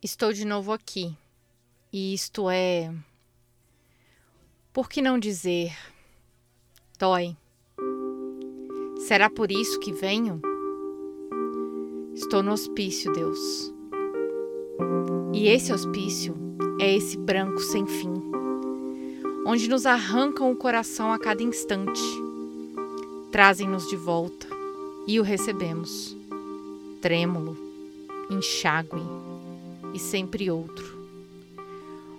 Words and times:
Estou 0.00 0.32
de 0.32 0.44
novo 0.44 0.72
aqui. 0.72 1.12
E 1.92 2.14
isto 2.14 2.48
é. 2.48 2.94
Por 4.72 4.88
que 4.88 5.02
não 5.02 5.18
dizer? 5.18 5.76
Dói. 6.96 7.36
Será 9.08 9.28
por 9.28 9.50
isso 9.50 9.80
que 9.80 9.92
venho? 9.92 10.40
Estou 12.14 12.44
no 12.44 12.52
hospício, 12.52 13.12
Deus. 13.12 13.74
E 15.32 15.48
esse 15.48 15.72
hospício 15.72 16.32
é 16.80 16.94
esse 16.94 17.18
branco 17.18 17.58
sem 17.58 17.84
fim, 17.84 18.14
onde 19.44 19.68
nos 19.68 19.84
arrancam 19.84 20.52
o 20.52 20.56
coração 20.56 21.12
a 21.12 21.18
cada 21.18 21.42
instante, 21.42 22.00
trazem-nos 23.32 23.88
de 23.88 23.96
volta 23.96 24.46
e 25.08 25.18
o 25.18 25.24
recebemos, 25.24 26.16
trêmulo, 27.00 27.56
enxágue 28.30 29.02
e 29.94 29.98
sempre 29.98 30.50
outro. 30.50 30.98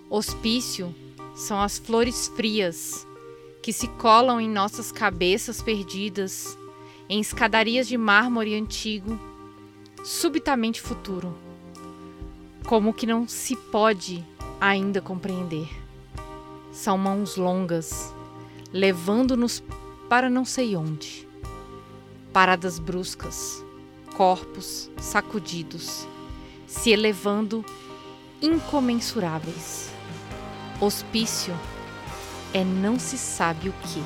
Hospício 0.08 0.94
são 1.34 1.60
as 1.60 1.78
flores 1.78 2.28
frias 2.28 3.06
que 3.62 3.72
se 3.72 3.86
colam 3.88 4.40
em 4.40 4.48
nossas 4.48 4.90
cabeças 4.90 5.62
perdidas, 5.62 6.56
em 7.08 7.20
escadarias 7.20 7.86
de 7.86 7.96
mármore 7.96 8.54
antigo, 8.54 9.18
subitamente 10.04 10.80
futuro, 10.80 11.36
como 12.66 12.94
que 12.94 13.06
não 13.06 13.28
se 13.28 13.54
pode 13.54 14.24
ainda 14.60 15.00
compreender. 15.00 15.68
São 16.72 16.96
mãos 16.96 17.36
longas, 17.36 18.14
levando-nos 18.72 19.62
para 20.08 20.30
não 20.30 20.44
sei 20.44 20.76
onde. 20.76 21.28
Paradas 22.32 22.78
bruscas, 22.78 23.64
corpos 24.16 24.90
sacudidos, 24.98 26.06
se 26.70 26.92
elevando 26.92 27.64
incomensuráveis. 28.40 29.90
Hospício 30.80 31.52
é 32.54 32.64
não 32.64 32.98
se 32.98 33.18
sabe 33.18 33.68
o 33.68 33.72
que, 33.72 34.02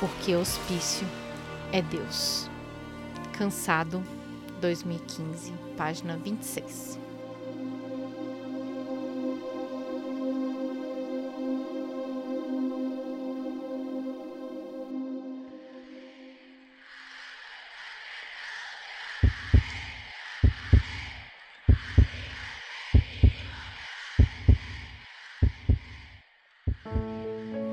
porque 0.00 0.34
hospício 0.34 1.06
é 1.70 1.82
Deus. 1.82 2.50
Cansado, 3.34 4.02
2015, 4.60 5.52
página 5.76 6.16
26. 6.16 6.99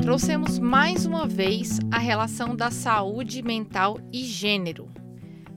Trouxemos 0.00 0.60
mais 0.60 1.04
uma 1.04 1.26
vez 1.26 1.80
a 1.90 1.98
relação 1.98 2.54
da 2.54 2.70
saúde 2.70 3.42
mental 3.42 3.98
e 4.12 4.22
gênero, 4.22 4.88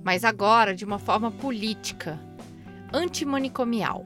mas 0.04 0.24
agora 0.24 0.76
de 0.76 0.84
uma 0.84 0.98
forma 0.98 1.30
política, 1.30 2.20
antimanicomial. 2.92 4.04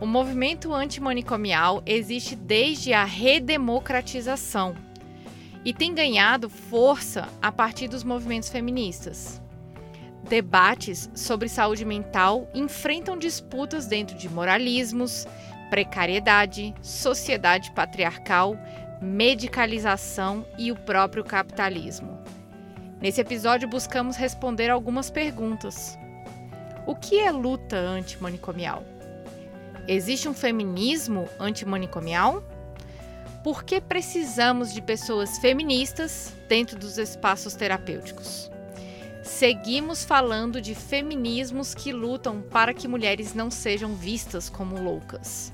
O 0.00 0.06
movimento 0.06 0.72
antimanicomial 0.72 1.82
existe 1.84 2.34
desde 2.34 2.94
a 2.94 3.04
redemocratização 3.04 4.74
e 5.62 5.74
tem 5.74 5.94
ganhado 5.94 6.48
força 6.48 7.28
a 7.42 7.52
partir 7.52 7.86
dos 7.86 8.02
movimentos 8.02 8.48
feministas. 8.48 9.42
Debates 10.26 11.10
sobre 11.14 11.50
saúde 11.50 11.84
mental 11.84 12.48
enfrentam 12.54 13.18
disputas 13.18 13.86
dentro 13.86 14.16
de 14.16 14.28
moralismos, 14.28 15.26
precariedade, 15.70 16.74
sociedade 16.82 17.70
patriarcal, 17.70 18.58
medicalização 19.00 20.44
e 20.58 20.70
o 20.70 20.76
próprio 20.76 21.24
capitalismo. 21.24 22.18
Nesse 23.00 23.20
episódio, 23.20 23.66
buscamos 23.66 24.16
responder 24.16 24.68
algumas 24.68 25.10
perguntas. 25.10 25.98
O 26.86 26.94
que 26.94 27.18
é 27.18 27.30
luta 27.30 27.76
antimanicomial? 27.76 28.84
Existe 29.88 30.28
um 30.28 30.34
feminismo 30.34 31.26
antimanicomial? 31.38 32.44
Por 33.42 33.64
que 33.64 33.80
precisamos 33.80 34.74
de 34.74 34.82
pessoas 34.82 35.38
feministas 35.38 36.34
dentro 36.46 36.78
dos 36.78 36.98
espaços 36.98 37.54
terapêuticos? 37.54 38.50
Seguimos 39.22 40.04
falando 40.04 40.60
de 40.60 40.74
feminismos 40.74 41.74
que 41.74 41.92
lutam 41.92 42.42
para 42.42 42.74
que 42.74 42.88
mulheres 42.88 43.34
não 43.34 43.50
sejam 43.50 43.94
vistas 43.94 44.50
como 44.50 44.78
loucas. 44.78 45.52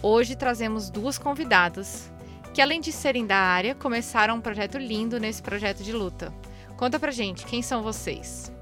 Hoje 0.00 0.36
trazemos 0.36 0.90
duas 0.90 1.18
convidadas 1.18 2.08
que 2.54 2.62
além 2.62 2.80
de 2.80 2.92
serem 2.92 3.26
da 3.26 3.36
área, 3.36 3.74
começaram 3.74 4.36
um 4.36 4.40
projeto 4.40 4.78
lindo 4.78 5.18
nesse 5.18 5.42
projeto 5.42 5.82
de 5.82 5.92
luta. 5.92 6.32
Conta 6.76 6.98
pra 6.98 7.10
gente, 7.10 7.44
quem 7.44 7.62
são 7.62 7.82
vocês? 7.82 8.52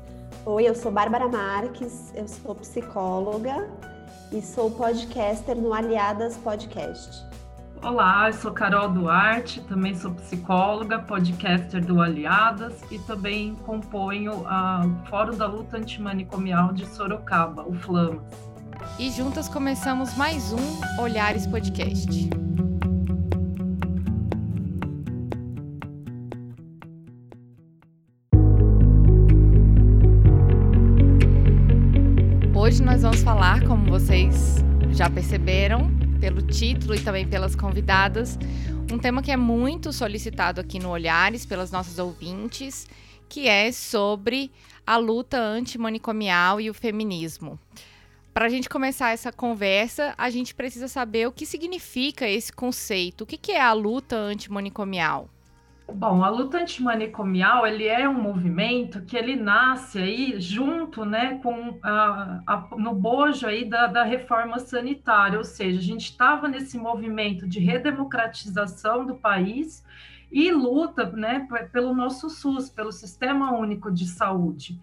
Oi, 0.45 0.69
eu 0.69 0.75
sou 0.75 0.91
Bárbara 0.91 1.29
Marques, 1.29 2.13
eu 2.15 2.27
sou 2.27 2.55
psicóloga 2.55 3.71
e 4.33 4.41
sou 4.41 4.71
podcaster 4.71 5.57
no 5.57 5.75
Aliadas 5.75 6.37
Podcast. 6.39 7.25
Olá, 7.83 8.29
eu 8.29 8.33
sou 8.33 8.53
Carol 8.53 8.89
Duarte, 8.89 9.61
também 9.63 9.95
sou 9.95 10.13
psicóloga, 10.13 10.99
podcaster 10.99 11.85
do 11.85 12.01
Aliadas 12.01 12.81
e 12.91 12.99
também 13.01 13.55
componho 13.57 14.33
o 14.33 15.07
Fórum 15.07 15.37
da 15.37 15.47
Luta 15.47 15.77
Antimanicomial 15.77 16.73
de 16.73 16.87
Sorocaba, 16.87 17.63
o 17.63 17.75
Flamas. 17.75 18.56
E 18.99 19.11
juntas 19.11 19.49
começamos 19.49 20.17
mais 20.17 20.53
um 20.53 21.01
Olhares 21.01 21.47
Podcast. 21.47 22.09
Hoje 32.55 32.83
nós 32.83 33.03
vamos 33.03 33.23
falar, 33.23 33.67
como 33.67 33.91
vocês 33.91 34.57
já 34.93 35.11
perceberam, 35.11 35.91
pelo 36.19 36.41
título 36.41 36.95
e 36.95 37.01
também 37.01 37.29
pelas 37.29 37.55
convidadas, 37.55 38.39
um 38.91 38.99
tema 38.99 39.23
que 39.23 39.31
é 39.31 39.37
muito 39.37 39.93
solicitado 39.93 40.61
aqui 40.61 40.79
no 40.79 40.89
Olhares 40.89 41.45
pelas 41.45 41.71
nossas 41.71 41.99
ouvintes, 41.99 42.87
que 43.29 43.47
é 43.49 43.71
sobre 43.71 44.51
a 44.87 44.97
luta 44.97 45.39
antimanicomial 45.39 46.61
e 46.61 46.71
o 46.71 46.75
feminismo. 46.75 47.59
Para 48.37 48.45
a 48.45 48.49
gente 48.51 48.69
começar 48.69 49.13
essa 49.13 49.33
conversa, 49.33 50.15
a 50.19 50.29
gente 50.29 50.55
precisa 50.55 50.89
saber 50.89 51.27
o 51.27 51.33
que 51.33 51.47
significa 51.47 52.29
esse 52.29 52.53
conceito. 52.53 53.23
O 53.23 53.27
que 53.27 53.51
é 53.51 53.63
a 53.63 53.73
luta 53.73 54.15
antimanicomial? 54.15 55.31
Bom, 55.91 56.23
a 56.23 56.29
luta 56.29 56.59
antimanicomial 56.59 57.67
ele 57.67 57.87
é 57.87 58.07
um 58.07 58.21
movimento 58.21 59.01
que 59.07 59.17
ele 59.17 59.37
nasce 59.37 59.99
aí 59.99 60.39
junto, 60.39 61.07
né, 61.07 61.41
com 61.43 61.79
a, 61.83 62.43
a, 62.47 62.69
no 62.77 62.95
bojo 62.95 63.47
aí 63.47 63.65
da, 63.65 63.87
da 63.87 64.03
reforma 64.03 64.59
sanitária, 64.59 65.39
ou 65.39 65.45
seja, 65.45 65.79
a 65.79 65.83
gente 65.83 66.11
estava 66.11 66.47
nesse 66.47 66.77
movimento 66.77 67.49
de 67.49 67.59
redemocratização 67.59 69.07
do 69.07 69.15
país 69.15 69.83
e 70.31 70.53
luta, 70.53 71.07
né, 71.07 71.49
pelo 71.73 71.95
nosso 71.95 72.29
SUS, 72.29 72.69
pelo 72.69 72.93
Sistema 72.93 73.57
Único 73.57 73.91
de 73.91 74.07
Saúde. 74.07 74.79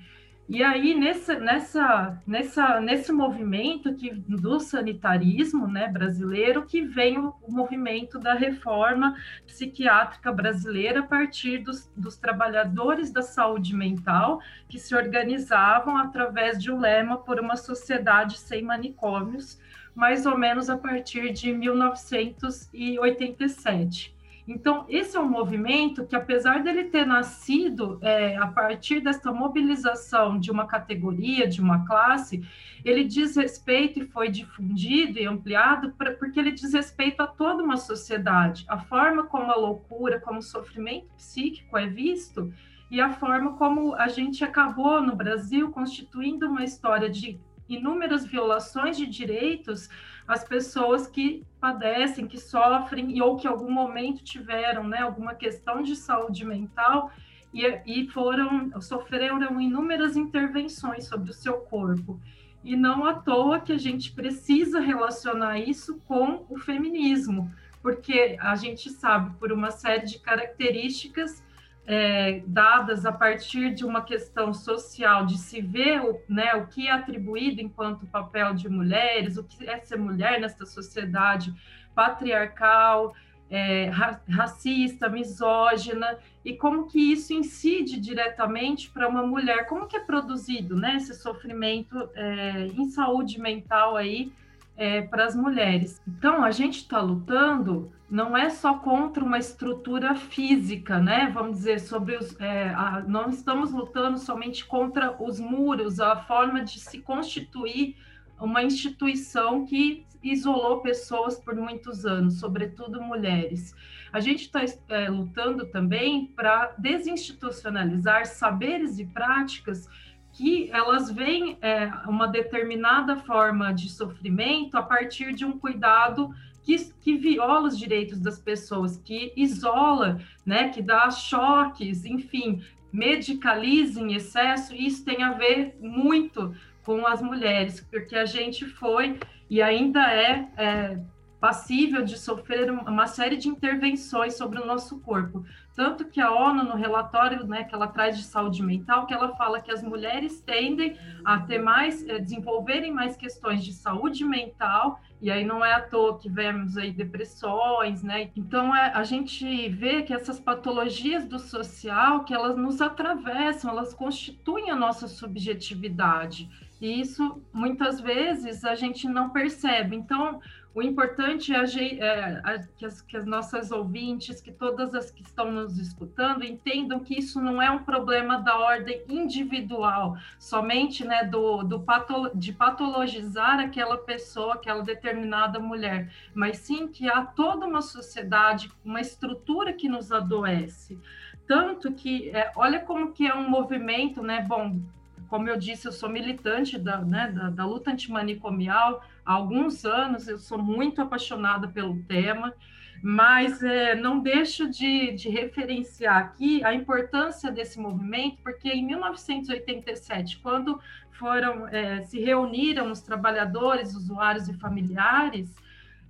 E 0.47 0.61
aí, 0.61 0.93
nesse, 0.93 1.35
nessa, 1.37 2.21
nessa, 2.27 2.79
nesse 2.81 3.11
movimento 3.13 3.95
que, 3.95 4.13
do 4.13 4.59
sanitarismo 4.59 5.65
né, 5.67 5.87
brasileiro, 5.87 6.65
que 6.65 6.81
vem 6.81 7.17
o, 7.17 7.33
o 7.41 7.51
movimento 7.51 8.19
da 8.19 8.33
reforma 8.33 9.15
psiquiátrica 9.47 10.33
brasileira 10.33 10.99
a 10.99 11.03
partir 11.03 11.59
dos, 11.59 11.89
dos 11.95 12.17
trabalhadores 12.17 13.09
da 13.09 13.21
saúde 13.21 13.73
mental, 13.73 14.41
que 14.67 14.77
se 14.77 14.93
organizavam 14.93 15.95
através 15.97 16.61
de 16.61 16.69
um 16.69 16.79
lema 16.79 17.17
por 17.17 17.39
uma 17.39 17.55
sociedade 17.55 18.37
sem 18.37 18.63
manicômios, 18.63 19.57
mais 19.95 20.25
ou 20.25 20.37
menos 20.37 20.69
a 20.69 20.77
partir 20.77 21.31
de 21.31 21.53
1987. 21.53 24.12
Então, 24.45 24.85
esse 24.89 25.15
é 25.15 25.19
um 25.19 25.29
movimento 25.29 26.05
que, 26.05 26.15
apesar 26.15 26.61
dele 26.61 26.85
ter 26.85 27.05
nascido 27.05 27.97
é, 28.01 28.35
a 28.35 28.47
partir 28.47 28.99
dessa 28.99 29.31
mobilização 29.31 30.37
de 30.37 30.51
uma 30.51 30.67
categoria, 30.67 31.47
de 31.47 31.61
uma 31.61 31.85
classe, 31.85 32.45
ele 32.83 33.05
diz 33.05 33.37
respeito 33.37 33.99
e 33.99 34.05
foi 34.05 34.27
difundido 34.29 35.17
e 35.17 35.25
ampliado 35.25 35.93
pra, 35.93 36.11
porque 36.11 36.39
ele 36.39 36.51
diz 36.51 36.73
respeito 36.73 37.21
a 37.21 37.27
toda 37.27 37.63
uma 37.63 37.77
sociedade. 37.77 38.65
A 38.67 38.77
forma 38.77 39.23
como 39.23 39.49
a 39.49 39.55
loucura, 39.55 40.19
como 40.19 40.39
o 40.39 40.43
sofrimento 40.43 41.07
psíquico 41.15 41.77
é 41.77 41.87
visto 41.87 42.53
e 42.91 42.99
a 42.99 43.11
forma 43.11 43.53
como 43.53 43.95
a 43.95 44.09
gente 44.09 44.43
acabou 44.43 45.01
no 45.01 45.15
Brasil 45.15 45.71
constituindo 45.71 46.47
uma 46.47 46.65
história 46.65 47.09
de 47.09 47.39
inúmeras 47.67 48.25
violações 48.25 48.97
de 48.97 49.05
direitos 49.05 49.89
às 50.27 50.43
pessoas 50.43 51.07
que 51.07 51.45
padecem, 51.59 52.27
que 52.27 52.39
sofrem 52.39 53.21
ou 53.21 53.37
que 53.37 53.47
em 53.47 53.49
algum 53.49 53.71
momento 53.71 54.23
tiveram 54.23 54.83
né, 54.87 54.99
alguma 54.99 55.33
questão 55.33 55.81
de 55.81 55.95
saúde 55.95 56.45
mental 56.45 57.11
e, 57.53 57.65
e 57.85 58.07
foram 58.07 58.71
sofreram 58.81 59.61
inúmeras 59.61 60.15
intervenções 60.17 61.07
sobre 61.07 61.29
o 61.29 61.33
seu 61.33 61.57
corpo. 61.57 62.19
E 62.63 62.75
não 62.75 63.05
à 63.05 63.13
toa 63.13 63.59
que 63.59 63.73
a 63.73 63.77
gente 63.77 64.11
precisa 64.13 64.79
relacionar 64.79 65.59
isso 65.59 65.99
com 66.07 66.45
o 66.49 66.57
feminismo, 66.57 67.53
porque 67.81 68.37
a 68.39 68.55
gente 68.55 68.89
sabe 68.89 69.35
por 69.37 69.51
uma 69.51 69.69
série 69.69 70.05
de 70.05 70.19
características 70.19 71.43
é, 71.85 72.41
dadas 72.47 73.05
a 73.05 73.11
partir 73.11 73.73
de 73.73 73.85
uma 73.85 74.01
questão 74.01 74.53
social, 74.53 75.25
de 75.25 75.37
se 75.37 75.61
ver 75.61 76.01
o, 76.01 76.21
né, 76.29 76.53
o 76.55 76.67
que 76.67 76.87
é 76.87 76.91
atribuído 76.91 77.61
enquanto 77.61 78.05
papel 78.07 78.53
de 78.53 78.69
mulheres, 78.69 79.37
o 79.37 79.43
que 79.43 79.67
é 79.67 79.79
ser 79.79 79.97
mulher 79.97 80.39
nessa 80.39 80.65
sociedade 80.65 81.53
patriarcal, 81.93 83.13
é, 83.49 83.91
racista, 84.29 85.09
misógina, 85.09 86.17
e 86.43 86.53
como 86.53 86.87
que 86.87 86.99
isso 86.99 87.33
incide 87.33 87.99
diretamente 87.99 88.89
para 88.89 89.07
uma 89.07 89.25
mulher, 89.25 89.67
como 89.67 89.85
que 89.85 89.95
é 89.95 89.99
produzido 89.99 90.75
né, 90.75 90.95
esse 90.95 91.13
sofrimento 91.13 92.09
é, 92.15 92.67
em 92.67 92.89
saúde 92.89 93.39
mental 93.39 93.95
aí 93.95 94.31
é, 94.75 95.01
para 95.01 95.25
as 95.25 95.35
mulheres. 95.35 96.01
Então, 96.07 96.43
a 96.43 96.51
gente 96.51 96.79
está 96.79 96.99
lutando 96.99 97.91
não 98.13 98.37
é 98.37 98.47
só 98.51 98.75
contra 98.75 99.23
uma 99.23 99.39
estrutura 99.39 100.13
física, 100.13 100.99
né? 100.99 101.31
Vamos 101.33 101.57
dizer, 101.57 101.79
sobre 101.79 102.15
os. 102.15 102.39
É, 102.39 102.69
a, 102.69 103.03
não 103.07 103.27
estamos 103.29 103.71
lutando 103.71 104.19
somente 104.19 104.63
contra 104.65 105.19
os 105.19 105.39
muros, 105.39 105.99
a 105.99 106.15
forma 106.15 106.63
de 106.63 106.79
se 106.79 106.99
constituir 106.99 107.95
uma 108.39 108.61
instituição 108.61 109.65
que 109.65 110.05
isolou 110.21 110.81
pessoas 110.81 111.39
por 111.39 111.55
muitos 111.55 112.05
anos, 112.05 112.39
sobretudo 112.39 113.01
mulheres. 113.01 113.75
A 114.11 114.19
gente 114.19 114.41
está 114.41 114.61
é, 114.89 115.09
lutando 115.09 115.65
também 115.65 116.27
para 116.27 116.73
desinstitucionalizar 116.77 118.27
saberes 118.27 118.99
e 118.99 119.05
práticas 119.05 119.89
que 120.33 120.69
elas 120.71 121.11
veem 121.11 121.57
é, 121.61 121.85
uma 122.07 122.27
determinada 122.27 123.15
forma 123.17 123.71
de 123.71 123.89
sofrimento 123.89 124.75
a 124.75 124.81
partir 124.81 125.33
de 125.33 125.45
um 125.45 125.57
cuidado 125.57 126.33
que, 126.63 126.75
que, 127.01 127.15
viola 127.17 127.67
os 127.67 127.77
direitos 127.77 128.19
das 128.19 128.39
pessoas, 128.39 128.97
que 128.97 129.31
isola, 129.35 130.19
né, 130.45 130.69
que 130.69 130.81
dá 130.81 131.09
choques, 131.11 132.03
enfim, 132.03 132.63
medicaliza 132.91 134.01
em 134.01 134.13
excesso, 134.13 134.73
e 134.73 134.87
isso 134.87 135.05
tem 135.05 135.23
a 135.23 135.33
ver 135.33 135.77
muito 135.79 136.55
com 136.83 137.05
as 137.05 137.21
mulheres, 137.21 137.79
porque 137.91 138.15
a 138.15 138.25
gente 138.25 138.65
foi 138.65 139.19
e 139.49 139.61
ainda 139.61 140.01
é, 140.11 140.49
é 140.57 140.99
passível 141.43 142.05
de 142.05 142.17
sofrer 142.17 142.71
uma 142.71 143.05
série 143.05 143.35
de 143.35 143.49
intervenções 143.49 144.35
sobre 144.37 144.61
o 144.61 144.65
nosso 144.65 145.01
corpo. 145.01 145.43
Tanto 145.75 146.05
que 146.05 146.21
a 146.21 146.31
ONU, 146.31 146.63
no 146.63 146.77
relatório 146.77 147.45
né, 147.45 147.65
que 147.65 147.75
ela 147.75 147.87
traz 147.87 148.17
de 148.17 148.23
saúde 148.23 148.63
mental, 148.63 149.05
que 149.05 149.13
ela 149.13 149.35
fala 149.35 149.59
que 149.59 149.69
as 149.69 149.83
mulheres 149.83 150.39
tendem 150.39 150.97
a 151.25 151.41
ter 151.41 151.59
mais, 151.59 152.07
eh, 152.07 152.17
desenvolverem 152.17 152.93
mais 152.93 153.17
questões 153.17 153.61
de 153.61 153.73
saúde 153.73 154.23
mental, 154.23 155.01
e 155.21 155.29
aí 155.29 155.43
não 155.43 155.65
é 155.65 155.73
à 155.73 155.81
toa 155.81 156.17
que 156.17 156.29
vemos 156.29 156.77
aí 156.77 156.93
depressões, 156.93 158.01
né? 158.01 158.29
Então 158.37 158.73
é, 158.73 158.93
a 158.93 159.03
gente 159.03 159.67
vê 159.67 160.01
que 160.01 160.13
essas 160.13 160.39
patologias 160.39 161.25
do 161.25 161.39
social, 161.39 162.23
que 162.23 162.33
elas 162.33 162.55
nos 162.55 162.79
atravessam, 162.81 163.69
elas 163.69 163.93
constituem 163.93 164.71
a 164.71 164.77
nossa 164.77 165.09
subjetividade. 165.09 166.49
E 166.83 166.99
isso, 166.99 167.41
muitas 167.53 168.01
vezes, 168.01 168.65
a 168.65 168.75
gente 168.75 169.07
não 169.07 169.29
percebe. 169.29 169.95
Então, 169.95 170.41
o 170.75 170.81
importante 170.81 171.53
é, 171.53 171.59
é 171.59 172.67
que, 172.75 172.85
as, 172.85 173.01
que, 173.01 173.15
as, 173.15 173.25
nossas 173.25 173.71
ouvintes, 173.71 174.41
que 174.41 174.51
todas 174.51 174.95
as 174.95 175.11
que 175.11 175.21
estão 175.21 175.51
nos 175.51 175.77
escutando, 175.77 176.43
entendam 176.43 176.99
que 176.99 177.17
isso 177.17 177.39
não 177.39 177.61
é 177.61 177.69
um 177.69 177.83
problema 177.83 178.39
da 178.39 178.57
ordem 178.57 179.03
individual, 179.07 180.17
somente 180.39 181.05
né, 181.05 181.23
do, 181.25 181.61
do 181.61 181.79
pato, 181.79 182.31
de 182.33 182.51
patologizar 182.51 183.59
aquela 183.59 183.97
pessoa, 183.97 184.55
aquela 184.55 184.81
determinada 184.81 185.59
mulher, 185.59 186.11
mas 186.33 186.57
sim 186.57 186.87
que 186.87 187.07
há 187.07 187.23
toda 187.23 187.67
uma 187.67 187.81
sociedade, 187.83 188.71
uma 188.83 188.99
estrutura 188.99 189.73
que 189.73 189.87
nos 189.87 190.11
adoece. 190.11 190.99
Tanto 191.45 191.93
que, 191.93 192.31
é, 192.31 192.51
olha 192.55 192.79
como 192.79 193.11
que 193.11 193.27
é 193.27 193.35
um 193.35 193.47
movimento, 193.47 194.23
né? 194.23 194.43
Bom, 194.47 194.79
como 195.27 195.47
eu 195.49 195.57
disse, 195.57 195.87
eu 195.87 195.91
sou 195.91 196.09
militante 196.09 196.79
da, 196.79 196.99
né, 196.99 197.31
da, 197.31 197.49
da 197.49 197.65
luta 197.65 197.91
antimanicomial 197.91 199.03
há 199.25 199.33
alguns 199.33 199.85
anos, 199.85 200.27
eu 200.27 200.37
sou 200.37 200.57
muito 200.57 201.01
apaixonada 201.01 201.67
pelo 201.67 202.01
tema, 202.03 202.53
mas 203.01 203.61
é, 203.61 203.95
não 203.95 204.19
deixo 204.19 204.69
de, 204.69 205.11
de, 205.11 205.29
referenciar 205.29 206.17
aqui 206.17 206.63
a 206.63 206.73
importância 206.73 207.51
desse 207.51 207.77
movimento, 207.79 208.37
porque 208.41 208.69
em 208.69 208.85
1987, 208.85 210.39
quando 210.39 210.79
foram 211.11 211.67
é, 211.67 212.01
se 212.03 212.19
reuniram 212.19 212.91
os 212.91 213.01
trabalhadores, 213.01 213.93
usuários 213.93 214.47
e 214.47 214.53
familiares, 214.53 215.53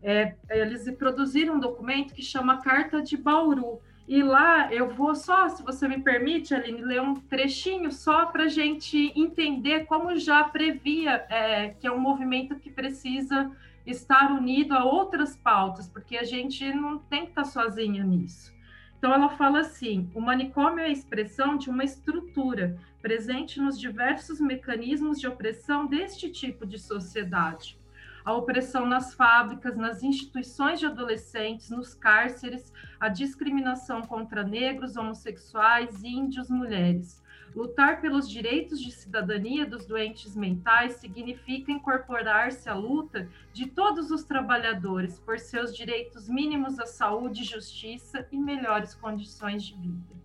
é, 0.04 0.36
eles 0.50 0.89
produziram 0.98 1.56
um 1.56 1.59
documento 1.59 2.13
que 2.13 2.21
chama 2.21 2.62
Carta 2.62 3.01
de 3.01 3.18
Bauru, 3.18 3.81
e 4.08 4.22
lá 4.22 4.74
eu 4.74 4.94
vou 4.94 5.16
só, 5.16 5.48
se 5.48 5.64
você 5.64 5.88
me 5.88 6.00
permite, 6.02 6.54
Aline, 6.54 6.82
ler 6.82 7.02
um 7.02 7.16
trechinho 7.16 7.92
só 7.92 8.26
para 8.26 8.44
a 8.44 8.50
gente 8.50 9.14
entender 9.16 9.86
como 9.86 10.16
já 10.18 10.44
previa 10.44 11.26
é, 11.30 11.70
que 11.70 11.88
é 11.88 11.92
um 11.92 12.00
movimento 12.00 12.56
que 12.56 12.70
precisa 12.70 13.50
estar 13.86 14.32
unido 14.32 14.74
a 14.74 14.84
outras 14.84 15.38
pautas, 15.38 15.88
porque 15.88 16.18
a 16.18 16.24
gente 16.24 16.74
não 16.74 16.98
tem 16.98 17.24
que 17.24 17.30
estar 17.30 17.46
sozinha 17.46 18.04
nisso. 18.04 18.54
Então, 18.98 19.14
ela 19.14 19.30
fala 19.30 19.60
assim: 19.60 20.10
o 20.14 20.22
manicômio 20.22 20.80
é 20.80 20.88
a 20.88 20.92
expressão 20.92 21.58
de 21.58 21.70
uma 21.70 21.84
estrutura 21.84 22.78
presente 23.02 23.60
nos 23.60 23.80
diversos 23.80 24.40
mecanismos 24.40 25.19
de 25.19 25.28
opressão 25.28 25.86
deste 25.86 26.30
tipo 26.30 26.66
de 26.66 26.80
sociedade 26.80 27.78
a 28.23 28.33
opressão 28.33 28.85
nas 28.85 29.13
fábricas, 29.13 29.75
nas 29.75 30.03
instituições 30.03 30.80
de 30.80 30.85
adolescentes, 30.85 31.69
nos 31.69 31.94
cárceres, 31.94 32.71
a 32.99 33.09
discriminação 33.09 34.01
contra 34.01 34.44
negros, 34.44 34.95
homossexuais, 34.95 36.03
índios, 36.03 36.49
mulheres. 36.49 37.21
Lutar 37.56 38.01
pelos 38.01 38.27
direitos 38.27 38.81
de 38.81 38.92
cidadania 38.92 39.65
dos 39.65 39.85
doentes 39.85 40.35
mentais 40.35 40.94
significa 40.94 41.71
incorporar-se 41.71 42.68
à 42.68 42.73
luta 42.73 43.30
de 43.51 43.68
todos 43.68 44.09
os 44.09 44.23
trabalhadores 44.23 45.19
por 45.19 45.37
seus 45.37 45.75
direitos 45.75 46.27
mínimos 46.27 46.80
à 46.80 46.87
saúde, 46.87 47.44
justiça 47.44 48.27
e 48.31 48.37
melhores 48.37 48.95
condições 48.95 49.63
de 49.63 49.75
vida. 49.75 50.22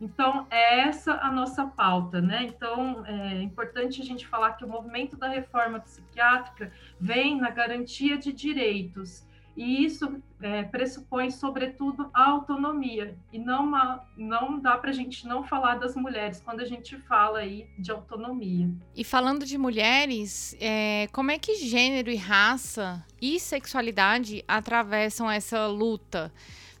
Então, 0.00 0.46
é 0.50 0.80
essa 0.80 1.14
a 1.14 1.30
nossa 1.30 1.66
pauta, 1.66 2.20
né? 2.20 2.44
Então, 2.44 3.04
é 3.06 3.42
importante 3.42 4.00
a 4.00 4.04
gente 4.04 4.26
falar 4.26 4.52
que 4.52 4.64
o 4.64 4.68
movimento 4.68 5.16
da 5.16 5.28
reforma 5.28 5.80
psiquiátrica 5.80 6.72
vem 7.00 7.36
na 7.36 7.50
garantia 7.50 8.16
de 8.16 8.32
direitos, 8.32 9.26
e 9.58 9.84
isso 9.84 10.22
é, 10.40 10.62
pressupõe, 10.62 11.32
sobretudo, 11.32 12.08
a 12.14 12.30
autonomia, 12.30 13.18
e 13.32 13.40
não, 13.40 13.64
uma, 13.64 14.06
não 14.16 14.60
dá 14.60 14.78
para 14.78 14.90
a 14.90 14.92
gente 14.92 15.26
não 15.26 15.42
falar 15.42 15.80
das 15.80 15.96
mulheres 15.96 16.40
quando 16.40 16.60
a 16.60 16.64
gente 16.64 16.96
fala 16.96 17.40
aí 17.40 17.66
de 17.76 17.90
autonomia. 17.90 18.70
E 18.94 19.02
falando 19.02 19.44
de 19.44 19.58
mulheres, 19.58 20.56
é, 20.60 21.08
como 21.10 21.32
é 21.32 21.38
que 21.40 21.56
gênero 21.56 22.08
e 22.08 22.14
raça 22.14 23.04
e 23.20 23.40
sexualidade 23.40 24.44
atravessam 24.46 25.28
essa 25.28 25.66
luta? 25.66 26.32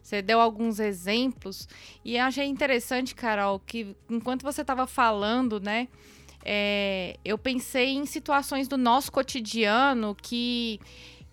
Você 0.08 0.22
deu 0.22 0.40
alguns 0.40 0.80
exemplos 0.80 1.68
e 2.02 2.16
achei 2.16 2.46
interessante, 2.46 3.14
Carol, 3.14 3.60
que 3.60 3.94
enquanto 4.08 4.42
você 4.42 4.62
estava 4.62 4.86
falando, 4.86 5.60
né, 5.60 5.86
é, 6.42 7.18
eu 7.22 7.36
pensei 7.36 7.90
em 7.90 8.06
situações 8.06 8.66
do 8.66 8.78
nosso 8.78 9.12
cotidiano 9.12 10.16
que 10.20 10.80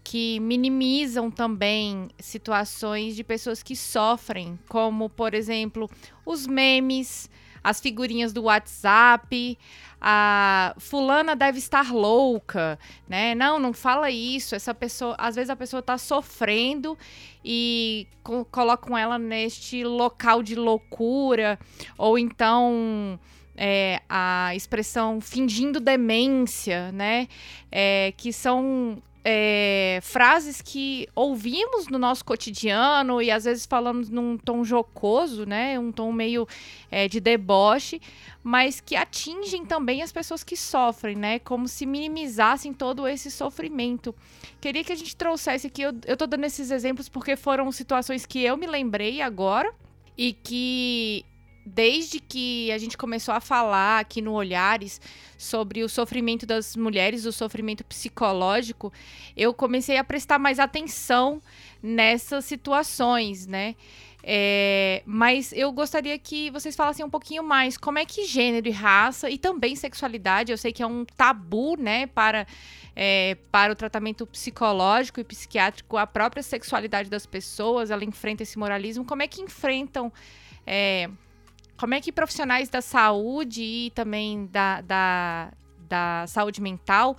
que 0.03 0.39
minimizam 0.41 1.31
também 1.31 2.09
situações 2.19 3.15
de 3.15 3.23
pessoas 3.23 3.63
que 3.63 3.75
sofrem, 3.75 4.59
como, 4.69 5.09
por 5.09 5.33
exemplo, 5.33 5.89
os 6.23 6.45
memes, 6.45 7.27
as 7.65 7.81
figurinhas 7.81 8.31
do 8.31 8.43
WhatsApp, 8.43 9.57
a 9.99 10.75
fulana 10.77 11.35
deve 11.35 11.57
estar 11.57 11.91
louca, 11.91 12.77
né? 13.09 13.33
Não, 13.33 13.57
não 13.57 13.73
fala 13.73 14.11
isso. 14.11 14.53
Essa 14.53 14.71
pessoa, 14.71 15.15
às 15.17 15.35
vezes 15.35 15.49
a 15.49 15.55
pessoa 15.55 15.79
está 15.79 15.97
sofrendo 15.97 16.95
e 17.43 18.07
co 18.21 18.45
colocam 18.45 18.95
ela 18.95 19.17
neste 19.17 19.83
local 19.83 20.43
de 20.43 20.53
loucura, 20.53 21.57
ou 21.97 22.19
então 22.19 23.19
é, 23.57 23.99
a 24.07 24.53
expressão 24.53 25.19
fingindo 25.19 25.79
demência, 25.79 26.91
né? 26.91 27.27
É, 27.71 28.13
que 28.15 28.31
são 28.31 29.01
é, 29.27 29.97
frases 30.03 30.61
que 30.61 31.09
ouvimos 31.15 31.87
no 31.87 31.97
nosso 31.97 32.23
cotidiano 32.23 33.19
e 33.19 33.31
às 33.31 33.45
vezes 33.45 33.65
falamos 33.65 34.07
num 34.07 34.37
tom 34.37 34.63
jocoso, 34.63 35.47
né? 35.47 35.79
Um 35.79 35.91
tom 35.91 36.11
meio 36.11 36.47
é, 36.91 37.07
de 37.07 37.19
deboche, 37.19 37.99
mas 38.43 38.79
que 38.79 38.95
atingem 38.95 39.65
também 39.65 40.03
as 40.03 40.11
pessoas 40.11 40.43
que 40.43 40.55
sofrem, 40.55 41.15
né? 41.15 41.39
Como 41.39 41.67
se 41.67 41.87
minimizassem 41.87 42.71
todo 42.71 43.07
esse 43.07 43.31
sofrimento. 43.31 44.13
Queria 44.61 44.83
que 44.83 44.93
a 44.93 44.95
gente 44.95 45.15
trouxesse 45.15 45.65
aqui, 45.65 45.81
eu, 45.81 45.93
eu 46.05 46.15
tô 46.15 46.27
dando 46.27 46.43
esses 46.43 46.69
exemplos 46.69 47.09
porque 47.09 47.35
foram 47.35 47.71
situações 47.71 48.27
que 48.27 48.43
eu 48.43 48.55
me 48.55 48.67
lembrei 48.67 49.23
agora 49.23 49.73
e 50.15 50.33
que 50.33 51.25
desde 51.65 52.19
que 52.19 52.71
a 52.71 52.77
gente 52.77 52.97
começou 52.97 53.33
a 53.33 53.39
falar 53.39 53.99
aqui 53.99 54.21
no 54.21 54.33
Olhares 54.33 55.01
sobre 55.37 55.83
o 55.83 55.89
sofrimento 55.89 56.45
das 56.45 56.75
mulheres, 56.75 57.25
o 57.25 57.31
sofrimento 57.31 57.83
psicológico, 57.83 58.93
eu 59.35 59.53
comecei 59.53 59.97
a 59.97 60.03
prestar 60.03 60.37
mais 60.37 60.59
atenção 60.59 61.41
nessas 61.81 62.45
situações, 62.45 63.47
né? 63.47 63.75
É, 64.27 65.03
mas 65.05 65.53
eu 65.53 65.71
gostaria 65.71 66.17
que 66.17 66.49
vocês 66.49 66.75
falassem 66.75 67.05
um 67.05 67.09
pouquinho 67.09 67.43
mais 67.43 67.77
como 67.77 67.99
é 67.99 68.05
que 68.05 68.25
gênero 68.25 68.67
e 68.67 68.71
raça 68.71 69.29
e 69.29 69.37
também 69.37 69.75
sexualidade, 69.75 70.51
eu 70.51 70.57
sei 70.57 70.73
que 70.73 70.81
é 70.81 70.87
um 70.87 71.05
tabu, 71.05 71.77
né, 71.77 72.07
para, 72.07 72.47
é, 72.95 73.37
para 73.51 73.71
o 73.71 73.75
tratamento 73.75 74.25
psicológico 74.25 75.19
e 75.19 75.23
psiquiátrico, 75.23 75.95
a 75.95 76.07
própria 76.07 76.41
sexualidade 76.41 77.07
das 77.07 77.27
pessoas, 77.27 77.91
ela 77.91 78.03
enfrenta 78.03 78.41
esse 78.41 78.57
moralismo, 78.57 79.05
como 79.05 79.21
é 79.21 79.27
que 79.27 79.43
enfrentam 79.43 80.11
é, 80.65 81.07
como 81.77 81.93
é 81.93 82.01
que 82.01 82.11
profissionais 82.11 82.69
da 82.69 82.81
saúde 82.81 83.61
e 83.61 83.89
também 83.91 84.47
da, 84.51 84.81
da, 84.81 85.51
da 85.87 86.25
saúde 86.27 86.61
mental 86.61 87.17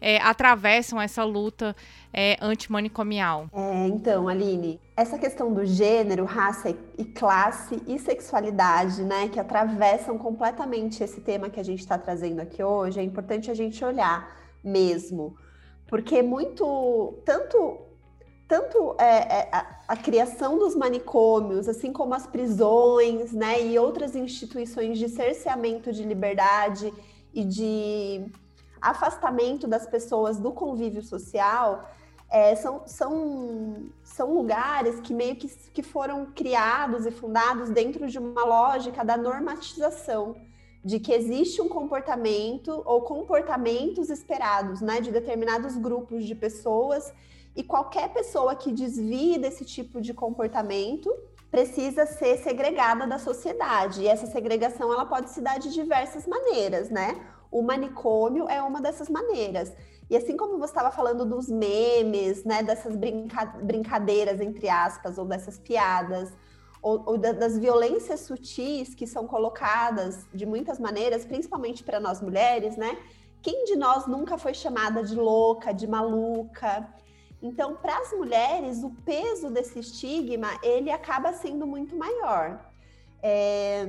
é, 0.00 0.18
atravessam 0.18 1.00
essa 1.00 1.24
luta 1.24 1.74
é, 2.12 2.36
antimanicomial? 2.40 3.48
É, 3.52 3.86
então, 3.88 4.28
Aline, 4.28 4.80
essa 4.96 5.18
questão 5.18 5.52
do 5.52 5.64
gênero, 5.64 6.24
raça 6.24 6.74
e 6.96 7.04
classe 7.04 7.82
e 7.86 7.98
sexualidade, 7.98 9.02
né, 9.02 9.28
que 9.28 9.40
atravessam 9.40 10.18
completamente 10.18 11.02
esse 11.02 11.20
tema 11.20 11.50
que 11.50 11.60
a 11.60 11.64
gente 11.64 11.80
está 11.80 11.98
trazendo 11.98 12.40
aqui 12.40 12.62
hoje, 12.62 13.00
é 13.00 13.02
importante 13.02 13.50
a 13.50 13.54
gente 13.54 13.84
olhar 13.84 14.36
mesmo. 14.62 15.36
Porque 15.88 16.22
muito, 16.22 17.14
tanto 17.24 17.85
tanto 18.48 18.94
é, 18.98 19.04
é, 19.04 19.48
a, 19.50 19.66
a, 19.88 19.96
criação 19.96 20.58
dos 20.58 20.76
manicômios, 20.76 21.68
assim 21.68 21.92
como 21.92 22.14
as 22.14 22.26
prisões, 22.26 23.32
né, 23.32 23.60
e 23.60 23.78
outras 23.78 24.14
instituições 24.14 24.98
de 24.98 25.08
cerceamento 25.08 25.92
de 25.92 26.04
liberdade 26.04 26.92
e 27.34 27.44
de 27.44 28.24
afastamento 28.80 29.66
das 29.66 29.86
pessoas 29.86 30.38
do 30.38 30.52
convívio 30.52 31.02
social, 31.02 31.90
é, 32.30 32.54
são, 32.54 32.82
são, 32.86 33.86
são 34.04 34.32
lugares 34.32 35.00
que 35.00 35.12
meio 35.12 35.34
que, 35.36 35.48
que 35.48 35.82
foram 35.82 36.26
criados 36.26 37.04
e 37.04 37.10
fundados 37.10 37.68
dentro 37.70 38.06
de 38.06 38.18
uma 38.18 38.44
lógica 38.44 39.04
da 39.04 39.16
normatização, 39.16 40.36
de 40.84 41.00
que 41.00 41.12
existe 41.12 41.60
um 41.60 41.68
comportamento 41.68 42.80
ou 42.84 43.02
comportamentos 43.02 44.08
esperados, 44.08 44.80
né, 44.80 45.00
de 45.00 45.10
determinados 45.10 45.76
grupos 45.76 46.24
de 46.24 46.34
pessoas 46.36 47.12
e 47.56 47.64
qualquer 47.64 48.12
pessoa 48.12 48.54
que 48.54 48.70
desvie 48.70 49.38
desse 49.38 49.64
tipo 49.64 50.00
de 50.00 50.12
comportamento 50.12 51.10
precisa 51.50 52.04
ser 52.04 52.36
segregada 52.36 53.06
da 53.06 53.18
sociedade. 53.18 54.02
E 54.02 54.08
essa 54.08 54.26
segregação 54.26 54.92
ela 54.92 55.06
pode 55.06 55.30
se 55.30 55.40
dar 55.40 55.58
de 55.58 55.72
diversas 55.72 56.26
maneiras, 56.26 56.90
né? 56.90 57.18
O 57.50 57.62
manicômio 57.62 58.46
é 58.48 58.62
uma 58.62 58.80
dessas 58.80 59.08
maneiras. 59.08 59.72
E 60.10 60.16
assim 60.16 60.36
como 60.36 60.58
você 60.58 60.72
estava 60.72 60.90
falando 60.90 61.24
dos 61.24 61.48
memes, 61.48 62.44
né, 62.44 62.62
dessas 62.62 62.94
brinca 62.94 63.46
brincadeiras 63.62 64.40
entre 64.40 64.68
aspas 64.68 65.16
ou 65.18 65.24
dessas 65.24 65.58
piadas, 65.58 66.32
ou, 66.82 67.02
ou 67.06 67.18
da, 67.18 67.32
das 67.32 67.58
violências 67.58 68.20
sutis 68.20 68.94
que 68.94 69.06
são 69.06 69.26
colocadas 69.26 70.26
de 70.32 70.44
muitas 70.44 70.78
maneiras, 70.78 71.24
principalmente 71.24 71.82
para 71.82 71.98
nós 71.98 72.20
mulheres, 72.20 72.76
né? 72.76 72.96
Quem 73.42 73.64
de 73.64 73.76
nós 73.76 74.06
nunca 74.06 74.36
foi 74.36 74.52
chamada 74.52 75.02
de 75.02 75.14
louca, 75.14 75.72
de 75.72 75.86
maluca? 75.86 76.86
Então, 77.46 77.76
para 77.76 77.96
as 77.98 78.12
mulheres, 78.12 78.82
o 78.82 78.90
peso 79.04 79.48
desse 79.50 79.78
estigma 79.78 80.48
ele 80.62 80.90
acaba 80.90 81.32
sendo 81.32 81.66
muito 81.66 81.96
maior. 81.96 82.60
É, 83.22 83.86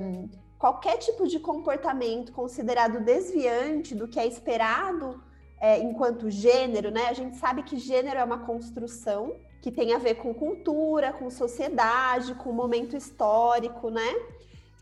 qualquer 0.59 0.97
tipo 0.97 1.27
de 1.27 1.39
comportamento 1.39 2.31
considerado 2.31 3.03
desviante 3.03 3.95
do 3.95 4.07
que 4.07 4.19
é 4.19 4.27
esperado 4.27 5.21
é, 5.59 5.79
enquanto 5.79 6.29
gênero, 6.29 6.91
né? 6.91 7.07
A 7.07 7.13
gente 7.13 7.37
sabe 7.37 7.63
que 7.63 7.77
gênero 7.77 8.19
é 8.19 8.23
uma 8.23 8.39
construção 8.39 9.35
que 9.61 9.71
tem 9.71 9.93
a 9.93 9.97
ver 9.97 10.15
com 10.15 10.33
cultura, 10.33 11.11
com 11.11 11.29
sociedade, 11.31 12.35
com 12.35 12.51
momento 12.51 12.95
histórico, 12.95 13.89
né? 13.89 14.15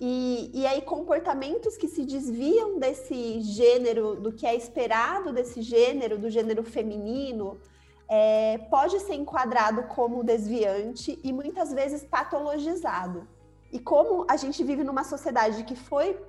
E, 0.02 0.52
e 0.54 0.68
aí, 0.68 0.82
comportamentos 0.82 1.78
que 1.78 1.88
se 1.88 2.06
desviam 2.06 2.78
desse 2.78 3.40
gênero, 3.40 4.16
do 4.18 4.34
que 4.34 4.46
é 4.46 4.54
esperado 4.54 5.32
desse 5.32 5.62
gênero, 5.62 6.18
do 6.18 6.30
gênero 6.30 6.64
feminino, 6.64 7.58
é, 8.08 8.58
pode 8.70 9.00
ser 9.02 9.16
enquadrado 9.16 9.84
como 9.84 10.24
desviante 10.24 11.20
e 11.24 11.34
muitas 11.34 11.74
vezes 11.74 12.04
patologizado. 12.04 13.28
E 13.72 13.80
como 13.80 14.26
a 14.30 14.38
gente 14.38 14.64
vive 14.64 14.84
numa 14.84 15.04
sociedade 15.04 15.64
que 15.64 15.76
foi 15.76 16.20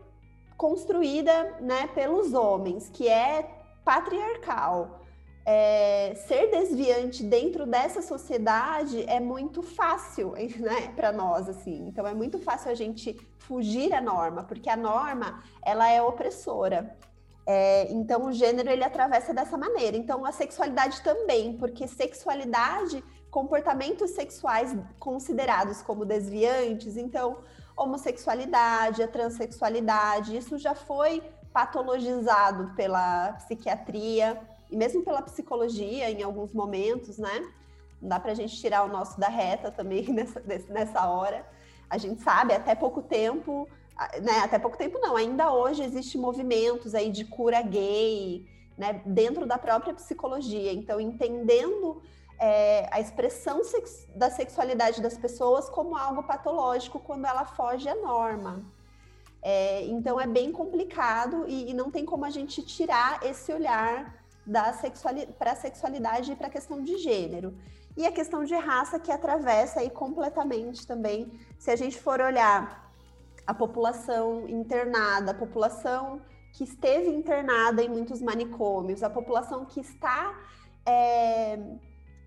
construída 0.57 1.57
né, 1.61 1.87
pelos 1.89 2.33
homens, 2.33 2.89
que 2.89 3.09
é 3.09 3.49
patriarcal, 3.85 5.01
é, 5.45 6.13
ser 6.27 6.51
desviante 6.51 7.23
dentro 7.23 7.65
dessa 7.67 8.03
sociedade 8.03 9.05
é 9.09 9.21
muito 9.21 9.63
fácil 9.63 10.33
né, 10.59 10.93
para 10.97 11.13
nós, 11.13 11.49
assim. 11.49 11.87
Então 11.87 12.07
é 12.07 12.13
muito 12.13 12.39
fácil 12.39 12.71
a 12.71 12.75
gente 12.75 13.17
fugir 13.39 13.95
à 13.95 14.01
norma, 14.01 14.43
porque 14.43 14.69
a 14.69 14.77
norma 14.77 15.41
ela 15.63 15.89
é 15.89 16.03
opressora. 16.03 16.97
É, 17.47 17.93
então, 17.93 18.27
o 18.27 18.33
gênero 18.33 18.69
ele 18.69 18.83
atravessa 18.83 19.33
dessa 19.33 19.57
maneira. 19.57 19.97
Então, 19.97 20.25
a 20.27 20.33
sexualidade 20.33 21.01
também, 21.03 21.57
porque 21.57 21.87
sexualidade, 21.87 23.05
comportamentos 23.31 24.11
sexuais 24.11 24.77
considerados 24.99 25.81
como 25.81 26.05
desviantes, 26.05 26.97
então, 26.97 27.39
homossexualidade, 27.77 29.03
a 29.03 29.09
transexualidade, 29.09 30.37
isso 30.37 30.59
já 30.59 30.75
foi 30.75 31.23
patologizado 31.53 32.75
pela 32.75 33.33
psiquiatria 33.35 34.41
e 34.71 34.77
mesmo 34.77 35.03
pela 35.05 35.23
psicologia 35.23 36.11
em 36.11 36.23
alguns 36.23 36.53
momentos, 36.53 37.17
né? 37.17 37.47
Não 38.03 38.09
dá 38.09 38.19
para 38.19 38.33
a 38.33 38.35
gente 38.35 38.57
tirar 38.57 38.83
o 38.85 38.89
nosso 38.89 39.19
da 39.19 39.29
reta 39.29 39.71
também 39.71 40.09
nessa, 40.13 40.43
nessa 40.69 41.09
hora. 41.09 41.47
A 41.89 41.97
gente 41.99 42.23
sabe, 42.23 42.53
até 42.53 42.75
pouco 42.75 43.01
tempo, 43.01 43.69
né, 44.23 44.41
até 44.43 44.59
pouco 44.59 44.77
tempo 44.77 44.99
não, 44.99 45.17
ainda 45.17 45.53
hoje 45.53 45.83
existe 45.83 46.19
movimentos 46.19 46.95
aí 46.95 47.11
de 47.11 47.25
cura 47.25 47.63
gay, 47.63 48.47
né, 48.77 49.01
dentro 49.07 49.47
da 49.47 49.57
própria 49.57 49.95
psicologia. 49.95 50.73
Então, 50.73 51.01
entendendo 51.01 52.03
é, 52.39 52.89
a 52.93 53.01
expressão 53.01 53.65
sex 53.65 54.07
da 54.15 54.31
sexualidade 54.31 55.01
das 55.01 55.17
pessoas 55.17 55.69
como 55.69 55.97
algo 55.97 56.23
patológico 56.23 57.01
quando 57.01 57.25
ela 57.25 57.45
foge 57.45 57.89
à 57.89 57.95
norma. 57.95 58.63
É, 59.43 59.85
então, 59.87 60.21
é 60.21 60.27
bem 60.27 60.53
complicado 60.53 61.45
e, 61.49 61.71
e, 61.71 61.75
não 61.75 61.91
tem 61.91 62.05
como 62.05 62.25
a 62.25 62.31
gente 62.31 62.63
tirar 62.63 63.21
esse 63.23 63.53
olhar 63.53 64.15
para 65.39 65.53
a 65.53 65.57
sexualidade 65.57 66.33
e 66.33 66.37
para 66.37 66.49
a 66.49 66.51
questão 66.51 66.83
de 66.83 66.99
gênero. 66.99 67.57
E 67.97 68.07
a 68.07 68.13
questão 68.13 68.45
de 68.45 68.55
raça 68.55 68.99
que 68.99 69.11
atravessa 69.11 69.81
aí 69.81 69.89
completamente 69.89 70.87
também. 70.87 71.33
Se 71.59 71.71
a 71.71 71.77
gente 71.77 71.99
for 71.99 72.21
olhar 72.21 72.86
a 73.47 73.55
população 73.55 74.49
internada, 74.49 75.31
a 75.31 75.35
população 75.35 76.21
que 76.53 76.65
esteve 76.65 77.09
internada 77.09 77.83
em 77.83 77.89
muitos 77.89 78.21
manicômios, 78.21 79.03
a 79.03 79.11
população 79.11 79.65
que 79.65 79.81
está 79.81 80.35
é, 80.85 81.59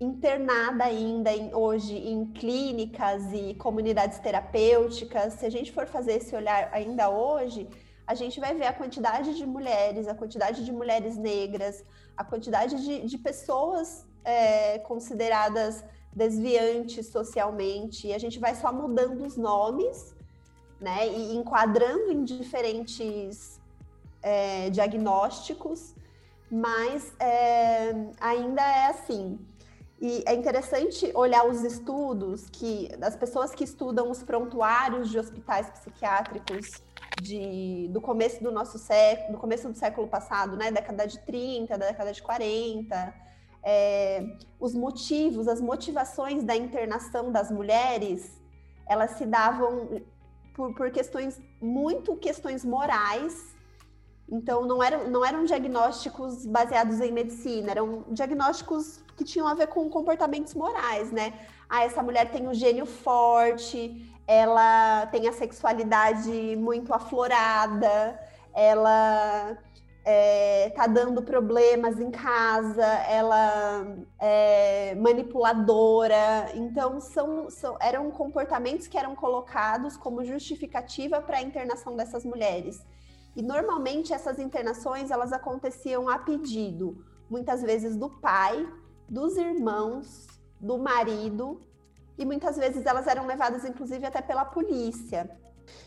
internada 0.00 0.84
ainda 0.84 1.30
em, 1.32 1.54
hoje 1.54 1.96
em 1.96 2.24
clínicas 2.26 3.22
e 3.32 3.54
comunidades 3.54 4.18
terapêuticas, 4.18 5.34
se 5.34 5.44
a 5.44 5.50
gente 5.50 5.72
for 5.72 5.86
fazer 5.86 6.14
esse 6.14 6.34
olhar 6.34 6.70
ainda 6.72 7.10
hoje, 7.10 7.68
a 8.06 8.14
gente 8.14 8.40
vai 8.40 8.54
ver 8.54 8.66
a 8.66 8.72
quantidade 8.72 9.36
de 9.36 9.44
mulheres, 9.44 10.08
a 10.08 10.14
quantidade 10.14 10.64
de 10.64 10.72
mulheres 10.72 11.16
negras, 11.16 11.84
a 12.16 12.24
quantidade 12.24 12.82
de, 12.84 13.06
de 13.06 13.18
pessoas 13.18 14.06
é, 14.24 14.78
consideradas 14.80 15.84
desviantes 16.12 17.06
socialmente, 17.08 18.08
e 18.08 18.14
a 18.14 18.18
gente 18.18 18.38
vai 18.38 18.54
só 18.54 18.72
mudando 18.72 19.24
os 19.24 19.36
nomes 19.36 20.14
né? 20.80 21.06
E 21.08 21.36
enquadrando 21.36 22.10
em 22.10 22.24
diferentes 22.24 23.60
é, 24.22 24.70
diagnósticos, 24.70 25.94
mas 26.50 27.12
é, 27.20 27.92
ainda 28.20 28.62
é 28.62 28.86
assim. 28.86 29.38
E 30.00 30.24
é 30.26 30.34
interessante 30.34 31.10
olhar 31.14 31.46
os 31.46 31.62
estudos 31.62 32.48
que 32.50 32.88
das 32.96 33.14
pessoas 33.14 33.54
que 33.54 33.62
estudam 33.62 34.10
os 34.10 34.22
prontuários 34.22 35.10
de 35.10 35.18
hospitais 35.18 35.68
psiquiátricos 35.68 36.82
de, 37.20 37.86
do 37.88 38.00
começo 38.00 38.42
do 38.42 38.50
nosso 38.50 38.78
século, 38.78 39.32
do 39.32 39.38
começo 39.38 39.68
do 39.68 39.76
século 39.76 40.08
passado, 40.08 40.56
né, 40.56 40.72
década 40.72 41.06
de 41.06 41.18
30, 41.18 41.76
década 41.76 42.12
de 42.12 42.22
40, 42.22 43.14
é, 43.62 44.24
os 44.58 44.74
motivos, 44.74 45.46
as 45.46 45.60
motivações 45.60 46.42
da 46.44 46.56
internação 46.56 47.30
das 47.30 47.50
mulheres, 47.50 48.40
elas 48.88 49.12
se 49.12 49.26
davam 49.26 50.00
por, 50.60 50.74
por 50.74 50.90
questões, 50.90 51.40
muito 51.58 52.14
questões 52.16 52.62
morais, 52.64 53.56
então, 54.30 54.58
não 54.66 54.82
eram, 54.82 55.10
não 55.10 55.24
eram 55.24 55.44
diagnósticos 55.44 56.44
baseados 56.46 57.00
em 57.00 57.10
medicina, 57.10 57.70
eram 57.70 58.04
diagnósticos 58.10 59.02
que 59.16 59.24
tinham 59.24 59.48
a 59.48 59.54
ver 59.54 59.68
com 59.68 59.88
comportamentos 59.88 60.54
morais, 60.54 61.10
né? 61.10 61.26
Ah, 61.68 61.82
essa 61.84 62.02
mulher 62.02 62.30
tem 62.30 62.46
um 62.46 62.54
gênio 62.54 62.84
forte, 62.84 63.80
ela 64.26 65.06
tem 65.06 65.26
a 65.26 65.32
sexualidade 65.32 66.54
muito 66.56 66.92
aflorada, 66.92 68.20
ela 68.52 69.56
é, 70.04 70.70
tá 70.70 70.86
dando 70.86 71.22
problemas 71.22 72.00
em 72.00 72.10
casa, 72.10 72.84
ela 72.84 73.84
é 74.18 74.94
manipuladora. 74.94 76.50
Então, 76.54 77.00
são, 77.00 77.50
são, 77.50 77.76
eram 77.80 78.10
comportamentos 78.10 78.86
que 78.88 78.96
eram 78.96 79.14
colocados 79.14 79.96
como 79.96 80.24
justificativa 80.24 81.20
para 81.20 81.38
a 81.38 81.42
internação 81.42 81.96
dessas 81.96 82.24
mulheres. 82.24 82.84
E 83.36 83.42
normalmente 83.42 84.12
essas 84.12 84.38
internações 84.38 85.10
elas 85.10 85.32
aconteciam 85.32 86.08
a 86.08 86.18
pedido, 86.18 87.04
muitas 87.28 87.62
vezes 87.62 87.96
do 87.96 88.10
pai, 88.10 88.68
dos 89.08 89.36
irmãos, 89.36 90.26
do 90.60 90.78
marido, 90.78 91.60
e 92.18 92.24
muitas 92.24 92.56
vezes 92.56 92.84
elas 92.84 93.06
eram 93.06 93.26
levadas 93.26 93.64
inclusive 93.64 94.04
até 94.04 94.20
pela 94.20 94.44
polícia. 94.44 95.30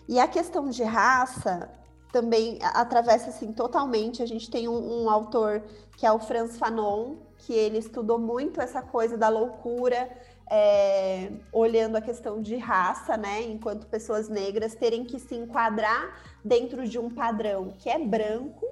E 0.08 0.20
a 0.20 0.28
questão 0.28 0.70
de 0.70 0.84
raça 0.84 1.70
também 2.14 2.60
atravessa 2.62 3.32
assim 3.32 3.52
totalmente. 3.52 4.22
A 4.22 4.26
gente 4.26 4.50
tem 4.50 4.70
um, 4.70 5.04
um 5.04 5.10
autor 5.10 5.64
que 5.98 6.06
é 6.06 6.12
o 6.12 6.20
Franz 6.20 6.60
Fanon, 6.60 7.16
que 7.40 7.52
ele 7.52 7.80
estudou 7.80 8.20
muito 8.20 8.62
essa 8.62 8.84
coisa 8.84 9.18
da 9.18 9.30
loucura, 9.30 10.10
é, 10.50 11.32
olhando 11.52 11.96
a 11.96 12.02
questão 12.02 12.40
de 12.40 12.56
raça, 12.56 13.18
né? 13.18 13.42
Enquanto 13.42 13.88
pessoas 13.88 14.30
negras 14.30 14.76
terem 14.76 15.04
que 15.04 15.20
se 15.20 15.34
enquadrar 15.34 16.22
dentro 16.46 16.88
de 16.88 17.00
um 17.00 17.10
padrão 17.10 17.74
que 17.80 17.90
é 17.90 17.98
branco, 17.98 18.66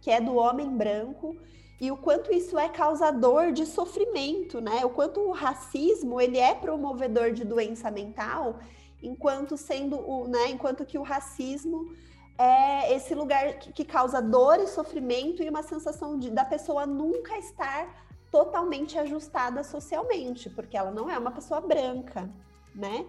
que 0.00 0.10
é 0.10 0.20
do 0.20 0.36
homem 0.36 0.70
branco, 0.70 1.36
e 1.80 1.90
o 1.90 1.96
quanto 1.96 2.32
isso 2.32 2.56
é 2.56 2.68
causador 2.68 3.50
de 3.50 3.66
sofrimento, 3.66 4.60
né? 4.60 4.84
O 4.84 4.90
quanto 4.90 5.18
o 5.18 5.32
racismo 5.32 6.20
ele 6.20 6.38
é 6.38 6.54
promovedor 6.54 7.32
de 7.32 7.44
doença 7.44 7.90
mental, 7.90 8.60
enquanto 9.02 9.56
sendo 9.56 9.98
o, 9.98 10.28
né? 10.28 10.50
Enquanto 10.50 10.86
que 10.86 10.96
o 10.96 11.02
racismo 11.02 11.92
é 12.38 12.94
esse 12.94 13.14
lugar 13.14 13.54
que, 13.58 13.84
causa 13.84 14.20
dor 14.20 14.58
e 14.58 14.66
sofrimento 14.66 15.42
e 15.42 15.48
uma 15.48 15.62
sensação 15.62 16.18
de, 16.18 16.30
da 16.30 16.44
pessoa 16.44 16.86
nunca 16.86 17.36
estar 17.38 18.06
totalmente 18.30 18.98
ajustada 18.98 19.62
socialmente, 19.62 20.48
porque 20.50 20.76
ela 20.76 20.90
não 20.90 21.10
é 21.10 21.18
uma 21.18 21.30
pessoa 21.30 21.60
branca, 21.60 22.30
né? 22.74 23.06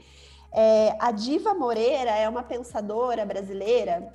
É, 0.52 0.96
a 1.00 1.12
Diva 1.12 1.54
Moreira 1.54 2.12
é 2.12 2.28
uma 2.28 2.44
pensadora 2.44 3.26
brasileira, 3.26 4.14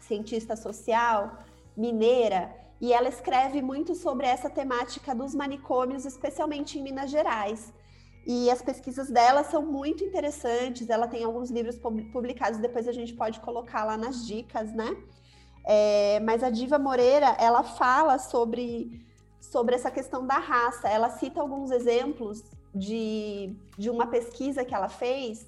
cientista 0.00 0.56
social, 0.56 1.38
mineira, 1.76 2.54
e 2.80 2.92
ela 2.92 3.08
escreve 3.08 3.62
muito 3.62 3.94
sobre 3.94 4.26
essa 4.26 4.50
temática 4.50 5.14
dos 5.14 5.34
manicômios, 5.34 6.04
especialmente 6.04 6.78
em 6.78 6.82
Minas 6.82 7.10
Gerais. 7.10 7.72
E 8.26 8.50
as 8.50 8.62
pesquisas 8.62 9.10
dela 9.10 9.44
são 9.44 9.62
muito 9.62 10.02
interessantes. 10.02 10.88
Ela 10.88 11.06
tem 11.06 11.24
alguns 11.24 11.50
livros 11.50 11.78
publicados, 11.78 12.58
depois 12.58 12.88
a 12.88 12.92
gente 12.92 13.12
pode 13.14 13.40
colocar 13.40 13.84
lá 13.84 13.96
nas 13.96 14.26
dicas, 14.26 14.72
né? 14.72 14.96
É, 15.66 16.20
mas 16.20 16.42
a 16.42 16.50
Diva 16.50 16.78
Moreira, 16.78 17.36
ela 17.38 17.62
fala 17.62 18.18
sobre 18.18 19.02
sobre 19.40 19.74
essa 19.74 19.90
questão 19.90 20.26
da 20.26 20.38
raça. 20.38 20.88
Ela 20.88 21.10
cita 21.10 21.40
alguns 21.40 21.70
exemplos 21.70 22.42
de, 22.74 23.54
de 23.78 23.90
uma 23.90 24.06
pesquisa 24.06 24.64
que 24.64 24.74
ela 24.74 24.88
fez, 24.88 25.46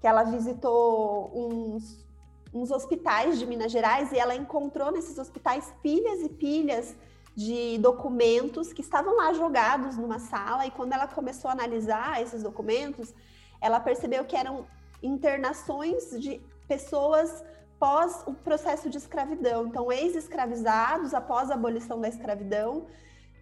que 0.00 0.06
ela 0.06 0.24
visitou 0.24 1.30
uns, 1.34 2.04
uns 2.52 2.70
hospitais 2.70 3.38
de 3.38 3.46
Minas 3.46 3.72
Gerais 3.72 4.12
e 4.12 4.18
ela 4.18 4.34
encontrou 4.34 4.90
nesses 4.92 5.18
hospitais 5.18 5.72
pilhas 5.82 6.20
e 6.20 6.28
pilhas 6.28 6.94
de 7.38 7.78
documentos 7.78 8.72
que 8.72 8.80
estavam 8.80 9.14
lá 9.14 9.32
jogados 9.32 9.96
numa 9.96 10.18
sala 10.18 10.66
e 10.66 10.72
quando 10.72 10.92
ela 10.92 11.06
começou 11.06 11.48
a 11.48 11.52
analisar 11.52 12.20
esses 12.20 12.42
documentos, 12.42 13.14
ela 13.60 13.78
percebeu 13.78 14.24
que 14.24 14.34
eram 14.36 14.66
internações 15.00 16.10
de 16.20 16.40
pessoas 16.66 17.44
pós 17.78 18.24
o 18.26 18.34
processo 18.34 18.90
de 18.90 18.98
escravidão, 18.98 19.68
então 19.68 19.92
ex-escravizados 19.92 21.14
após 21.14 21.48
a 21.48 21.54
abolição 21.54 22.00
da 22.00 22.08
escravidão, 22.08 22.86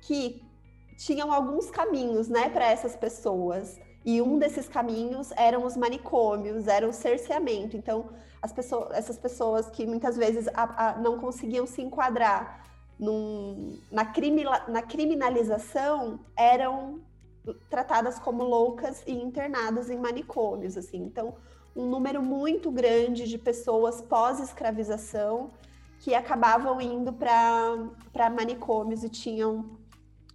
que 0.02 0.44
tinham 0.98 1.32
alguns 1.32 1.70
caminhos, 1.70 2.28
né, 2.28 2.50
para 2.50 2.66
essas 2.66 2.94
pessoas. 2.94 3.80
E 4.04 4.20
um 4.20 4.38
desses 4.38 4.68
caminhos 4.68 5.32
eram 5.38 5.64
os 5.64 5.74
manicômios, 5.74 6.68
era 6.68 6.86
o 6.86 6.92
cerceamento. 6.92 7.78
Então, 7.78 8.10
as 8.42 8.52
pessoas, 8.52 8.90
essas 8.90 9.18
pessoas 9.18 9.70
que 9.70 9.86
muitas 9.86 10.18
vezes 10.18 10.46
a, 10.48 10.90
a, 10.90 10.98
não 10.98 11.18
conseguiam 11.18 11.66
se 11.66 11.80
enquadrar 11.80 12.66
num, 12.98 13.78
na, 13.90 14.04
na 14.68 14.82
criminalização 14.82 16.20
eram 16.36 17.00
tratadas 17.70 18.18
como 18.18 18.42
loucas 18.42 19.02
e 19.06 19.12
internadas 19.12 19.90
em 19.90 19.98
manicômios, 19.98 20.76
assim. 20.76 20.98
Então, 20.98 21.34
um 21.74 21.86
número 21.86 22.22
muito 22.22 22.70
grande 22.70 23.28
de 23.28 23.38
pessoas 23.38 24.00
pós-escravização 24.00 25.50
que 26.00 26.14
acabavam 26.14 26.80
indo 26.80 27.12
para 27.12 28.30
manicômios 28.30 29.04
e 29.04 29.08
tinham 29.08 29.78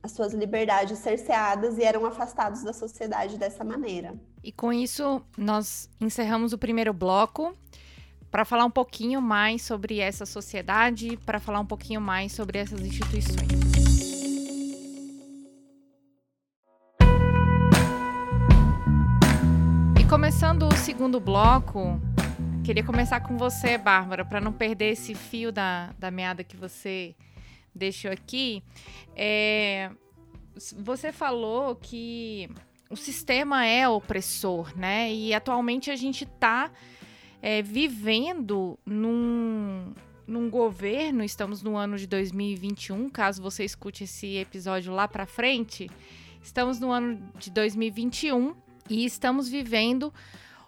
as 0.04 0.12
suas 0.12 0.34
liberdades 0.34 0.97
cerceadas 1.00 1.78
e 1.78 1.84
eram 1.84 2.06
afastados 2.06 2.63
da 2.63 2.74
sociedade 2.74 3.38
dessa 3.38 3.63
maneira. 3.63 4.15
E 4.43 4.52
com 4.52 4.74
isso, 4.74 5.21
nós 5.38 5.89
encerramos 6.00 6.54
o 6.54 6.58
primeiro 6.58 6.93
bloco 6.93 7.56
para 8.32 8.46
falar 8.46 8.63
um 8.63 8.72
pouquinho 8.72 9.22
mais 9.22 9.62
sobre 9.62 10.00
essa 10.00 10.26
sociedade, 10.26 11.17
para 11.26 11.38
falar 11.38 11.60
um 11.60 11.65
pouquinho 11.65 12.00
mais 12.00 12.32
sobre 12.32 12.58
essas 12.58 12.80
instituições. 12.80 13.52
E 20.00 20.04
começando 20.06 20.63
o 20.63 20.78
segundo 20.78 21.20
bloco, 21.20 22.00
queria 22.63 22.86
começar 22.86 23.20
com 23.20 23.38
você, 23.38 23.78
Bárbara, 23.78 24.24
para 24.24 24.39
não 24.39 24.54
perder 24.54 24.94
esse 24.94 25.13
fio 25.13 25.52
da, 25.52 25.94
da 26.00 26.10
meada 26.10 26.41
que 26.41 26.56
você 26.56 27.13
deixou 27.76 28.12
aqui. 28.12 28.63
É, 29.13 29.91
você 30.80 31.12
falou 31.12 31.76
que 31.76 32.50
o 32.89 32.96
sistema 32.96 33.65
é 33.65 33.88
opressor, 33.89 34.74
né? 34.78 35.12
E 35.13 35.34
atualmente 35.34 35.91
a 35.91 35.98
gente 35.98 36.24
está 36.24 36.72
é, 37.41 37.62
vivendo 37.62 38.77
num, 38.86 39.93
num 40.27 40.49
governo, 40.49 41.23
estamos 41.23 41.63
no 41.63 41.75
ano 41.75 41.97
de 41.97 42.06
2021, 42.08 43.10
caso 43.10 43.41
você 43.41 43.63
escute 43.63 44.04
esse 44.04 44.38
episódio 44.38 44.93
lá 44.93 45.08
para 45.08 45.25
frente, 45.25 45.89
estamos 46.41 46.80
no 46.80 46.91
ano 46.91 47.21
de 47.38 47.49
2021 47.49 48.56
e 48.89 49.06
estamos 49.06 49.49
vivendo 49.49 50.13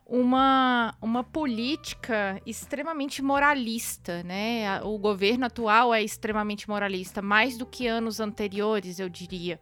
uma, 0.05 0.95
uma 1.01 1.23
política 1.23 2.41
extremamente 2.45 3.21
moralista, 3.21 4.21
né? 4.23 4.81
O 4.83 4.97
governo 4.97 5.45
atual 5.45 5.93
é 5.93 6.03
extremamente 6.03 6.67
moralista, 6.67 7.21
mais 7.21 7.57
do 7.57 7.65
que 7.65 7.87
anos 7.87 8.19
anteriores, 8.19 8.99
eu 8.99 9.07
diria. 9.07 9.59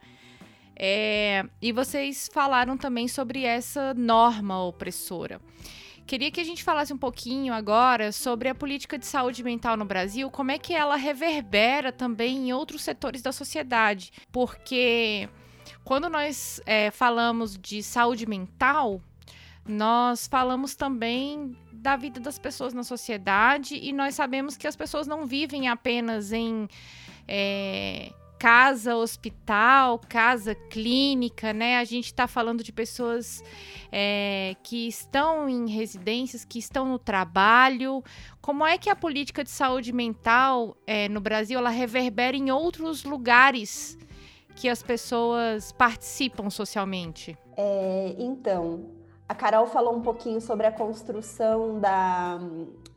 É, 0.76 1.46
e 1.62 1.72
vocês 1.72 2.30
falaram 2.34 2.76
também 2.76 3.08
sobre 3.08 3.44
essa 3.44 3.94
norma 3.94 4.64
opressora. 4.64 5.40
Queria 6.06 6.32
que 6.32 6.42
a 6.42 6.44
gente 6.44 6.64
falasse 6.64 6.94
um 6.94 6.98
pouquinho 6.98 7.54
agora 7.54 8.12
sobre 8.12 8.50
a 8.50 8.56
política 8.56 8.98
de 8.98 9.06
saúde 9.06 9.44
mental 9.44 9.78
no 9.78 9.86
Brasil, 9.86 10.30
como 10.30 10.52
é 10.52 10.58
que 10.58 10.74
ela 10.74 10.96
reverbera 10.96 11.92
também 11.92 12.50
em 12.50 12.54
outros 12.54 12.82
setores 12.82 13.22
da 13.22 13.32
sociedade. 13.32 14.12
Porque 14.32 15.30
quando 15.84 16.10
nós 16.10 16.62
é, 16.66 16.92
falamos 16.92 17.58
de 17.58 17.82
saúde 17.82 18.26
mental, 18.26 19.02
nós 19.66 20.28
falamos 20.28 20.76
também 20.76 21.56
da 21.72 21.96
vida 21.96 22.20
das 22.20 22.38
pessoas 22.38 22.74
na 22.74 22.84
sociedade 22.84 23.76
e 23.76 23.94
nós 23.94 24.16
sabemos 24.16 24.58
que 24.58 24.68
as 24.68 24.76
pessoas 24.76 25.08
não 25.08 25.26
vivem 25.26 25.68
apenas 25.68 26.32
em 26.32 26.68
é, 27.28 28.12
casa 28.42 28.96
hospital, 28.96 30.00
casa 30.10 30.56
clínica, 30.56 31.54
né? 31.54 31.78
A 31.78 31.84
gente 31.84 32.08
está 32.08 32.26
falando 32.28 32.64
de 32.64 32.72
pessoas 32.72 33.44
é, 33.92 34.56
que 34.64 34.88
estão 34.88 35.48
em 35.48 35.70
residências, 35.70 36.44
que 36.44 36.58
estão 36.58 36.90
no 36.90 36.98
trabalho. 36.98 38.04
Como 38.42 38.66
é 38.66 38.80
que 38.80 38.90
a 38.90 38.96
política 38.96 39.44
de 39.44 39.52
saúde 39.52 39.94
mental 39.94 40.76
é, 40.88 41.08
no 41.08 41.22
Brasil 41.22 41.60
ela 41.60 41.70
reverbera 41.70 42.36
em 42.36 42.50
outros 42.50 43.04
lugares 43.04 43.96
que 44.56 44.68
as 44.68 44.82
pessoas 44.82 45.72
participam 45.72 46.50
socialmente? 46.50 47.38
É, 47.56 48.16
então, 48.18 48.90
a 49.32 49.34
Carol 49.34 49.66
falou 49.66 49.96
um 49.96 50.02
pouquinho 50.02 50.42
sobre 50.42 50.68
a 50.68 50.72
construção 50.74 51.80
da, 51.80 52.38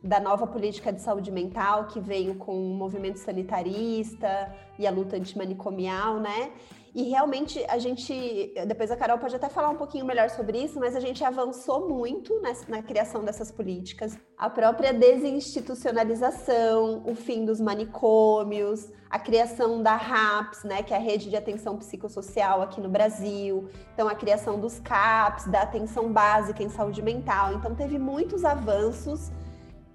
da 0.03 0.19
nova 0.19 0.45
política 0.45 0.91
de 0.91 1.01
saúde 1.01 1.31
mental 1.31 1.85
que 1.85 1.97
veio 1.97 2.35
com 2.35 2.53
o 2.53 2.75
movimento 2.75 3.19
sanitarista 3.19 4.53
e 4.77 4.85
a 4.85 4.91
luta 4.91 5.15
antimanicomial, 5.15 6.19
né? 6.19 6.51
E 6.95 7.03
realmente 7.09 7.63
a 7.67 7.77
gente, 7.77 8.53
depois 8.65 8.89
a 8.89 8.95
Carol 8.95 9.17
pode 9.17 9.35
até 9.35 9.49
falar 9.49 9.67
um 9.67 9.75
pouquinho 9.75 10.05
melhor 10.05 10.29
sobre 10.29 10.63
isso, 10.63 10.79
mas 10.79 10.95
a 10.95 11.01
gente 11.01 11.25
avançou 11.25 11.89
muito 11.89 12.41
nessa, 12.41 12.71
na 12.71 12.81
criação 12.81 13.21
dessas 13.21 13.51
políticas. 13.51 14.17
A 14.37 14.49
própria 14.49 14.93
desinstitucionalização, 14.93 17.03
o 17.05 17.13
fim 17.13 17.43
dos 17.43 17.59
manicômios, 17.59 18.89
a 19.09 19.19
criação 19.19 19.83
da 19.83 19.97
RAPS, 19.97 20.63
né, 20.63 20.81
que 20.83 20.93
é 20.93 20.95
a 20.95 20.99
rede 21.01 21.29
de 21.29 21.35
atenção 21.35 21.77
psicossocial 21.77 22.61
aqui 22.61 22.79
no 22.79 22.87
Brasil. 22.87 23.67
Então, 23.93 24.07
a 24.07 24.15
criação 24.15 24.57
dos 24.57 24.79
CAPS, 24.79 25.47
da 25.47 25.63
atenção 25.63 26.13
básica 26.13 26.63
em 26.63 26.69
saúde 26.69 27.01
mental. 27.01 27.55
Então, 27.55 27.75
teve 27.75 27.99
muitos 27.99 28.45
avanços 28.45 29.29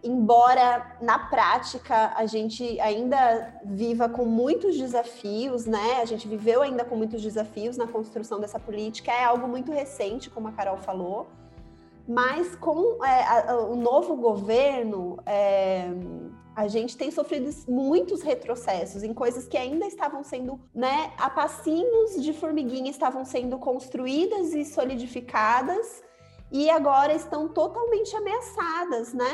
embora 0.03 0.97
na 1.01 1.19
prática 1.19 2.13
a 2.17 2.25
gente 2.27 2.81
ainda 2.81 3.61
viva 3.65 4.09
com 4.09 4.25
muitos 4.25 4.77
desafios, 4.77 5.67
né? 5.67 6.01
A 6.01 6.05
gente 6.05 6.27
viveu 6.27 6.63
ainda 6.63 6.85
com 6.85 6.97
muitos 6.97 7.23
desafios 7.23 7.77
na 7.77 7.87
construção 7.87 8.41
dessa 8.41 8.59
política, 8.59 9.13
é 9.13 9.25
algo 9.25 9.47
muito 9.47 9.71
recente, 9.71 10.31
como 10.31 10.49
a 10.49 10.53
Carol 10.53 10.79
falou, 10.79 11.29
mas 12.09 12.57
com 12.57 13.05
é, 13.05 13.25
a, 13.25 13.57
o 13.59 13.77
novo 13.77 14.17
governo, 14.17 15.19
é, 15.27 15.89
a 16.57 16.67
gente 16.67 16.97
tem 16.97 17.11
sofrido 17.11 17.51
muitos 17.69 18.23
retrocessos 18.23 19.03
em 19.03 19.15
coisas 19.15 19.47
que 19.47 19.57
ainda 19.57 19.87
estavam 19.87 20.25
sendo, 20.25 20.61
né, 20.75 21.13
a 21.17 21.31
passinhos 21.31 22.23
de 22.23 22.33
formiguinha 22.33 22.91
estavam 22.91 23.25
sendo 23.25 23.59
construídas 23.59 24.53
e 24.55 24.65
solidificadas 24.65 26.03
e 26.51 26.69
agora 26.69 27.15
estão 27.15 27.49
totalmente 27.49 28.15
ameaçadas, 28.17 29.15
né? 29.15 29.33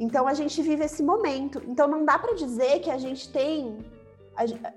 Então 0.00 0.26
a 0.26 0.32
gente 0.32 0.62
vive 0.62 0.82
esse 0.82 1.02
momento. 1.02 1.62
Então 1.68 1.86
não 1.86 2.06
dá 2.06 2.18
para 2.18 2.32
dizer 2.32 2.80
que 2.80 2.90
a 2.90 2.96
gente 2.96 3.30
tem 3.30 3.76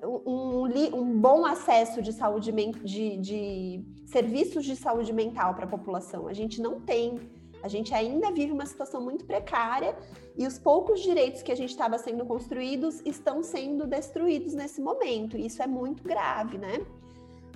um, 0.03 0.65
um, 0.93 1.17
bom 1.17 1.45
acesso 1.45 2.01
de 2.01 2.12
saúde 2.12 2.51
de, 2.83 3.17
de 3.17 3.86
serviços 4.05 4.65
de 4.65 4.75
saúde 4.75 5.13
mental 5.13 5.53
para 5.53 5.63
a 5.63 5.67
população. 5.67 6.27
A 6.27 6.33
gente 6.33 6.62
não 6.62 6.81
tem. 6.81 7.17
A 7.63 7.69
gente 7.69 7.93
ainda 7.93 8.29
vive 8.31 8.51
uma 8.51 8.65
situação 8.65 8.99
muito 8.99 9.23
precária 9.23 9.95
e 10.38 10.45
os 10.45 10.59
poucos 10.59 10.99
direitos 10.99 11.41
que 11.41 11.53
a 11.53 11.55
gente 11.55 11.69
estava 11.69 11.97
sendo 11.97 12.25
construídos 12.25 13.01
estão 13.05 13.41
sendo 13.41 13.88
destruídos 13.88 14.53
nesse 14.53 14.81
momento. 14.81 15.38
Isso 15.38 15.63
é 15.63 15.67
muito 15.67 16.03
grave, 16.03 16.57
né? 16.57 16.86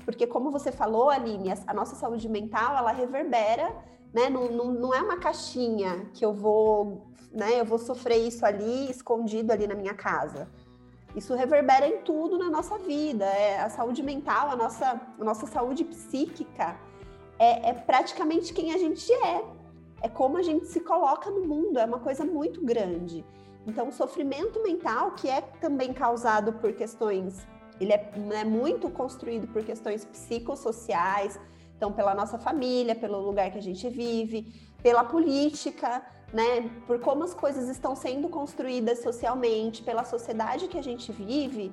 Porque, 0.06 0.26
como 0.26 0.50
você 0.50 0.72
falou, 0.72 1.10
Aline, 1.10 1.52
a 1.68 1.74
nossa 1.74 1.98
saúde 1.98 2.30
mental 2.30 2.78
ela 2.78 2.94
reverbera, 2.94 3.76
né? 4.14 4.30
Não, 4.30 4.50
não, 4.50 4.72
não 4.72 4.94
é 4.94 5.02
uma 5.02 5.18
caixinha 5.18 6.10
que 6.14 6.24
eu 6.24 6.34
vou 6.34 7.08
né? 7.32 7.60
Eu 7.60 7.66
vou 7.66 7.78
sofrer 7.78 8.18
isso 8.18 8.46
ali, 8.46 8.90
escondido 8.90 9.52
ali 9.52 9.68
na 9.68 9.76
minha 9.76 9.94
casa. 9.94 10.48
Isso 11.16 11.34
reverbera 11.34 11.88
em 11.88 12.02
tudo 12.02 12.38
na 12.38 12.50
nossa 12.50 12.78
vida. 12.78 13.26
É 13.26 13.62
a 13.62 13.70
saúde 13.70 14.04
mental, 14.04 14.52
a 14.52 14.56
nossa, 14.56 15.02
a 15.20 15.24
nossa 15.24 15.48
saúde 15.48 15.84
psíquica 15.84 16.78
é, 17.40 17.70
é 17.70 17.74
praticamente 17.74 18.54
quem 18.54 18.74
a 18.74 18.78
gente 18.78 19.12
é. 19.12 19.44
É 20.02 20.10
como 20.10 20.38
a 20.38 20.44
gente 20.44 20.68
se 20.68 20.80
coloca 20.80 21.30
no 21.32 21.46
mundo. 21.46 21.80
É 21.80 21.86
uma 21.86 22.00
coisa 22.00 22.24
muito 22.24 22.64
grande. 22.64 23.26
Então, 23.66 23.90
o 23.90 23.92
sofrimento 23.92 24.62
mental, 24.64 25.12
que 25.12 25.30
é 25.30 25.42
também 25.42 25.92
causado 25.92 26.54
por 26.54 26.72
questões, 26.74 27.46
ele 27.82 27.94
é 27.94 28.12
né, 28.16 28.44
muito 28.44 28.90
construído 28.90 29.48
por 29.48 29.64
questões 29.64 30.06
psicossociais, 30.06 31.40
então, 31.76 31.92
pela 31.92 32.16
nossa 32.16 32.40
família, 32.40 32.96
pelo 32.96 33.20
lugar 33.20 33.52
que 33.52 33.58
a 33.58 33.62
gente 33.62 33.88
vive, 33.90 34.52
pela 34.82 35.04
política, 35.04 36.04
né, 36.34 36.70
por 36.86 37.00
como 37.00 37.24
as 37.24 37.34
coisas 37.34 37.70
estão 37.70 37.96
sendo 37.96 38.28
construídas 38.28 39.00
socialmente, 39.00 39.82
pela 39.82 40.04
sociedade 40.04 40.68
que 40.68 40.78
a 40.78 40.84
gente 40.84 41.12
vive, 41.12 41.72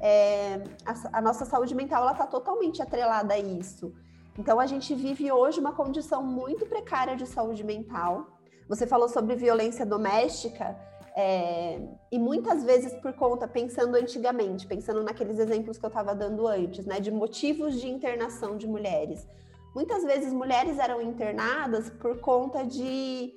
é, 0.00 0.62
a, 0.86 1.18
a, 1.18 1.20
nossa 1.20 1.44
saúde 1.44 1.74
mental 1.74 2.08
está 2.10 2.26
totalmente 2.26 2.80
atrelada 2.80 3.34
a 3.34 3.38
isso. 3.38 3.92
Então 4.38 4.60
a 4.60 4.66
gente 4.66 4.94
vive 4.94 5.32
hoje 5.32 5.58
uma 5.58 5.72
condição 5.72 6.22
muito 6.22 6.64
precária 6.66 7.16
de 7.16 7.26
saúde 7.26 7.64
mental. 7.64 8.38
Você 8.68 8.86
falou 8.86 9.08
sobre 9.08 9.34
violência 9.34 9.84
doméstica. 9.84 10.76
É, 11.16 11.80
e 12.12 12.18
muitas 12.18 12.62
vezes 12.62 12.94
por 13.02 13.12
conta, 13.12 13.48
pensando 13.48 13.96
antigamente, 13.96 14.68
pensando 14.68 15.02
naqueles 15.02 15.40
exemplos 15.40 15.76
que 15.76 15.84
eu 15.84 15.88
estava 15.88 16.14
dando 16.14 16.46
antes, 16.46 16.86
né, 16.86 17.00
de 17.00 17.10
motivos 17.10 17.80
de 17.80 17.88
internação 17.88 18.56
de 18.56 18.68
mulheres. 18.68 19.26
Muitas 19.74 20.04
vezes 20.04 20.32
mulheres 20.32 20.78
eram 20.78 21.02
internadas 21.02 21.90
por 21.90 22.20
conta 22.20 22.64
de 22.64 23.34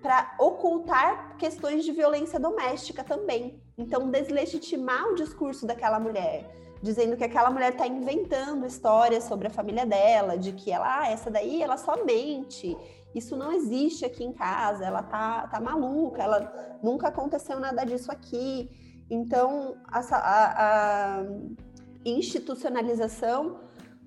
para 0.00 0.34
ocultar 0.38 1.36
questões 1.36 1.84
de 1.84 1.92
violência 1.92 2.38
doméstica 2.38 3.04
também. 3.04 3.62
Então, 3.78 4.10
deslegitimar 4.10 5.08
o 5.08 5.14
discurso 5.14 5.66
daquela 5.66 6.00
mulher, 6.00 6.50
dizendo 6.82 7.16
que 7.16 7.24
aquela 7.24 7.50
mulher 7.50 7.72
está 7.72 7.86
inventando 7.86 8.66
histórias 8.66 9.24
sobre 9.24 9.46
a 9.46 9.50
família 9.50 9.86
dela, 9.86 10.36
de 10.36 10.52
que 10.52 10.70
ela, 10.70 11.00
ah, 11.00 11.10
essa 11.10 11.30
daí, 11.30 11.62
ela 11.62 11.76
só 11.76 12.04
mente. 12.04 12.76
Isso 13.14 13.36
não 13.36 13.52
existe 13.52 14.04
aqui 14.04 14.24
em 14.24 14.32
casa, 14.32 14.84
ela 14.84 15.02
tá, 15.02 15.46
tá 15.46 15.60
maluca, 15.60 16.22
ela 16.22 16.78
nunca 16.82 17.08
aconteceu 17.08 17.60
nada 17.60 17.84
disso 17.84 18.10
aqui. 18.10 18.70
Então, 19.10 19.76
a, 19.86 20.00
a, 20.00 21.20
a 21.20 21.24
institucionalização 22.04 23.60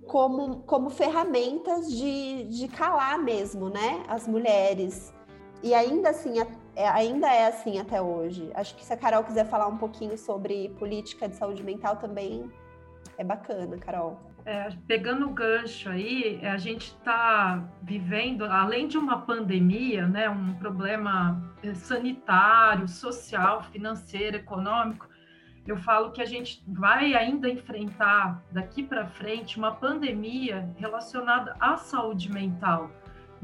como, 0.07 0.61
como 0.63 0.89
ferramentas 0.89 1.91
de, 1.91 2.43
de 2.45 2.67
calar 2.67 3.19
mesmo, 3.19 3.69
né, 3.69 4.03
as 4.07 4.27
mulheres, 4.27 5.13
e 5.63 5.73
ainda 5.73 6.09
assim, 6.09 6.39
é, 6.75 6.87
ainda 6.87 7.27
é 7.31 7.47
assim 7.47 7.79
até 7.79 8.01
hoje. 8.01 8.51
Acho 8.53 8.75
que 8.75 8.85
se 8.85 8.93
a 8.93 8.97
Carol 8.97 9.23
quiser 9.23 9.45
falar 9.45 9.67
um 9.67 9.77
pouquinho 9.77 10.17
sobre 10.17 10.69
política 10.77 11.27
de 11.27 11.35
saúde 11.35 11.63
mental 11.63 11.97
também 11.97 12.51
é 13.17 13.23
bacana, 13.23 13.77
Carol. 13.77 14.19
É, 14.45 14.69
pegando 14.87 15.25
o 15.25 15.33
gancho 15.33 15.89
aí, 15.89 16.39
é, 16.41 16.51
a 16.51 16.57
gente 16.57 16.87
está 16.87 17.67
vivendo, 17.81 18.45
além 18.45 18.87
de 18.87 18.97
uma 18.97 19.21
pandemia, 19.21 20.07
né, 20.07 20.29
um 20.29 20.53
problema 20.55 21.51
é, 21.63 21.73
sanitário, 21.73 22.87
social, 22.87 23.63
financeiro, 23.63 24.37
econômico, 24.37 25.07
eu 25.65 25.77
falo 25.77 26.11
que 26.11 26.21
a 26.21 26.25
gente 26.25 26.63
vai 26.67 27.15
ainda 27.15 27.49
enfrentar 27.49 28.43
daqui 28.51 28.83
para 28.83 29.07
frente 29.07 29.57
uma 29.57 29.71
pandemia 29.71 30.69
relacionada 30.77 31.55
à 31.59 31.75
saúde 31.75 32.31
mental 32.31 32.91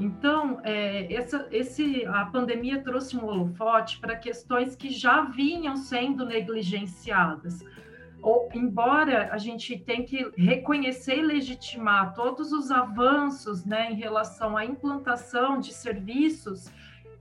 então, 0.02 0.60
é, 0.64 1.14
essa, 1.14 1.46
esse, 1.52 2.04
a 2.06 2.26
pandemia 2.26 2.82
trouxe 2.82 3.16
um 3.16 3.24
holofote 3.24 4.00
para 4.00 4.16
questões 4.16 4.74
que 4.74 4.90
já 4.90 5.22
vinham 5.22 5.76
sendo 5.76 6.26
negligenciadas. 6.26 7.64
Ou, 8.20 8.48
embora 8.52 9.28
a 9.32 9.38
gente 9.38 9.78
tenha 9.78 10.04
que 10.04 10.28
reconhecer 10.36 11.18
e 11.18 11.22
legitimar 11.22 12.14
todos 12.14 12.52
os 12.52 12.72
avanços 12.72 13.64
né, 13.64 13.92
em 13.92 13.94
relação 13.94 14.56
à 14.56 14.64
implantação 14.64 15.60
de 15.60 15.72
serviços 15.72 16.68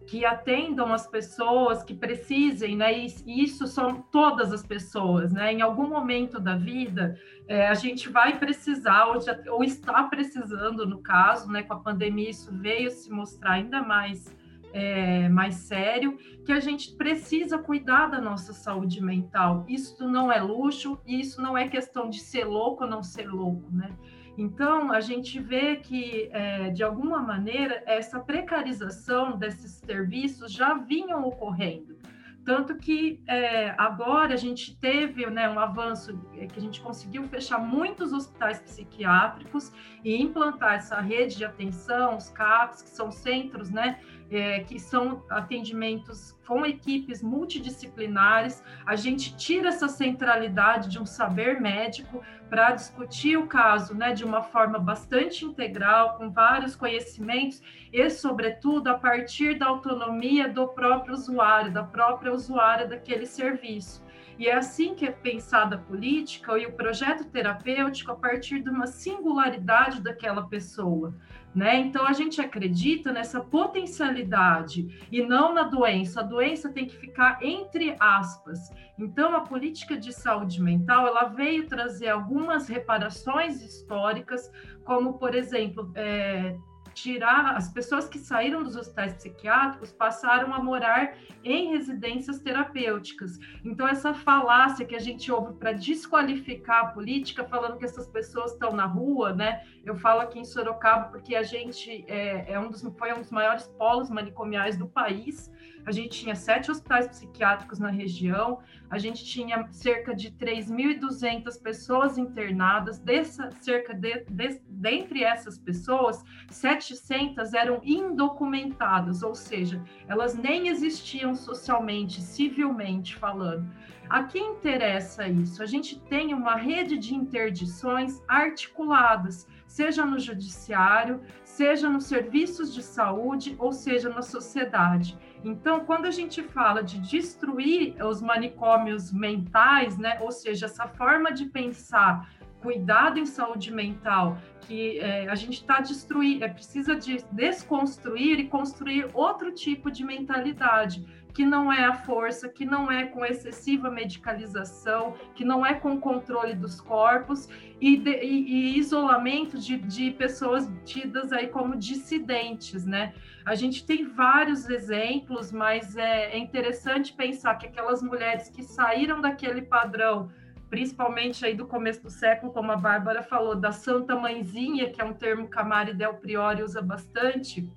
que 0.08 0.26
atendam 0.26 0.94
as 0.94 1.08
pessoas 1.08 1.84
que 1.84 1.94
precisem, 1.94 2.76
né? 2.76 2.92
E 3.26 3.44
isso 3.44 3.68
são 3.68 4.02
todas 4.12 4.52
as 4.52 4.66
pessoas, 4.66 5.32
né? 5.32 5.54
Em 5.54 5.62
algum 5.62 5.88
momento 5.88 6.40
da 6.40 6.56
vida, 6.56 7.18
é, 7.48 7.68
a 7.68 7.74
gente 7.74 8.10
vai 8.10 8.38
precisar, 8.38 9.06
ou, 9.06 9.22
já, 9.22 9.38
ou 9.50 9.64
está 9.64 10.04
precisando, 10.04 10.86
no 10.86 11.00
caso, 11.00 11.50
né? 11.52 11.64
Com 11.64 11.74
a 11.74 11.80
pandemia, 11.80 12.30
isso 12.30 12.52
veio 12.54 12.90
se 12.90 13.12
mostrar 13.12 13.52
ainda 13.54 13.82
mais, 13.82 14.36
é, 14.74 15.30
mais 15.30 15.56
sério, 15.56 16.18
que 16.46 16.52
a 16.52 16.60
gente 16.60 16.96
precisa 16.96 17.58
cuidar 17.58 18.08
da 18.08 18.20
nossa 18.20 18.54
saúde 18.54 19.02
mental. 19.02 19.66
Isso 19.68 20.08
não 20.08 20.32
é 20.32 20.42
luxo, 20.42 21.00
isso 21.06 21.42
não 21.42 21.58
é 21.58 21.68
questão 21.68 22.10
de 22.10 22.20
ser 22.20 22.46
louco 22.46 22.84
ou 22.84 22.90
não 22.90 23.04
ser 23.04 23.30
louco, 23.30 23.72
né? 23.72 23.92
Então, 24.38 24.92
a 24.92 25.02
gente 25.02 25.40
vê 25.40 25.76
que, 25.76 26.30
é, 26.32 26.70
de 26.70 26.84
alguma 26.84 27.22
maneira, 27.22 27.84
essa 27.86 28.20
precarização 28.20 29.38
desses 29.38 29.72
serviços 29.74 30.52
já 30.52 30.74
vinham 30.74 31.26
ocorrendo. 31.26 31.98
Tanto 32.44 32.76
que 32.76 33.22
é, 33.28 33.70
agora 33.78 34.34
a 34.34 34.38
gente 34.38 34.76
teve 34.80 35.28
né, 35.28 35.48
um 35.48 35.60
avanço 35.60 36.20
é, 36.36 36.48
que 36.48 36.58
a 36.58 36.62
gente 36.62 36.82
conseguiu 36.82 37.24
fechar 37.28 37.60
muitos 37.60 38.12
hospitais 38.14 38.60
psiquiátricos 38.60 39.72
e 40.04 40.20
implantar 40.20 40.74
essa 40.74 41.00
rede 41.00 41.38
de 41.38 41.46
atenção, 41.46 42.18
os 42.18 42.30
CAPs, 42.30 42.82
que 42.82 42.90
são 42.90 43.12
centros 43.12 43.70
né, 43.70 44.00
é, 44.32 44.62
que 44.62 44.80
são 44.80 45.24
atendimentos 45.30 46.40
com 46.48 46.66
equipes 46.66 47.22
multidisciplinares. 47.22 48.64
A 48.86 48.96
gente 48.96 49.36
tira 49.36 49.70
essa 49.70 49.90
centralidade 49.90 50.90
de 50.90 51.00
um 51.00 51.06
saber 51.06 51.60
médico 51.60 52.24
para 52.50 52.72
discutir 52.72 53.38
o 53.38 53.48
caso 53.48 53.94
né, 53.94 54.14
de 54.14 54.24
uma 54.24 54.42
forma 54.42 54.80
bastante 54.80 55.46
integral, 55.46 56.18
com 56.18 56.30
vários 56.32 56.76
conhecimentos 56.76 57.62
e, 57.92 58.10
sobretudo, 58.10 58.88
a 58.88 58.94
partir 58.94 59.60
da 59.60 59.68
autonomia 59.68 60.48
do 60.48 60.68
próprio 60.68 61.14
usuário, 61.14 61.72
da 61.72 61.84
própria 61.84 62.34
usuária 62.34 62.88
daquele 62.88 63.26
serviço. 63.26 64.04
E 64.38 64.48
é 64.48 64.56
assim 64.56 64.96
que 64.96 65.06
é 65.06 65.12
pensada 65.12 65.76
a 65.76 65.80
política 65.80 66.58
e 66.58 66.66
o 66.66 66.74
projeto 66.74 67.26
terapêutico 67.26 68.12
a 68.12 68.16
partir 68.16 68.62
de 68.62 68.70
uma 68.70 68.88
singularidade 68.88 70.02
daquela 70.02 70.48
pessoa. 70.48 71.16
Né? 71.54 71.80
Então 71.80 72.08
a 72.08 72.14
gente 72.14 72.40
acredita 72.40 73.12
nessa 73.12 73.42
potencialidade 73.42 75.08
e 75.12 75.22
não 75.22 75.54
na 75.54 75.64
doença. 75.64 76.22
A 76.22 76.24
doença 76.24 76.70
tem 76.70 76.88
que 76.88 76.96
ficar 76.96 77.40
entre 77.42 77.96
aspas. 78.00 78.72
Então 78.98 79.36
a 79.36 79.42
política 79.42 79.98
de 79.98 80.14
saúde 80.14 80.62
mental 80.62 81.06
ela 81.06 81.26
veio 81.26 81.68
trazer 81.68 82.08
algumas 82.08 82.70
reparações 82.70 83.62
históricas, 83.62 84.50
como 84.86 85.20
por 85.20 85.36
exemplo 85.36 85.92
é, 85.96 86.56
tirar 86.94 87.56
as 87.56 87.70
pessoas 87.70 88.08
que 88.08 88.20
saíram 88.20 88.64
dos 88.64 88.76
hospitais 88.76 89.14
psiquiátricos 89.14 89.92
passaram 89.92 90.54
a 90.54 90.62
morar 90.62 91.16
em 91.44 91.70
residências 91.70 92.40
terapêuticas. 92.40 93.40
Então 93.64 93.88
essa 93.88 94.14
falácia 94.14 94.86
que 94.86 94.96
a 94.96 95.00
gente 95.00 95.32
ouve 95.32 95.54
para 95.54 95.72
desqualificar 95.72 96.86
a 96.86 96.88
política, 96.88 97.44
falando 97.44 97.78
que 97.78 97.86
essas 97.86 98.08
pessoas 98.08 98.54
estão 98.54 98.74
na 98.74 98.86
rua, 98.86 99.34
né? 99.34 99.64
Eu 99.84 99.96
falo 99.96 100.22
aqui 100.22 100.40
em 100.40 100.46
Sorocaba 100.46 101.10
porque 101.10 101.36
a 101.36 101.44
gente 101.44 102.06
é, 102.08 102.54
é 102.54 102.60
um 102.60 102.70
dos 102.70 102.82
foi 102.98 103.14
um 103.14 103.20
dos 103.20 103.32
maiores 103.32 103.68
polos 103.78 104.10
manicomiais 104.10 104.78
do 104.78 104.88
país 104.88 105.52
a 105.86 105.92
gente 105.92 106.22
tinha 106.22 106.36
sete 106.36 106.70
hospitais 106.70 107.08
psiquiátricos 107.08 107.80
na 107.80 107.90
região, 107.90 108.60
a 108.90 108.98
gente 108.98 109.24
tinha 109.24 109.68
cerca 109.72 110.14
de 110.14 110.32
3.200 110.32 111.62
pessoas 111.62 112.18
internadas, 112.18 113.00
dessa, 113.00 113.50
cerca 113.60 113.94
de, 113.94 114.26
de, 114.30 114.62
dentre 114.68 115.24
essas 115.24 115.58
pessoas, 115.58 116.24
700 116.50 117.54
eram 117.54 117.82
indocumentadas, 117.84 119.24
ou 119.24 119.34
seja, 119.34 119.82
elas 120.08 120.36
nem 120.36 120.68
existiam 120.68 121.34
socialmente, 121.34 122.22
civilmente 122.22 123.16
falando. 123.16 123.70
A 124.12 124.24
quem 124.24 124.52
interessa 124.52 125.26
isso? 125.26 125.64
A 125.64 125.66
gente 125.66 125.98
tem 125.98 126.34
uma 126.34 126.56
rede 126.58 126.98
de 126.98 127.16
interdições 127.16 128.22
articuladas, 128.28 129.48
seja 129.66 130.06
no 130.06 130.20
judiciário, 130.20 131.22
seja 131.46 131.90
nos 131.90 132.04
serviços 132.04 132.74
de 132.74 132.84
saúde, 132.84 133.56
ou 133.58 133.72
seja 133.72 134.10
na 134.10 134.22
sociedade. 134.22 135.18
Então, 135.44 135.86
quando 135.86 136.06
a 136.06 136.12
gente 136.12 136.44
fala 136.44 136.84
de 136.84 137.00
destruir 137.00 137.96
os 138.04 138.22
manicômios 138.22 139.12
mentais, 139.12 139.98
né, 139.98 140.20
ou 140.22 140.32
seja, 140.32 140.66
essa 140.68 140.88
forma 140.88 141.32
de 141.32 141.46
pensar 141.46 142.30
cuidado 142.62 143.18
em 143.20 143.26
saúde 143.26 143.72
mental, 143.72 144.38
que 144.62 145.00
é, 145.00 145.28
a 145.28 145.36
gente 145.36 145.56
está 145.56 145.80
destruindo, 145.80 146.46
é 146.46 146.48
precisa 146.48 146.96
de 146.96 147.26
desconstruir 147.32 148.40
e 148.40 148.48
construir 148.48 149.10
outro 149.14 149.52
tipo 149.52 149.90
de 149.90 150.04
mentalidade 150.04 151.04
que 151.34 151.46
não 151.46 151.72
é 151.72 151.86
a 151.86 151.94
força, 151.94 152.50
que 152.50 152.66
não 152.66 152.92
é 152.92 153.06
com 153.06 153.26
excessiva 153.26 153.90
medicalização, 153.90 155.16
que 155.34 155.46
não 155.46 155.66
é 155.66 155.74
com 155.74 156.00
controle 156.00 156.54
dos 156.54 156.80
corpos 156.82 157.48
e, 157.80 157.98
de, 157.98 158.12
e, 158.24 158.74
e 158.74 158.78
isolamento 158.78 159.58
de, 159.58 159.78
de, 159.78 160.12
pessoas 160.12 160.72
tidas 160.86 161.32
aí 161.32 161.48
como 161.48 161.76
dissidentes, 161.76 162.86
né? 162.86 163.14
A 163.46 163.56
gente 163.56 163.86
tem 163.86 164.06
vários 164.06 164.70
exemplos, 164.70 165.52
mas 165.52 165.96
é, 165.96 166.34
é 166.34 166.38
interessante 166.38 167.14
pensar 167.14 167.56
que 167.56 167.68
aquelas 167.68 168.02
mulheres 168.02 168.50
que 168.50 168.64
saíram 168.64 169.20
daquele 169.20 169.62
padrão 169.62 170.30
principalmente 170.72 171.46
aí 171.46 171.54
do 171.54 171.68
começo 171.68 172.02
do 172.02 172.10
século, 172.10 172.54
como 172.54 172.72
a 172.72 172.78
Bárbara 172.78 173.22
falou, 173.22 173.58
da 173.58 173.74
Santa 173.74 174.16
Mãezinha, 174.16 174.90
que 174.90 175.02
é 175.02 175.04
um 175.04 175.14
termo 175.14 175.50
que 175.50 175.60
a 175.60 175.66
Mari 175.66 175.94
Del 175.94 176.14
Priori 176.14 176.64
usa 176.64 176.82
bastante, 176.82 177.70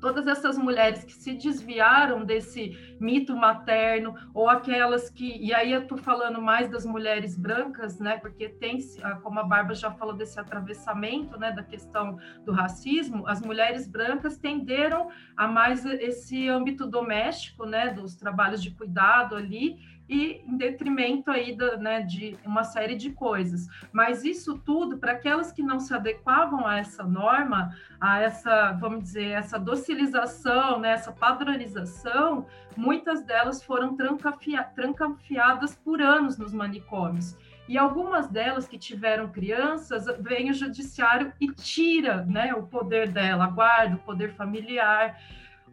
todas 0.00 0.26
essas 0.26 0.56
mulheres 0.56 1.04
que 1.04 1.12
se 1.12 1.34
desviaram 1.34 2.24
desse 2.24 2.96
mito 3.00 3.36
materno, 3.36 4.14
ou 4.34 4.48
aquelas 4.48 5.10
que. 5.10 5.36
E 5.38 5.52
aí 5.52 5.72
eu 5.72 5.82
estou 5.82 5.98
falando 5.98 6.40
mais 6.40 6.68
das 6.68 6.84
mulheres 6.84 7.36
brancas, 7.36 7.98
né? 7.98 8.18
Porque 8.18 8.48
tem, 8.48 8.78
como 9.22 9.38
a 9.38 9.44
Bárbara 9.44 9.74
já 9.74 9.90
falou, 9.90 10.14
desse 10.14 10.40
atravessamento 10.40 11.38
né, 11.38 11.52
da 11.52 11.62
questão 11.62 12.18
do 12.44 12.52
racismo, 12.52 13.26
as 13.26 13.40
mulheres 13.40 13.86
brancas 13.86 14.38
tenderam 14.38 15.08
a 15.36 15.46
mais 15.46 15.84
esse 15.84 16.48
âmbito 16.48 16.86
doméstico, 16.86 17.64
né? 17.66 17.90
Dos 17.90 18.16
trabalhos 18.16 18.62
de 18.62 18.70
cuidado 18.70 19.36
ali 19.36 19.78
e 20.10 20.42
em 20.44 20.56
detrimento 20.56 21.30
aí 21.30 21.56
né, 21.78 22.02
de 22.02 22.36
uma 22.44 22.64
série 22.64 22.96
de 22.96 23.12
coisas. 23.12 23.68
Mas 23.92 24.24
isso 24.24 24.58
tudo, 24.58 24.98
para 24.98 25.12
aquelas 25.12 25.52
que 25.52 25.62
não 25.62 25.78
se 25.78 25.94
adequavam 25.94 26.66
a 26.66 26.78
essa 26.78 27.04
norma, 27.04 27.72
a 28.00 28.18
essa, 28.18 28.72
vamos 28.72 29.04
dizer, 29.04 29.28
essa 29.28 29.56
docilização, 29.56 30.80
né, 30.80 30.90
essa 30.90 31.12
padronização, 31.12 32.44
muitas 32.76 33.22
delas 33.22 33.62
foram 33.62 33.96
trancafia, 33.96 34.64
trancafiadas 34.64 35.76
por 35.76 36.02
anos 36.02 36.36
nos 36.36 36.52
manicômios. 36.52 37.36
E 37.68 37.78
algumas 37.78 38.26
delas 38.26 38.66
que 38.66 38.76
tiveram 38.76 39.28
crianças, 39.28 40.06
vem 40.18 40.50
o 40.50 40.54
judiciário 40.54 41.32
e 41.40 41.52
tira 41.52 42.24
né, 42.24 42.52
o 42.52 42.64
poder 42.64 43.12
dela, 43.12 43.46
guarda 43.46 43.94
o 43.94 44.00
poder 44.00 44.32
familiar. 44.32 45.16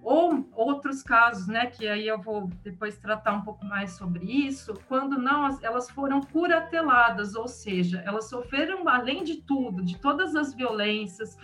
Ou 0.01 0.47
outros 0.53 1.03
casos, 1.03 1.47
né, 1.47 1.65
que 1.65 1.87
aí 1.87 2.07
eu 2.07 2.19
vou 2.19 2.49
depois 2.63 2.97
tratar 2.97 3.33
um 3.33 3.41
pouco 3.41 3.65
mais 3.65 3.91
sobre 3.91 4.25
isso, 4.25 4.73
quando 4.87 5.17
não, 5.17 5.47
elas 5.61 5.89
foram 5.89 6.21
curateladas, 6.21 7.35
ou 7.35 7.47
seja, 7.47 8.01
elas 8.05 8.29
sofreram, 8.29 8.87
além 8.87 9.23
de 9.23 9.41
tudo, 9.41 9.83
de 9.83 9.97
todas 9.97 10.35
as 10.35 10.53
violências, 10.53 11.37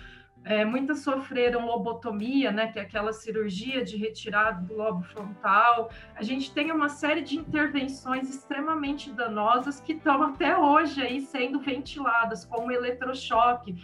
é, 0.46 0.66
muitas 0.66 1.00
sofreram 1.00 1.66
lobotomia, 1.66 2.52
né, 2.52 2.68
que 2.68 2.78
é 2.78 2.82
aquela 2.82 3.14
cirurgia 3.14 3.84
de 3.84 3.96
retirada 3.96 4.62
do 4.62 4.76
lobo 4.76 5.02
frontal. 5.04 5.90
A 6.16 6.22
gente 6.22 6.54
tem 6.54 6.72
uma 6.72 6.90
série 6.90 7.22
de 7.22 7.38
intervenções 7.38 8.30
extremamente 8.30 9.12
danosas 9.12 9.80
que 9.80 9.94
estão 9.94 10.22
até 10.22 10.58
hoje 10.58 11.02
aí 11.02 11.22
sendo 11.22 11.60
ventiladas, 11.60 12.44
como 12.44 12.72
eletrochoque 12.72 13.82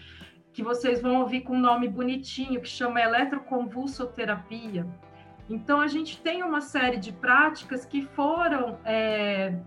que 0.53 0.63
vocês 0.63 1.01
vão 1.01 1.21
ouvir 1.21 1.41
com 1.41 1.55
um 1.55 1.59
nome 1.59 1.88
bonitinho, 1.88 2.62
que 2.62 2.67
chama 2.67 3.01
eletroconvulsoterapia. 3.01 4.85
Então, 5.49 5.81
a 5.81 5.88
gente 5.88 6.21
tem 6.21 6.43
uma 6.43 6.62
série 6.62 6.97
de 6.97 7.12
práticas 7.12 7.85
que 7.85 8.03
foram, 8.03 8.77
é, 8.85 9.57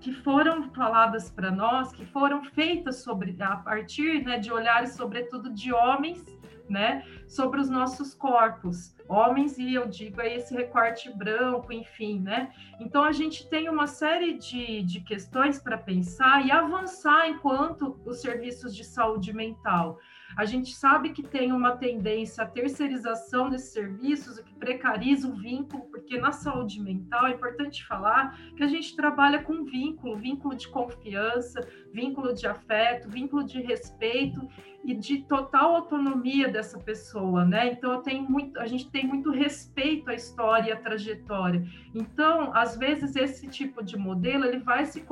que 0.00 0.12
foram 0.12 0.70
faladas 0.70 1.30
para 1.30 1.50
nós, 1.50 1.92
que 1.92 2.06
foram 2.06 2.44
feitas 2.44 3.02
sobre, 3.02 3.36
a 3.40 3.56
partir 3.56 4.24
né, 4.24 4.38
de 4.38 4.52
olhares, 4.52 4.94
sobretudo, 4.94 5.50
de 5.50 5.72
homens, 5.72 6.24
né, 6.68 7.04
sobre 7.26 7.60
os 7.60 7.68
nossos 7.68 8.14
corpos, 8.14 8.94
homens, 9.08 9.58
e 9.58 9.74
eu 9.74 9.86
digo 9.88 10.20
aí 10.20 10.36
esse 10.36 10.54
recorte 10.54 11.10
branco, 11.10 11.72
enfim, 11.72 12.20
né? 12.20 12.50
Então, 12.80 13.02
a 13.04 13.12
gente 13.12 13.48
tem 13.48 13.68
uma 13.68 13.86
série 13.86 14.34
de, 14.38 14.82
de 14.82 15.00
questões 15.00 15.60
para 15.60 15.76
pensar 15.76 16.46
e 16.46 16.50
avançar 16.50 17.28
enquanto 17.28 18.00
os 18.06 18.22
serviços 18.22 18.74
de 18.74 18.84
saúde 18.84 19.32
mental. 19.32 19.98
A 20.36 20.44
gente 20.44 20.74
sabe 20.74 21.10
que 21.10 21.22
tem 21.22 21.52
uma 21.52 21.76
tendência 21.76 22.44
à 22.44 22.46
terceirização 22.46 23.50
desses 23.50 23.72
serviços, 23.72 24.38
o 24.38 24.44
que 24.44 24.51
precariza 24.62 25.26
o 25.26 25.34
vínculo, 25.34 25.82
porque 25.90 26.16
na 26.18 26.30
saúde 26.30 26.80
mental 26.80 27.26
é 27.26 27.32
importante 27.32 27.84
falar 27.84 28.38
que 28.56 28.62
a 28.62 28.68
gente 28.68 28.94
trabalha 28.94 29.42
com 29.42 29.64
vínculo, 29.64 30.16
vínculo 30.16 30.54
de 30.54 30.68
confiança, 30.68 31.66
vínculo 31.92 32.32
de 32.32 32.46
afeto, 32.46 33.10
vínculo 33.10 33.42
de 33.42 33.60
respeito 33.60 34.40
e 34.84 34.94
de 34.94 35.24
total 35.24 35.74
autonomia 35.76 36.48
dessa 36.48 36.78
pessoa, 36.78 37.44
né? 37.44 37.72
Então 37.72 37.92
eu 37.92 38.02
tenho 38.02 38.22
muito, 38.22 38.58
a 38.58 38.66
gente 38.66 38.88
tem 38.88 39.04
muito 39.04 39.32
respeito 39.32 40.08
à 40.10 40.14
história 40.14 40.70
e 40.70 40.72
à 40.72 40.76
trajetória. 40.76 41.64
Então, 41.92 42.52
às 42.54 42.76
vezes 42.76 43.16
esse 43.16 43.48
tipo 43.48 43.82
de 43.82 43.96
modelo 43.96 44.44
ele 44.44 44.58
vai 44.58 44.86
se 44.86 45.04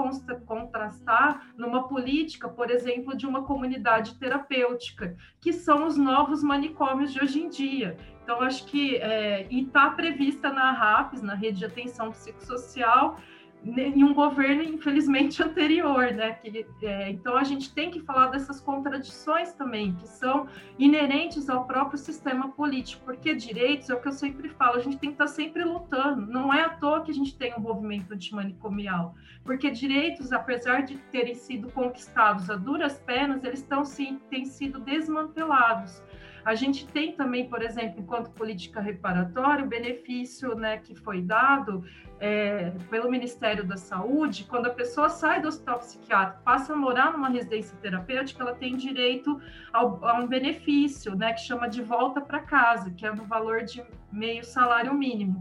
contrastar 0.46 1.52
numa 1.56 1.88
política, 1.88 2.48
por 2.48 2.70
exemplo, 2.70 3.16
de 3.16 3.26
uma 3.26 3.42
comunidade 3.42 4.14
terapêutica, 4.14 5.16
que 5.40 5.52
são 5.52 5.86
os 5.86 5.96
novos 5.96 6.40
manicômios 6.40 7.12
de 7.12 7.20
hoje 7.20 7.40
em 7.40 7.48
dia. 7.48 7.96
Então, 8.30 8.42
acho 8.42 8.64
que 8.66 8.94
é, 8.94 9.48
está 9.50 9.90
prevista 9.90 10.52
na 10.52 10.70
RAPS, 10.70 11.20
na 11.20 11.34
Rede 11.34 11.58
de 11.58 11.64
Atenção 11.64 12.12
Psicossocial, 12.12 13.18
em 13.64 14.04
um 14.04 14.14
governo, 14.14 14.62
infelizmente, 14.62 15.42
anterior, 15.42 16.12
né? 16.12 16.34
Que, 16.34 16.64
é, 16.80 17.10
então 17.10 17.36
a 17.36 17.42
gente 17.42 17.74
tem 17.74 17.90
que 17.90 17.98
falar 17.98 18.28
dessas 18.28 18.60
contradições 18.60 19.52
também, 19.54 19.96
que 19.96 20.06
são 20.06 20.46
inerentes 20.78 21.50
ao 21.50 21.64
próprio 21.64 21.98
sistema 21.98 22.52
político, 22.52 23.04
porque 23.04 23.34
direitos 23.34 23.90
é 23.90 23.94
o 23.94 24.00
que 24.00 24.06
eu 24.06 24.12
sempre 24.12 24.48
falo, 24.50 24.76
a 24.76 24.80
gente 24.80 24.98
tem 24.98 25.10
que 25.10 25.14
estar 25.14 25.26
sempre 25.26 25.64
lutando. 25.64 26.24
Não 26.24 26.54
é 26.54 26.62
à 26.62 26.68
toa 26.68 27.02
que 27.02 27.10
a 27.10 27.14
gente 27.14 27.36
tem 27.36 27.52
um 27.56 27.60
movimento 27.60 28.14
antimanicomial, 28.14 29.12
porque 29.42 29.72
direitos, 29.72 30.32
apesar 30.32 30.82
de 30.82 30.96
terem 31.10 31.34
sido 31.34 31.68
conquistados 31.72 32.48
a 32.48 32.54
duras 32.54 32.96
penas, 33.00 33.42
eles 33.42 33.58
estão 33.58 33.84
sim 33.84 34.20
têm 34.30 34.44
sido 34.44 34.78
desmantelados. 34.78 36.00
A 36.44 36.54
gente 36.54 36.86
tem 36.86 37.12
também, 37.12 37.48
por 37.48 37.62
exemplo, 37.62 38.00
enquanto 38.00 38.30
política 38.30 38.80
reparatória, 38.80 39.64
o 39.64 39.68
benefício 39.68 40.54
né, 40.54 40.78
que 40.78 40.94
foi 40.94 41.20
dado 41.22 41.84
é, 42.18 42.70
pelo 42.88 43.10
Ministério 43.10 43.64
da 43.64 43.76
Saúde, 43.76 44.44
quando 44.48 44.66
a 44.66 44.70
pessoa 44.70 45.08
sai 45.08 45.40
do 45.40 45.48
hospital 45.48 45.78
psiquiátrico, 45.78 46.42
passa 46.42 46.72
a 46.72 46.76
morar 46.76 47.12
numa 47.12 47.28
residência 47.28 47.76
terapêutica, 47.80 48.42
ela 48.42 48.54
tem 48.54 48.76
direito 48.76 49.40
ao, 49.72 50.04
a 50.04 50.14
um 50.14 50.26
benefício, 50.26 51.14
né, 51.14 51.32
que 51.32 51.40
chama 51.40 51.68
de 51.68 51.82
volta 51.82 52.20
para 52.20 52.40
casa, 52.40 52.90
que 52.90 53.06
é 53.06 53.14
no 53.14 53.24
valor 53.24 53.62
de 53.62 53.82
meio 54.12 54.44
salário 54.44 54.92
mínimo. 54.94 55.40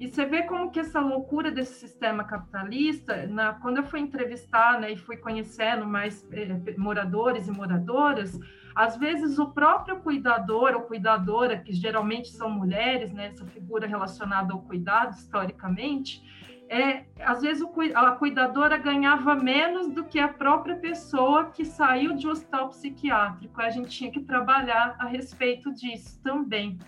E 0.00 0.08
você 0.08 0.24
vê 0.24 0.44
como 0.44 0.70
que 0.70 0.80
essa 0.80 0.98
loucura 0.98 1.50
desse 1.50 1.74
sistema 1.74 2.24
capitalista, 2.24 3.26
na, 3.26 3.52
quando 3.52 3.76
eu 3.76 3.84
fui 3.84 4.00
entrevistar 4.00 4.80
né, 4.80 4.92
e 4.92 4.96
fui 4.96 5.18
conhecendo 5.18 5.86
mais 5.86 6.26
eh, 6.32 6.74
moradores 6.78 7.46
e 7.48 7.50
moradoras, 7.50 8.40
às 8.74 8.96
vezes 8.96 9.38
o 9.38 9.50
próprio 9.50 10.00
cuidador 10.00 10.72
ou 10.74 10.82
cuidadora, 10.84 11.58
que 11.58 11.74
geralmente 11.74 12.28
são 12.28 12.48
mulheres, 12.48 13.12
né, 13.12 13.26
essa 13.26 13.44
figura 13.44 13.86
relacionada 13.86 14.54
ao 14.54 14.62
cuidado 14.62 15.12
historicamente, 15.12 16.22
é, 16.70 17.04
às 17.18 17.42
vezes 17.42 17.62
o, 17.62 17.70
a 17.94 18.12
cuidadora 18.12 18.78
ganhava 18.78 19.34
menos 19.34 19.88
do 19.88 20.04
que 20.04 20.18
a 20.18 20.28
própria 20.28 20.76
pessoa 20.76 21.50
que 21.50 21.64
saiu 21.64 22.14
de 22.14 22.26
um 22.26 22.30
hospital 22.30 22.70
psiquiátrico. 22.70 23.60
A 23.60 23.68
gente 23.68 23.90
tinha 23.90 24.10
que 24.10 24.20
trabalhar 24.20 24.96
a 24.98 25.04
respeito 25.04 25.74
disso 25.74 26.18
também. 26.22 26.78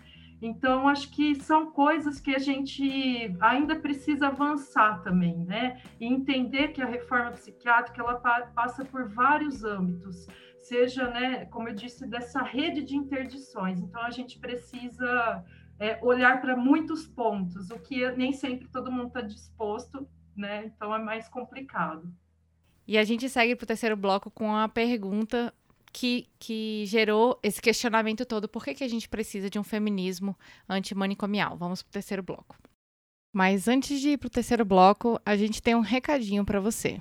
Então, 0.44 0.88
acho 0.88 1.08
que 1.12 1.36
são 1.36 1.70
coisas 1.70 2.18
que 2.18 2.34
a 2.34 2.38
gente 2.40 3.32
ainda 3.40 3.76
precisa 3.76 4.26
avançar 4.26 5.00
também, 5.04 5.44
né? 5.44 5.80
E 6.00 6.04
entender 6.04 6.72
que 6.72 6.82
a 6.82 6.86
reforma 6.86 7.30
psiquiátrica 7.30 8.02
ela 8.02 8.16
passa 8.52 8.84
por 8.84 9.08
vários 9.08 9.62
âmbitos, 9.62 10.26
seja, 10.58 11.08
né, 11.10 11.44
como 11.46 11.68
eu 11.68 11.74
disse, 11.74 12.04
dessa 12.08 12.42
rede 12.42 12.82
de 12.82 12.96
interdições. 12.96 13.78
Então, 13.78 14.02
a 14.02 14.10
gente 14.10 14.40
precisa 14.40 15.44
é, 15.78 16.00
olhar 16.02 16.40
para 16.40 16.56
muitos 16.56 17.06
pontos, 17.06 17.70
o 17.70 17.78
que 17.78 18.10
nem 18.12 18.32
sempre 18.32 18.66
todo 18.66 18.90
mundo 18.90 19.08
está 19.08 19.20
disposto, 19.20 20.08
né? 20.36 20.64
Então, 20.66 20.92
é 20.92 20.98
mais 20.98 21.28
complicado. 21.28 22.12
E 22.84 22.98
a 22.98 23.04
gente 23.04 23.28
segue 23.28 23.54
para 23.54 23.62
o 23.62 23.66
terceiro 23.68 23.96
bloco 23.96 24.28
com 24.28 24.56
a 24.56 24.68
pergunta 24.68 25.54
que, 25.92 26.28
que 26.38 26.84
gerou 26.86 27.38
esse 27.42 27.60
questionamento 27.60 28.24
todo. 28.24 28.48
Por 28.48 28.64
que, 28.64 28.74
que 28.74 28.84
a 28.84 28.88
gente 28.88 29.08
precisa 29.08 29.50
de 29.50 29.58
um 29.58 29.64
feminismo 29.64 30.36
antimanicomial? 30.68 31.56
Vamos 31.56 31.82
para 31.82 31.90
o 31.90 31.92
terceiro 31.92 32.22
bloco. 32.22 32.56
Mas 33.32 33.68
antes 33.68 34.00
de 34.00 34.10
ir 34.10 34.18
para 34.18 34.26
o 34.26 34.30
terceiro 34.30 34.64
bloco, 34.64 35.20
a 35.24 35.36
gente 35.36 35.62
tem 35.62 35.74
um 35.74 35.80
recadinho 35.80 36.44
para 36.44 36.60
você. 36.60 37.00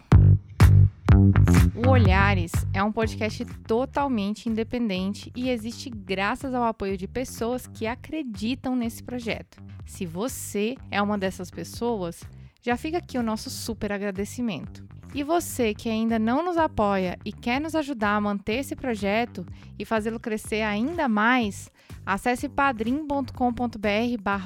O 1.76 1.90
Olhares 1.90 2.52
é 2.74 2.84
um 2.84 2.92
podcast 2.92 3.44
totalmente 3.68 4.48
independente 4.48 5.32
e 5.36 5.50
existe 5.50 5.90
graças 5.90 6.54
ao 6.54 6.64
apoio 6.64 6.98
de 6.98 7.08
pessoas 7.08 7.68
que 7.68 7.88
acreditam 7.88 8.76
nesse 8.76 9.04
projeto. 9.04 9.62
Se 9.86 10.06
você 10.06 10.76
é 10.90 11.02
uma 11.02 11.18
dessas 11.18 11.50
pessoas, 11.50 12.24
já 12.62 12.78
fica 12.78 12.98
aqui 12.98 13.18
o 13.18 13.24
nosso 13.24 13.50
super 13.50 13.92
agradecimento. 13.92 14.86
E 15.14 15.24
você 15.24 15.74
que 15.74 15.90
ainda 15.90 16.18
não 16.18 16.44
nos 16.44 16.58
apoia 16.58 17.20
e 17.26 17.34
quer 17.34 17.60
nos 17.60 17.76
ajudar 17.76 18.16
a 18.16 18.22
manter 18.22 18.60
esse 18.60 18.76
projeto 18.76 19.46
e 19.78 19.84
fazê-lo 19.84 20.20
crescer 20.20 20.62
ainda 20.62 21.10
mais, 21.10 21.70
acesse 22.06 22.48
padrim.com.br 22.48 23.32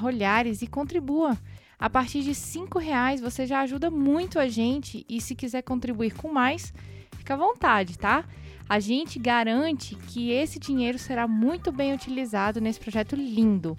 olhares 0.04 0.62
e 0.62 0.66
contribua. 0.66 1.38
A 1.78 1.88
partir 1.88 2.22
de 2.22 2.32
R$ 2.32 2.80
reais 2.80 3.20
você 3.20 3.46
já 3.46 3.60
ajuda 3.60 3.90
muito 3.90 4.40
a 4.40 4.48
gente 4.48 5.06
e 5.08 5.20
se 5.20 5.36
quiser 5.36 5.62
contribuir 5.62 6.14
com 6.14 6.32
mais, 6.32 6.72
fica 7.16 7.34
à 7.34 7.36
vontade, 7.36 7.96
tá? 7.96 8.24
A 8.68 8.80
gente 8.80 9.20
garante 9.20 9.94
que 9.94 10.32
esse 10.32 10.58
dinheiro 10.58 10.98
será 10.98 11.28
muito 11.28 11.70
bem 11.70 11.94
utilizado 11.94 12.60
nesse 12.60 12.80
projeto 12.80 13.14
lindo. 13.14 13.76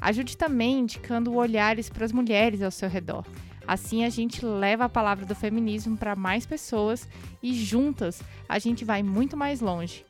Ajude 0.00 0.36
também 0.36 0.80
indicando 0.80 1.34
olhares 1.34 1.88
para 1.88 2.04
as 2.04 2.12
mulheres 2.12 2.62
ao 2.62 2.72
seu 2.72 2.88
redor. 2.88 3.24
Assim 3.66 4.04
a 4.04 4.08
gente 4.08 4.44
leva 4.44 4.84
a 4.84 4.88
palavra 4.88 5.26
do 5.26 5.34
feminismo 5.34 5.96
para 5.96 6.14
mais 6.14 6.46
pessoas 6.46 7.08
e 7.42 7.52
juntas 7.54 8.22
a 8.48 8.58
gente 8.58 8.84
vai 8.84 9.02
muito 9.02 9.36
mais 9.36 9.60
longe. 9.60 10.04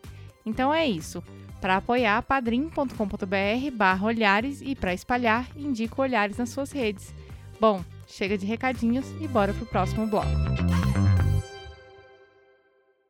Então 0.45 0.73
é 0.73 0.87
isso. 0.87 1.23
Para 1.61 1.79
apoiar, 1.79 2.23
padrim.com.br 2.23 3.71
barra 3.73 4.07
olhares 4.07 4.61
e 4.61 4.75
para 4.75 4.95
espalhar, 4.95 5.49
indica 5.57 6.01
olhares 6.01 6.37
nas 6.37 6.51
suas 6.51 6.71
redes. 6.71 7.15
Bom, 7.59 7.83
chega 8.07 8.37
de 8.37 8.45
recadinhos 8.47 9.07
e 9.21 9.27
bora 9.27 9.55
pro 9.55 9.67
próximo 9.67 10.07
bloco. 10.07 10.29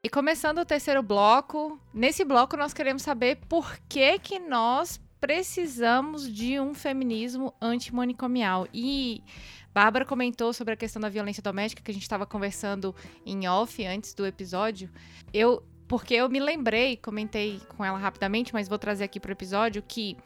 E 0.02 0.08
começando 0.08 0.58
o 0.58 0.64
terceiro 0.64 1.02
bloco, 1.02 1.80
nesse 1.92 2.24
bloco 2.24 2.56
nós 2.56 2.72
queremos 2.72 3.02
saber 3.02 3.38
por 3.48 3.76
que 3.88 4.18
que 4.20 4.38
nós 4.38 5.00
precisamos 5.20 6.32
de 6.32 6.60
um 6.60 6.72
feminismo 6.74 7.52
antimanicomial. 7.60 8.68
E 8.72 9.22
Bárbara 9.76 10.06
comentou 10.06 10.54
sobre 10.54 10.72
a 10.72 10.76
questão 10.76 11.02
da 11.02 11.10
violência 11.10 11.42
doméstica 11.42 11.82
que 11.82 11.90
a 11.90 11.92
gente 11.92 12.02
estava 12.02 12.24
conversando 12.24 12.94
em 13.26 13.46
off 13.46 13.84
antes 13.84 14.14
do 14.14 14.24
episódio. 14.24 14.88
Eu, 15.34 15.62
porque 15.86 16.14
eu 16.14 16.30
me 16.30 16.40
lembrei, 16.40 16.96
comentei 16.96 17.60
com 17.76 17.84
ela 17.84 17.98
rapidamente, 17.98 18.54
mas 18.54 18.70
vou 18.70 18.78
trazer 18.78 19.04
aqui 19.04 19.20
para 19.20 19.28
o 19.28 19.32
episódio 19.32 19.84
que 19.86 20.16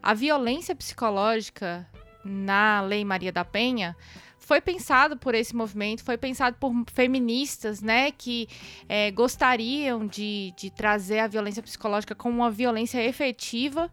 a 0.00 0.14
violência 0.14 0.72
psicológica 0.76 1.84
na 2.24 2.80
Lei 2.80 3.04
Maria 3.04 3.32
da 3.32 3.44
Penha 3.44 3.96
foi 4.38 4.60
pensado 4.60 5.16
por 5.16 5.34
esse 5.34 5.52
movimento, 5.52 6.04
foi 6.04 6.16
pensado 6.16 6.56
por 6.60 6.72
feministas, 6.92 7.82
né, 7.82 8.12
que 8.12 8.48
é, 8.88 9.10
gostariam 9.10 10.06
de, 10.06 10.54
de 10.56 10.70
trazer 10.70 11.18
a 11.18 11.26
violência 11.26 11.60
psicológica 11.60 12.14
como 12.14 12.36
uma 12.36 12.52
violência 12.52 13.04
efetiva 13.04 13.90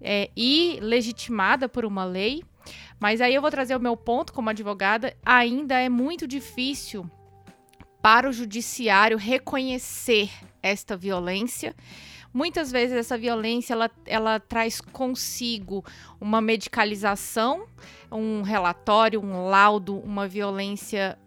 é, 0.00 0.30
e 0.36 0.78
legitimada 0.80 1.68
por 1.68 1.84
uma 1.84 2.04
lei. 2.04 2.44
Mas 3.04 3.20
aí 3.20 3.34
eu 3.34 3.42
vou 3.42 3.50
trazer 3.50 3.76
o 3.76 3.80
meu 3.80 3.98
ponto 3.98 4.32
como 4.32 4.48
advogada. 4.48 5.14
Ainda 5.26 5.78
é 5.78 5.90
muito 5.90 6.26
difícil 6.26 7.04
para 8.00 8.26
o 8.26 8.32
judiciário 8.32 9.18
reconhecer 9.18 10.30
esta 10.62 10.96
violência. 10.96 11.76
Muitas 12.32 12.72
vezes 12.72 12.96
essa 12.96 13.18
violência 13.18 13.74
ela, 13.74 13.90
ela 14.06 14.40
traz 14.40 14.80
consigo 14.80 15.84
uma 16.18 16.40
medicalização, 16.40 17.66
um 18.10 18.40
relatório, 18.40 19.20
um 19.22 19.48
laudo, 19.50 19.98
uma 19.98 20.26
violência 20.26 21.18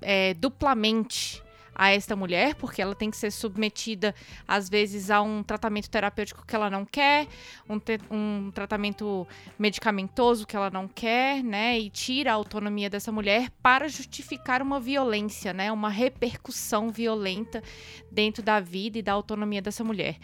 é, 0.00 0.32
duplamente 0.32 1.42
a 1.76 1.90
esta 1.90 2.16
mulher, 2.16 2.54
porque 2.54 2.80
ela 2.80 2.94
tem 2.94 3.10
que 3.10 3.16
ser 3.16 3.30
submetida, 3.30 4.14
às 4.48 4.68
vezes, 4.68 5.10
a 5.10 5.20
um 5.20 5.42
tratamento 5.42 5.90
terapêutico 5.90 6.44
que 6.46 6.56
ela 6.56 6.70
não 6.70 6.84
quer, 6.84 7.28
um, 7.68 7.78
um 8.10 8.50
tratamento 8.50 9.26
medicamentoso 9.58 10.46
que 10.46 10.56
ela 10.56 10.70
não 10.70 10.88
quer, 10.88 11.44
né? 11.44 11.78
E 11.78 11.90
tira 11.90 12.32
a 12.32 12.34
autonomia 12.34 12.88
dessa 12.88 13.12
mulher 13.12 13.50
para 13.62 13.88
justificar 13.88 14.62
uma 14.62 14.80
violência, 14.80 15.52
né? 15.52 15.70
Uma 15.70 15.90
repercussão 15.90 16.90
violenta 16.90 17.62
dentro 18.10 18.42
da 18.42 18.58
vida 18.58 18.98
e 18.98 19.02
da 19.02 19.12
autonomia 19.12 19.60
dessa 19.60 19.84
mulher. 19.84 20.16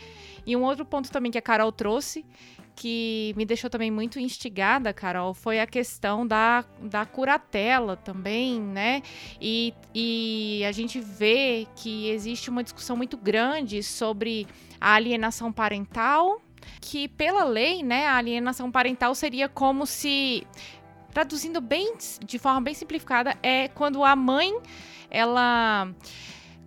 E 0.47 0.57
um 0.57 0.63
outro 0.63 0.85
ponto 0.85 1.13
também 1.13 1.31
que 1.31 1.39
a 1.39 1.43
Carol 1.43 1.71
trouxe, 1.71 2.25
que 2.83 3.33
me 3.37 3.45
deixou 3.45 3.71
também 3.71 3.93
muito 3.93 4.19
instigada, 4.19 4.93
Carol, 4.93 5.33
foi 5.33 5.61
a 5.61 5.67
questão 5.69 6.27
da, 6.27 6.65
da 6.81 7.07
curatela 7.07 7.97
também, 7.97 8.61
né? 8.61 9.03
E, 9.41 9.73
e 9.95 10.65
a 10.67 10.73
gente 10.73 10.99
vê 10.99 11.69
que 11.77 12.09
existe 12.11 12.51
uma 12.51 12.61
discussão 12.61 12.97
muito 12.97 13.17
grande 13.17 13.85
sobre 13.85 14.49
a 14.81 14.95
alienação 14.95 15.53
parental, 15.53 16.43
que 16.81 17.07
pela 17.07 17.45
lei, 17.45 17.85
né, 17.85 18.09
a 18.09 18.17
alienação 18.17 18.69
parental 18.69 19.15
seria 19.15 19.49
como 19.49 19.87
se 19.87 20.45
traduzindo 21.15 21.61
bem 21.61 21.95
de 22.27 22.37
forma 22.37 22.61
bem 22.63 22.75
simplificada 22.75 23.37
é 23.45 23.69
quando 23.69 24.03
a 24.03 24.17
mãe 24.17 24.53
ela 25.09 25.89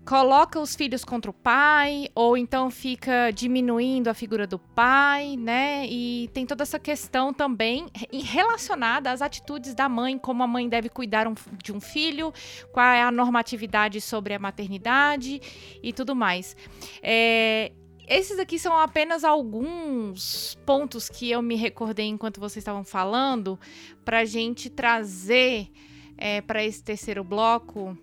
coloca 0.05 0.59
os 0.59 0.75
filhos 0.75 1.03
contra 1.03 1.31
o 1.31 1.33
pai, 1.33 2.07
ou 2.13 2.37
então 2.37 2.69
fica 2.69 3.31
diminuindo 3.31 4.07
a 4.07 4.13
figura 4.13 4.45
do 4.45 4.59
pai, 4.59 5.35
né? 5.35 5.87
E 5.87 6.29
tem 6.31 6.45
toda 6.45 6.61
essa 6.61 6.77
questão 6.77 7.33
também 7.33 7.87
relacionada 8.11 9.11
às 9.11 9.21
atitudes 9.21 9.73
da 9.73 9.89
mãe, 9.89 10.17
como 10.19 10.43
a 10.43 10.47
mãe 10.47 10.69
deve 10.69 10.89
cuidar 10.89 11.27
um, 11.27 11.33
de 11.61 11.73
um 11.73 11.81
filho, 11.81 12.31
qual 12.71 12.85
é 12.85 13.01
a 13.01 13.11
normatividade 13.11 13.99
sobre 13.99 14.35
a 14.35 14.39
maternidade 14.39 15.41
e 15.81 15.91
tudo 15.91 16.15
mais. 16.15 16.55
É, 17.01 17.71
esses 18.07 18.37
aqui 18.37 18.59
são 18.59 18.77
apenas 18.77 19.23
alguns 19.23 20.55
pontos 20.67 21.09
que 21.09 21.31
eu 21.31 21.41
me 21.41 21.55
recordei 21.55 22.05
enquanto 22.05 22.39
vocês 22.39 22.61
estavam 22.61 22.83
falando, 22.83 23.59
para 24.03 24.23
gente 24.23 24.69
trazer 24.69 25.67
é, 26.15 26.41
para 26.41 26.63
esse 26.63 26.83
terceiro 26.83 27.23
bloco 27.23 27.97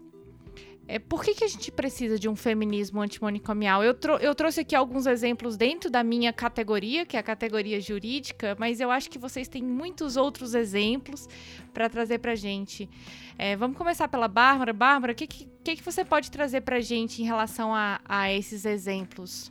é, 0.94 0.98
por 0.98 1.24
que, 1.24 1.34
que 1.34 1.42
a 1.42 1.48
gente 1.48 1.72
precisa 1.72 2.18
de 2.18 2.28
um 2.28 2.36
feminismo 2.36 3.00
antimanicomial? 3.00 3.82
Eu, 3.82 3.94
trou 3.94 4.18
eu 4.18 4.34
trouxe 4.34 4.60
aqui 4.60 4.76
alguns 4.76 5.06
exemplos 5.06 5.56
dentro 5.56 5.90
da 5.90 6.04
minha 6.04 6.32
categoria, 6.32 7.06
que 7.06 7.16
é 7.16 7.20
a 7.20 7.22
categoria 7.22 7.80
jurídica, 7.80 8.54
mas 8.58 8.78
eu 8.78 8.90
acho 8.90 9.08
que 9.08 9.18
vocês 9.18 9.48
têm 9.48 9.62
muitos 9.62 10.16
outros 10.16 10.54
exemplos 10.54 11.26
para 11.72 11.88
trazer 11.88 12.18
para 12.18 12.34
gente. 12.34 12.90
É, 13.38 13.56
vamos 13.56 13.78
começar 13.78 14.06
pela 14.06 14.28
Bárbara. 14.28 14.72
Bárbara, 14.72 15.12
o 15.12 15.16
que, 15.16 15.26
que, 15.26 15.46
que, 15.64 15.82
você 15.82 16.04
pode 16.04 16.30
trazer 16.30 16.60
para 16.60 16.76
a 16.76 16.80
gente 16.80 17.22
em 17.22 17.24
relação 17.24 17.74
a, 17.74 17.98
a 18.04 18.30
esses 18.30 18.66
exemplos? 18.66 19.50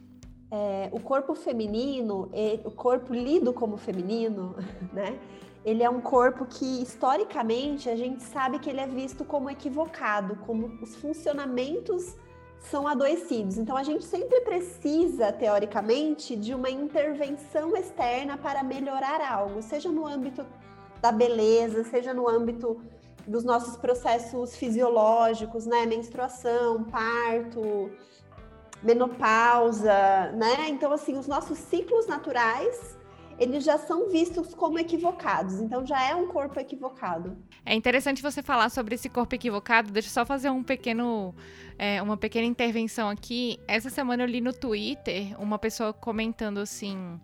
é, 0.52 0.90
o 0.92 1.00
corpo 1.00 1.34
feminino, 1.34 2.30
o 2.66 2.72
corpo 2.72 3.14
lido 3.14 3.54
como 3.54 3.78
feminino, 3.78 4.54
né? 4.92 5.18
Ele 5.64 5.84
é 5.84 5.90
um 5.90 6.02
corpo 6.02 6.46
que, 6.46 6.82
historicamente, 6.82 7.90
a 7.90 7.96
gente 7.96 8.24
sabe 8.24 8.58
que 8.58 8.70
ele 8.70 8.80
é 8.80 8.88
visto 8.88 9.24
como 9.24 9.50
equivocado, 9.50 10.36
como 10.48 10.68
os 10.82 10.96
funcionamentos 10.96 12.16
são 12.60 12.88
adoecidos. 12.88 13.58
Então, 13.58 13.78
a 13.78 13.84
gente 13.84 14.04
sempre 14.04 14.42
precisa, 14.42 15.32
teoricamente, 15.32 16.36
de 16.36 16.54
uma 16.54 16.70
intervenção 16.70 17.76
externa 17.76 18.38
para 18.38 18.64
melhorar 18.64 19.22
algo, 19.22 19.62
seja 19.62 19.90
no 19.90 20.06
âmbito 20.06 20.46
da 21.00 21.12
beleza, 21.12 21.84
seja 21.84 22.14
no 22.14 22.28
âmbito 22.28 22.82
dos 23.28 23.44
nossos 23.44 23.78
processos 23.78 24.56
fisiológicos, 24.56 25.66
né? 25.66 25.86
Menstruação, 25.86 26.84
parto, 26.86 27.92
menopausa, 28.82 30.32
né? 30.34 30.70
Então, 30.70 30.92
assim, 30.92 31.18
os 31.18 31.28
nossos 31.28 31.58
ciclos 31.58 32.08
naturais 32.08 32.98
eles 33.42 33.64
já 33.64 33.76
são 33.80 34.08
vistos 34.08 34.54
como 34.54 34.78
equivocados, 34.78 35.60
então 35.60 35.84
já 35.84 36.08
é 36.08 36.14
um 36.14 36.28
corpo 36.28 36.60
equivocado. 36.60 37.36
É 37.66 37.74
interessante 37.74 38.22
você 38.22 38.44
falar 38.44 38.70
sobre 38.70 38.94
esse 38.94 39.10
corpo 39.10 39.34
equivocado. 39.34 39.92
Deixa 39.92 40.10
eu 40.10 40.14
só 40.14 40.24
fazer 40.24 40.52
um 40.52 40.62
pequeno, 40.62 41.34
é, 41.76 42.00
uma 42.04 42.16
pequena 42.16 42.46
intervenção 42.46 43.10
aqui. 43.10 43.60
Essa 43.68 43.90
semana 43.90 44.22
eu 44.22 44.28
li 44.28 44.42
no 44.42 44.54
Twitter 44.54 45.36
uma 45.42 45.58
pessoa 45.58 45.92
comentando 45.92 46.60
assim 46.60 47.20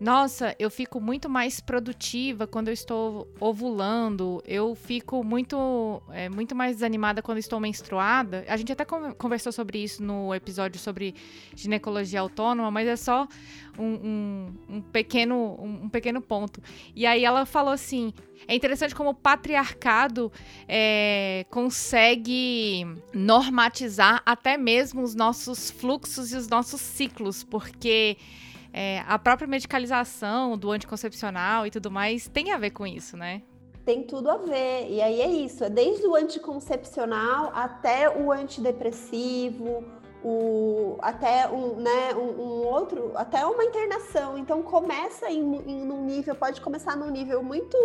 nossa, 0.00 0.54
eu 0.58 0.70
fico 0.70 1.00
muito 1.00 1.28
mais 1.30 1.60
produtiva 1.60 2.46
quando 2.46 2.68
eu 2.68 2.74
estou 2.74 3.28
ovulando, 3.38 4.42
eu 4.46 4.74
fico 4.74 5.22
muito, 5.22 6.02
é, 6.10 6.28
muito 6.28 6.54
mais 6.54 6.76
desanimada 6.76 7.22
quando 7.22 7.38
estou 7.38 7.60
menstruada. 7.60 8.44
A 8.48 8.56
gente 8.56 8.72
até 8.72 8.84
conversou 8.84 9.52
sobre 9.52 9.78
isso 9.78 10.02
no 10.02 10.34
episódio 10.34 10.80
sobre 10.80 11.14
ginecologia 11.54 12.20
autônoma, 12.20 12.70
mas 12.70 12.88
é 12.88 12.96
só 12.96 13.28
um, 13.78 13.84
um, 13.84 14.54
um 14.68 14.80
pequeno, 14.80 15.56
um, 15.60 15.84
um, 15.84 15.88
pequeno 15.88 16.20
ponto. 16.20 16.60
E 16.94 17.06
aí 17.06 17.24
ela 17.24 17.46
falou 17.46 17.72
assim: 17.72 18.12
é 18.48 18.54
interessante 18.54 18.94
como 18.94 19.10
o 19.10 19.14
patriarcado 19.14 20.32
é, 20.66 21.46
consegue 21.50 22.84
normatizar 23.12 24.22
até 24.26 24.56
mesmo 24.56 25.02
os 25.02 25.14
nossos 25.14 25.70
fluxos 25.70 26.32
e 26.32 26.36
os 26.36 26.48
nossos 26.48 26.80
ciclos, 26.80 27.44
porque 27.44 28.16
é, 28.76 29.04
a 29.06 29.16
própria 29.20 29.46
medicalização 29.46 30.58
do 30.58 30.72
anticoncepcional 30.72 31.64
e 31.64 31.70
tudo 31.70 31.92
mais 31.92 32.26
tem 32.26 32.50
a 32.50 32.58
ver 32.58 32.70
com 32.70 32.84
isso, 32.84 33.16
né? 33.16 33.40
Tem 33.84 34.02
tudo 34.02 34.28
a 34.28 34.36
ver. 34.36 34.90
E 34.90 35.00
aí 35.00 35.20
é 35.20 35.28
isso, 35.28 35.62
é 35.62 35.70
desde 35.70 36.04
o 36.04 36.16
anticoncepcional 36.16 37.52
até 37.54 38.10
o 38.10 38.32
antidepressivo, 38.32 39.84
o, 40.24 40.98
até 41.00 41.48
um, 41.48 41.76
né, 41.76 42.14
um, 42.16 42.42
um, 42.42 42.66
outro, 42.66 43.12
até 43.14 43.46
uma 43.46 43.62
internação. 43.62 44.36
Então 44.36 44.60
começa 44.60 45.30
em, 45.30 45.38
em 45.38 45.92
um 45.92 46.04
nível, 46.04 46.34
pode 46.34 46.60
começar 46.60 46.96
num 46.96 47.10
nível 47.10 47.44
muito 47.44 47.76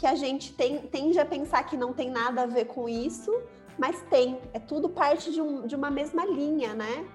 que 0.00 0.06
a 0.06 0.16
gente 0.16 0.52
tem, 0.52 0.78
tende 0.78 1.20
a 1.20 1.24
pensar 1.24 1.62
que 1.62 1.76
não 1.76 1.92
tem 1.92 2.10
nada 2.10 2.42
a 2.42 2.46
ver 2.46 2.64
com 2.64 2.88
isso, 2.88 3.32
mas 3.78 4.02
tem. 4.10 4.40
É 4.52 4.58
tudo 4.58 4.88
parte 4.88 5.30
de, 5.30 5.40
um, 5.40 5.64
de 5.64 5.76
uma 5.76 5.92
mesma 5.92 6.26
linha, 6.26 6.74
né? 6.74 7.06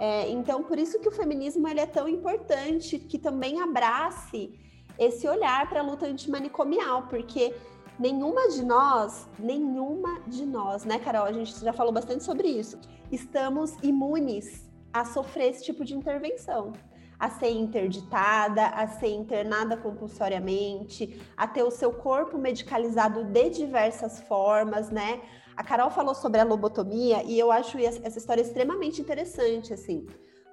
É, 0.00 0.30
então, 0.30 0.62
por 0.62 0.78
isso 0.78 0.98
que 0.98 1.08
o 1.08 1.12
feminismo 1.12 1.68
ele 1.68 1.78
é 1.78 1.84
tão 1.84 2.08
importante, 2.08 2.98
que 2.98 3.18
também 3.18 3.60
abrace 3.60 4.58
esse 4.98 5.28
olhar 5.28 5.68
para 5.68 5.80
a 5.80 5.82
luta 5.82 6.06
antimanicomial, 6.06 7.02
porque 7.02 7.54
nenhuma 7.98 8.48
de 8.48 8.64
nós, 8.64 9.28
nenhuma 9.38 10.22
de 10.26 10.46
nós, 10.46 10.86
né, 10.86 10.98
Carol? 10.98 11.26
A 11.26 11.32
gente 11.32 11.54
já 11.60 11.74
falou 11.74 11.92
bastante 11.92 12.24
sobre 12.24 12.48
isso. 12.48 12.78
Estamos 13.12 13.76
imunes 13.82 14.66
a 14.90 15.04
sofrer 15.04 15.50
esse 15.50 15.64
tipo 15.64 15.84
de 15.84 15.94
intervenção, 15.94 16.72
a 17.18 17.28
ser 17.28 17.50
interditada, 17.50 18.68
a 18.68 18.88
ser 18.88 19.08
internada 19.08 19.76
compulsoriamente, 19.76 21.20
a 21.36 21.46
ter 21.46 21.62
o 21.62 21.70
seu 21.70 21.92
corpo 21.92 22.38
medicalizado 22.38 23.22
de 23.22 23.50
diversas 23.50 24.22
formas, 24.22 24.88
né? 24.88 25.20
A 25.60 25.62
Carol 25.62 25.90
falou 25.90 26.14
sobre 26.14 26.40
a 26.40 26.44
lobotomia 26.44 27.22
e 27.22 27.38
eu 27.38 27.52
acho 27.52 27.76
essa 27.76 28.16
história 28.18 28.40
extremamente 28.40 29.02
interessante, 29.02 29.74
assim, 29.74 30.06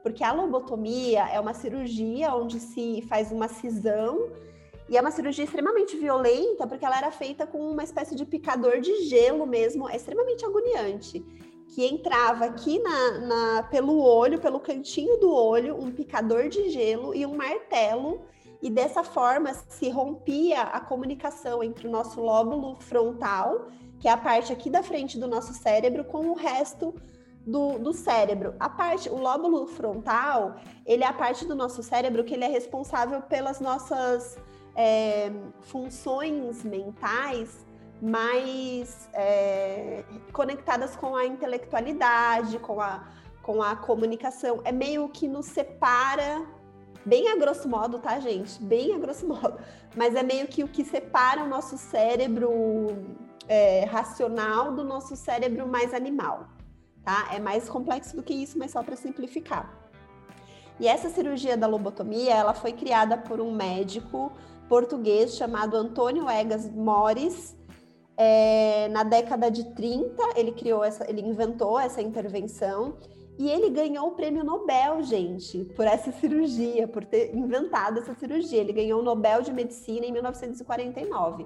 porque 0.03 0.21
a 0.21 0.33
lobotomia 0.33 1.29
é 1.29 1.39
uma 1.39 1.53
cirurgia 1.53 2.35
onde 2.35 2.59
se 2.59 3.01
faz 3.03 3.31
uma 3.31 3.47
cisão 3.47 4.29
e 4.89 4.97
é 4.97 5.01
uma 5.01 5.09
cirurgia 5.09 5.45
extremamente 5.45 5.95
violenta, 5.95 6.67
porque 6.67 6.83
ela 6.83 6.97
era 6.97 7.09
feita 7.09 7.47
com 7.47 7.57
uma 7.71 7.85
espécie 7.85 8.15
de 8.15 8.25
picador 8.25 8.81
de 8.81 9.05
gelo 9.05 9.47
mesmo, 9.47 9.87
é 9.87 9.95
extremamente 9.95 10.43
agoniante. 10.43 11.25
Que 11.69 11.85
entrava 11.85 12.43
aqui 12.43 12.77
na, 12.79 13.11
na, 13.19 13.63
pelo 13.63 14.01
olho, 14.01 14.41
pelo 14.41 14.59
cantinho 14.59 15.17
do 15.21 15.33
olho, 15.33 15.81
um 15.81 15.89
picador 15.89 16.49
de 16.49 16.69
gelo 16.69 17.15
e 17.15 17.25
um 17.25 17.33
martelo, 17.33 18.25
e 18.61 18.69
dessa 18.69 19.05
forma 19.05 19.53
se 19.53 19.89
rompia 19.89 20.63
a 20.63 20.81
comunicação 20.81 21.63
entre 21.63 21.87
o 21.87 21.91
nosso 21.91 22.19
lóbulo 22.19 22.75
frontal 22.81 23.69
que 23.99 24.07
é 24.07 24.11
a 24.11 24.17
parte 24.17 24.53
aqui 24.53 24.69
da 24.69 24.83
frente 24.83 25.19
do 25.19 25.27
nosso 25.27 25.53
cérebro, 25.53 26.03
com 26.03 26.29
o 26.29 26.33
resto 26.33 26.93
do, 27.45 27.79
do, 27.79 27.93
cérebro. 27.93 28.55
A 28.59 28.69
parte, 28.69 29.09
o 29.09 29.17
lóbulo 29.17 29.65
frontal, 29.67 30.57
ele 30.85 31.03
é 31.03 31.07
a 31.07 31.13
parte 31.13 31.45
do 31.45 31.55
nosso 31.55 31.81
cérebro 31.81 32.23
que 32.23 32.33
ele 32.33 32.43
é 32.43 32.49
responsável 32.49 33.21
pelas 33.21 33.59
nossas 33.59 34.37
é, 34.75 35.31
funções 35.61 36.63
mentais 36.63 37.65
mais 38.01 39.09
é, 39.13 40.03
conectadas 40.31 40.95
com 40.95 41.15
a 41.15 41.25
intelectualidade, 41.25 42.59
com 42.59 42.79
a, 42.79 43.07
com 43.41 43.63
a 43.63 43.75
comunicação. 43.75 44.61
É 44.63 44.71
meio 44.71 45.09
que 45.09 45.27
nos 45.27 45.47
separa, 45.47 46.45
bem 47.05 47.29
a 47.29 47.35
grosso 47.37 47.67
modo, 47.67 47.97
tá, 47.97 48.19
gente? 48.19 48.61
Bem 48.61 48.93
a 48.93 48.99
grosso 48.99 49.27
modo. 49.27 49.57
Mas 49.95 50.15
é 50.15 50.21
meio 50.21 50.47
que 50.47 50.63
o 50.63 50.67
que 50.67 50.85
separa 50.85 51.43
o 51.43 51.47
nosso 51.47 51.77
cérebro 51.77 52.49
é, 53.47 53.85
racional 53.85 54.73
do 54.73 54.83
nosso 54.83 55.15
cérebro 55.15 55.67
mais 55.67 55.93
animal, 55.93 56.47
tá? 57.03 57.29
É 57.33 57.39
mais 57.39 57.69
complexo 57.69 58.15
do 58.15 58.23
que 58.23 58.33
isso, 58.33 58.57
mas 58.57 58.71
só 58.71 58.83
para 58.83 58.95
simplificar. 58.95 59.87
E 60.79 60.87
essa 60.87 61.09
cirurgia 61.09 61.57
da 61.57 61.65
lobotomia, 61.65 62.33
ela 62.33 62.53
foi 62.53 62.71
criada 62.71 63.17
por 63.17 63.41
um 63.41 63.51
médico 63.51 64.31
português 64.69 65.35
chamado 65.35 65.75
Antônio 65.75 66.29
Egas 66.29 66.69
Mores. 66.69 67.55
É, 68.15 68.87
na 68.89 69.03
década 69.03 69.49
de 69.49 69.63
30, 69.75 70.23
ele 70.35 70.51
criou 70.51 70.83
essa, 70.83 71.09
ele 71.09 71.21
inventou 71.21 71.79
essa 71.79 72.01
intervenção 72.01 72.97
e 73.37 73.47
ele 73.49 73.69
ganhou 73.69 74.07
o 74.07 74.11
prêmio 74.11 74.43
Nobel, 74.43 75.03
gente, 75.03 75.63
por 75.75 75.85
essa 75.85 76.11
cirurgia, 76.11 76.87
por 76.87 77.05
ter 77.05 77.35
inventado 77.35 77.99
essa 77.99 78.15
cirurgia. 78.15 78.59
Ele 78.59 78.73
ganhou 78.73 78.99
o 78.99 79.03
Nobel 79.03 79.43
de 79.43 79.53
Medicina 79.53 80.05
em 80.05 80.11
1949. 80.11 81.45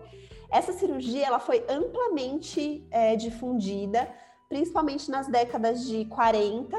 Essa 0.51 0.73
cirurgia 0.73 1.25
ela 1.25 1.39
foi 1.39 1.63
amplamente 1.69 2.85
é, 2.91 3.15
difundida, 3.15 4.07
principalmente 4.49 5.09
nas 5.09 5.27
décadas 5.27 5.87
de 5.87 6.05
40 6.05 6.77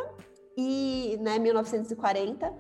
e 0.56 1.16
né, 1.20 1.38
1940 1.38 2.52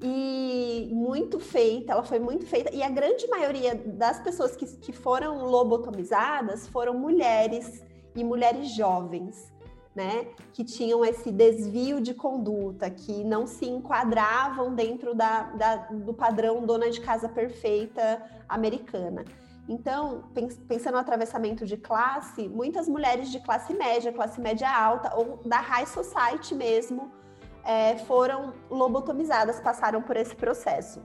e 0.00 0.90
muito 0.92 1.40
feita, 1.40 1.92
ela 1.92 2.04
foi 2.04 2.18
muito 2.18 2.46
feita, 2.46 2.74
e 2.74 2.82
a 2.82 2.88
grande 2.88 3.26
maioria 3.28 3.74
das 3.74 4.20
pessoas 4.20 4.54
que, 4.54 4.66
que 4.78 4.92
foram 4.92 5.44
lobotomizadas 5.44 6.68
foram 6.68 6.94
mulheres 6.94 7.82
e 8.14 8.22
mulheres 8.22 8.68
jovens, 8.74 9.52
né? 9.94 10.28
Que 10.52 10.62
tinham 10.62 11.04
esse 11.04 11.32
desvio 11.32 12.00
de 12.00 12.14
conduta, 12.14 12.88
que 12.88 13.24
não 13.24 13.46
se 13.46 13.66
enquadravam 13.66 14.74
dentro 14.74 15.14
da, 15.14 15.42
da 15.42 15.76
do 15.90 16.14
padrão 16.14 16.64
dona 16.64 16.90
de 16.90 17.00
casa 17.00 17.28
perfeita 17.28 18.22
americana. 18.48 19.24
Então, 19.68 20.24
pensando 20.66 20.94
no 20.94 21.00
atravessamento 21.00 21.66
de 21.66 21.76
classe, 21.76 22.48
muitas 22.48 22.88
mulheres 22.88 23.30
de 23.30 23.38
classe 23.38 23.74
média, 23.74 24.10
classe 24.10 24.40
média 24.40 24.68
alta 24.68 25.14
ou 25.14 25.40
da 25.44 25.58
high 25.58 25.84
society 25.84 26.54
mesmo, 26.54 27.12
é, 27.62 27.98
foram 27.98 28.54
lobotomizadas, 28.70 29.60
passaram 29.60 30.00
por 30.00 30.16
esse 30.16 30.34
processo. 30.34 31.02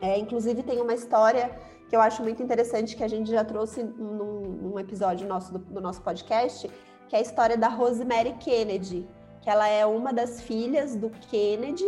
É, 0.00 0.18
inclusive, 0.18 0.62
tem 0.62 0.80
uma 0.80 0.94
história 0.94 1.54
que 1.86 1.94
eu 1.94 2.00
acho 2.00 2.22
muito 2.22 2.42
interessante 2.42 2.96
que 2.96 3.04
a 3.04 3.08
gente 3.08 3.30
já 3.30 3.44
trouxe 3.44 3.82
num, 3.82 4.40
num 4.40 4.78
episódio 4.78 5.28
nosso 5.28 5.52
do, 5.52 5.58
do 5.58 5.80
nosso 5.82 6.00
podcast, 6.00 6.70
que 7.06 7.14
é 7.14 7.18
a 7.18 7.22
história 7.22 7.58
da 7.58 7.68
Rosemary 7.68 8.32
Kennedy, 8.40 9.06
que 9.42 9.50
ela 9.50 9.68
é 9.68 9.84
uma 9.84 10.10
das 10.10 10.40
filhas 10.40 10.96
do 10.96 11.10
Kennedy, 11.10 11.84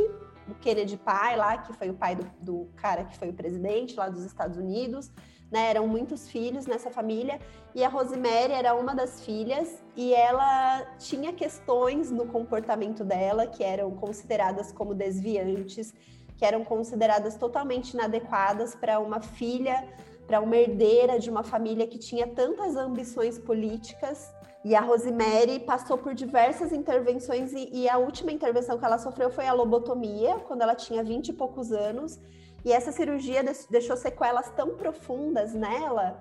do 0.46 0.54
Kennedy 0.56 0.98
pai 0.98 1.36
lá, 1.36 1.56
que 1.56 1.72
foi 1.72 1.88
o 1.88 1.94
pai 1.94 2.14
do, 2.14 2.26
do 2.38 2.68
cara 2.76 3.04
que 3.04 3.16
foi 3.16 3.30
o 3.30 3.32
presidente 3.32 3.96
lá 3.96 4.10
dos 4.10 4.22
Estados 4.24 4.58
Unidos 4.58 5.10
né? 5.50 5.70
Eram 5.70 5.86
muitos 5.86 6.28
filhos 6.28 6.66
nessa 6.66 6.90
família 6.90 7.40
e 7.74 7.84
a 7.84 7.88
Rosemary 7.88 8.52
era 8.52 8.74
uma 8.74 8.94
das 8.94 9.20
filhas 9.20 9.82
e 9.96 10.14
ela 10.14 10.82
tinha 10.98 11.32
questões 11.32 12.10
no 12.10 12.26
comportamento 12.26 13.04
dela 13.04 13.46
que 13.46 13.62
eram 13.62 13.90
consideradas 13.92 14.72
como 14.72 14.94
desviantes, 14.94 15.94
que 16.36 16.44
eram 16.44 16.64
consideradas 16.64 17.36
totalmente 17.36 17.94
inadequadas 17.94 18.74
para 18.74 18.98
uma 18.98 19.20
filha, 19.20 19.88
para 20.26 20.40
uma 20.40 20.56
herdeira 20.56 21.18
de 21.18 21.30
uma 21.30 21.42
família 21.42 21.86
que 21.86 21.98
tinha 21.98 22.26
tantas 22.26 22.76
ambições 22.76 23.38
políticas 23.38 24.34
E 24.64 24.74
a 24.74 24.80
Rosemary 24.80 25.60
passou 25.60 25.96
por 25.96 26.12
diversas 26.12 26.72
intervenções 26.72 27.52
e, 27.52 27.70
e, 27.72 27.88
a 27.88 27.98
última 27.98 28.32
intervenção 28.32 28.76
que 28.76 28.84
ela 28.84 28.98
sofreu 28.98 29.30
foi 29.30 29.46
a 29.46 29.52
lobotomia, 29.52 30.40
quando 30.40 30.62
ela 30.62 30.74
tinha 30.74 31.04
20 31.04 31.28
e 31.28 31.32
poucos 31.32 31.70
anos. 31.70 32.18
E 32.66 32.72
essa 32.72 32.90
cirurgia 32.90 33.44
deixou 33.70 33.96
sequelas 33.96 34.50
tão 34.50 34.70
profundas 34.74 35.54
nela 35.54 36.20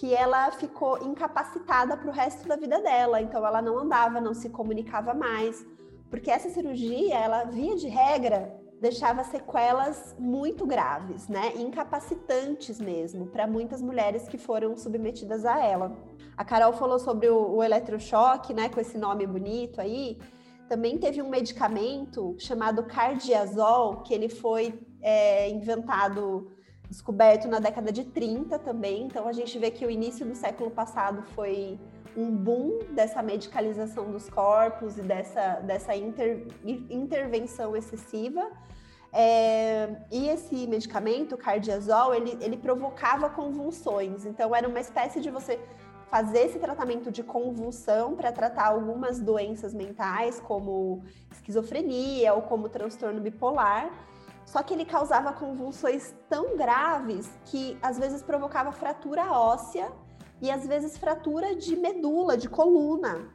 que 0.00 0.14
ela 0.14 0.50
ficou 0.52 0.96
incapacitada 1.04 1.94
para 1.94 2.08
o 2.08 2.12
resto 2.12 2.48
da 2.48 2.56
vida 2.56 2.80
dela. 2.80 3.20
Então 3.20 3.46
ela 3.46 3.60
não 3.60 3.78
andava, 3.78 4.18
não 4.18 4.32
se 4.32 4.48
comunicava 4.48 5.12
mais, 5.12 5.62
porque 6.08 6.30
essa 6.30 6.48
cirurgia, 6.48 7.14
ela 7.14 7.44
via 7.44 7.76
de 7.76 7.86
regra, 7.86 8.58
deixava 8.80 9.24
sequelas 9.24 10.16
muito 10.18 10.66
graves, 10.66 11.28
né? 11.28 11.52
Incapacitantes 11.56 12.80
mesmo 12.80 13.26
para 13.26 13.46
muitas 13.46 13.82
mulheres 13.82 14.26
que 14.26 14.38
foram 14.38 14.78
submetidas 14.78 15.44
a 15.44 15.62
ela. 15.62 15.94
A 16.34 16.46
Carol 16.46 16.72
falou 16.72 16.98
sobre 16.98 17.28
o, 17.28 17.56
o 17.56 17.62
eletrochoque, 17.62 18.54
né? 18.54 18.70
Com 18.70 18.80
esse 18.80 18.96
nome 18.96 19.26
bonito 19.26 19.82
aí. 19.82 20.18
Também 20.66 20.96
teve 20.96 21.20
um 21.20 21.28
medicamento 21.28 22.34
chamado 22.38 22.84
cardiazol, 22.84 23.98
que 23.98 24.14
ele 24.14 24.30
foi 24.30 24.80
é, 25.04 25.50
inventado, 25.50 26.50
descoberto 26.88 27.46
na 27.46 27.60
década 27.60 27.92
de 27.92 28.04
30 28.04 28.58
também. 28.58 29.04
Então 29.04 29.28
a 29.28 29.32
gente 29.32 29.58
vê 29.58 29.70
que 29.70 29.84
o 29.84 29.90
início 29.90 30.24
do 30.24 30.34
século 30.34 30.70
passado 30.70 31.22
foi 31.34 31.78
um 32.16 32.30
boom 32.30 32.78
dessa 32.90 33.22
medicalização 33.22 34.10
dos 34.10 34.30
corpos 34.30 34.96
e 34.96 35.02
dessa, 35.02 35.60
dessa 35.60 35.94
inter, 35.94 36.46
intervenção 36.64 37.76
excessiva. 37.76 38.50
É, 39.12 39.94
e 40.10 40.28
esse 40.28 40.66
medicamento, 40.66 41.34
o 41.34 41.38
cardiazol, 41.38 42.14
ele, 42.14 42.36
ele 42.40 42.56
provocava 42.56 43.28
convulsões. 43.28 44.24
Então, 44.24 44.54
era 44.54 44.66
uma 44.68 44.80
espécie 44.80 45.20
de 45.20 45.30
você 45.30 45.60
fazer 46.10 46.46
esse 46.46 46.58
tratamento 46.58 47.10
de 47.12 47.22
convulsão 47.22 48.16
para 48.16 48.32
tratar 48.32 48.68
algumas 48.68 49.20
doenças 49.20 49.72
mentais, 49.74 50.40
como 50.40 51.02
esquizofrenia 51.30 52.34
ou 52.34 52.42
como 52.42 52.68
transtorno 52.68 53.20
bipolar. 53.20 53.90
Só 54.46 54.62
que 54.62 54.74
ele 54.74 54.84
causava 54.84 55.32
convulsões 55.32 56.14
tão 56.28 56.56
graves 56.56 57.30
que 57.46 57.78
às 57.82 57.98
vezes 57.98 58.22
provocava 58.22 58.72
fratura 58.72 59.30
óssea 59.32 59.90
e 60.40 60.50
às 60.50 60.66
vezes 60.66 60.98
fratura 60.98 61.54
de 61.54 61.76
medula, 61.76 62.36
de 62.36 62.48
coluna, 62.48 63.30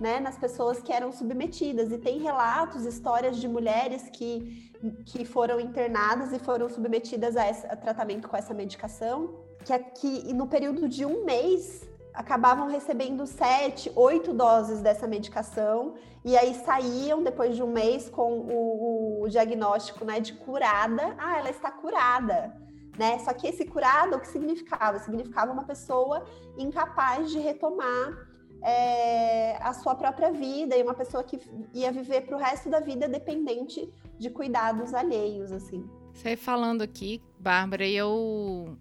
né, 0.00 0.18
nas 0.18 0.38
pessoas 0.38 0.80
que 0.82 0.92
eram 0.92 1.12
submetidas. 1.12 1.92
E 1.92 1.98
tem 1.98 2.18
relatos, 2.18 2.84
histórias 2.84 3.36
de 3.36 3.46
mulheres 3.46 4.08
que, 4.10 4.72
que 5.06 5.24
foram 5.24 5.60
internadas 5.60 6.32
e 6.32 6.38
foram 6.38 6.68
submetidas 6.68 7.36
a, 7.36 7.48
esse, 7.48 7.66
a 7.66 7.76
tratamento 7.76 8.28
com 8.28 8.36
essa 8.36 8.54
medicação, 8.54 9.44
que, 9.64 9.78
que 9.78 10.32
no 10.32 10.46
período 10.46 10.88
de 10.88 11.04
um 11.04 11.24
mês 11.24 11.89
acabavam 12.14 12.68
recebendo 12.68 13.26
sete, 13.26 13.90
oito 13.94 14.32
doses 14.32 14.80
dessa 14.80 15.06
medicação 15.06 15.94
e 16.24 16.36
aí 16.36 16.54
saíam 16.54 17.22
depois 17.22 17.56
de 17.56 17.62
um 17.62 17.72
mês 17.72 18.08
com 18.08 18.32
o, 18.40 19.22
o 19.22 19.28
diagnóstico 19.28 20.04
né, 20.04 20.20
de 20.20 20.34
curada. 20.34 21.14
Ah, 21.18 21.38
ela 21.38 21.50
está 21.50 21.70
curada 21.70 22.54
né? 23.00 23.18
Só 23.20 23.32
que 23.32 23.46
esse 23.46 23.64
curado, 23.64 24.16
o 24.16 24.20
que 24.20 24.28
significava? 24.28 24.98
Significava 24.98 25.50
uma 25.50 25.64
pessoa 25.64 26.22
incapaz 26.58 27.30
de 27.30 27.38
retomar 27.38 28.28
é, 28.62 29.56
a 29.62 29.72
sua 29.72 29.94
própria 29.94 30.30
vida 30.30 30.76
e 30.76 30.82
uma 30.82 30.92
pessoa 30.92 31.24
que 31.24 31.40
ia 31.72 31.90
viver 31.90 32.26
para 32.26 32.36
o 32.36 32.38
resto 32.38 32.68
da 32.68 32.78
vida 32.78 33.08
dependente 33.08 33.90
de 34.18 34.28
cuidados 34.28 34.92
alheios, 34.92 35.50
assim. 35.50 35.88
Você 36.12 36.36
falando 36.36 36.82
aqui, 36.82 37.22
Bárbara, 37.38 37.88
eu 37.88 38.76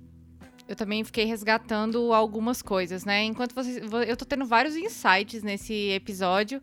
eu 0.69 0.75
também 0.75 1.03
fiquei 1.03 1.25
resgatando 1.25 2.13
algumas 2.13 2.61
coisas, 2.61 3.03
né? 3.03 3.23
Enquanto 3.23 3.55
você, 3.55 3.81
eu 4.07 4.15
tô 4.15 4.23
tendo 4.23 4.45
vários 4.45 4.75
insights 4.75 5.41
nesse 5.41 5.89
episódio. 5.89 6.61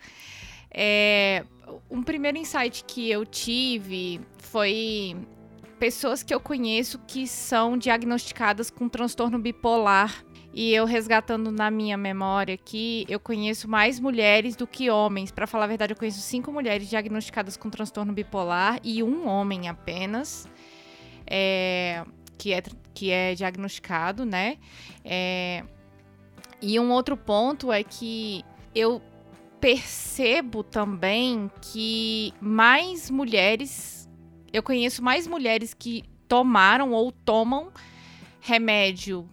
É, 0.70 1.44
um 1.90 2.04
primeiro 2.04 2.38
insight 2.38 2.84
que 2.84 3.10
eu 3.10 3.26
tive 3.26 4.20
foi 4.38 5.16
pessoas 5.80 6.22
que 6.22 6.32
eu 6.32 6.38
conheço 6.38 7.00
que 7.04 7.26
são 7.26 7.76
diagnosticadas 7.76 8.70
com 8.70 8.88
transtorno 8.88 9.40
bipolar. 9.40 10.24
E 10.54 10.72
eu 10.72 10.86
resgatando 10.86 11.50
na 11.50 11.68
minha 11.68 11.98
memória 11.98 12.54
aqui, 12.54 13.04
eu 13.08 13.18
conheço 13.18 13.68
mais 13.68 13.98
mulheres 13.98 14.54
do 14.54 14.68
que 14.68 14.88
homens. 14.88 15.32
Para 15.32 15.48
falar 15.48 15.64
a 15.64 15.68
verdade, 15.68 15.92
eu 15.92 15.96
conheço 15.98 16.20
cinco 16.20 16.52
mulheres 16.52 16.88
diagnosticadas 16.88 17.56
com 17.56 17.68
transtorno 17.68 18.12
bipolar 18.12 18.78
e 18.84 19.02
um 19.02 19.26
homem 19.26 19.68
apenas. 19.68 20.48
É, 21.26 22.04
que, 22.38 22.52
é, 22.52 22.62
que 22.96 23.10
é 23.10 23.34
diagnosticado, 23.34 24.24
né? 24.24 24.56
É, 25.04 25.62
e 26.62 26.80
um 26.80 26.90
outro 26.90 27.14
ponto 27.14 27.70
é 27.70 27.84
que 27.84 28.42
eu 28.74 29.02
percebo 29.60 30.62
também 30.64 31.50
que 31.60 32.32
mais 32.40 33.10
mulheres 33.10 34.08
eu 34.50 34.62
conheço 34.62 35.02
mais 35.02 35.26
mulheres 35.26 35.74
que 35.74 36.04
tomaram 36.26 36.92
ou 36.92 37.12
tomam 37.12 37.70
remédio 38.40 39.28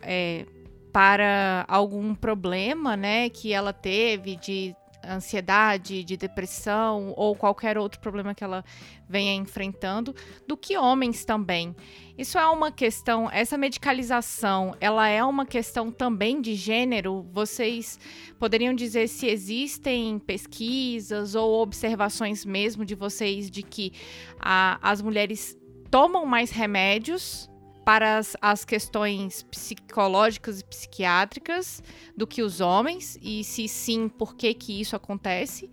é, 0.00 0.46
para 0.92 1.64
algum 1.66 2.14
problema, 2.14 2.96
né, 2.96 3.28
que 3.28 3.52
ela 3.52 3.72
teve 3.72 4.36
de 4.36 4.76
ansiedade, 5.08 6.04
de 6.04 6.16
depressão 6.16 7.12
ou 7.16 7.34
qualquer 7.34 7.78
outro 7.78 8.00
problema 8.00 8.34
que 8.34 8.44
ela 8.44 8.64
venha 9.08 9.34
enfrentando, 9.34 10.14
do 10.46 10.56
que 10.56 10.76
homens 10.76 11.24
também. 11.24 11.74
Isso 12.16 12.36
é 12.36 12.46
uma 12.48 12.70
questão, 12.70 13.30
essa 13.30 13.56
medicalização, 13.56 14.76
ela 14.80 15.08
é 15.08 15.24
uma 15.24 15.46
questão 15.46 15.90
também 15.90 16.40
de 16.40 16.54
gênero? 16.54 17.26
Vocês 17.32 17.98
poderiam 18.38 18.74
dizer 18.74 19.08
se 19.08 19.26
existem 19.26 20.18
pesquisas 20.18 21.34
ou 21.34 21.62
observações 21.62 22.44
mesmo 22.44 22.84
de 22.84 22.94
vocês 22.94 23.50
de 23.50 23.62
que 23.62 23.92
a, 24.38 24.78
as 24.82 25.00
mulheres 25.00 25.56
tomam 25.90 26.26
mais 26.26 26.50
remédios 26.50 27.48
para 27.88 28.18
as, 28.18 28.36
as, 28.42 28.66
questões 28.66 29.44
psicológicas 29.44 30.60
e 30.60 30.64
psiquiátricas 30.64 31.82
do 32.14 32.26
que 32.26 32.42
os 32.42 32.60
homens 32.60 33.18
e 33.22 33.42
se 33.42 33.66
sim, 33.66 34.10
por 34.10 34.36
que 34.36 34.52
que 34.52 34.78
isso 34.78 34.94
acontece? 34.94 35.70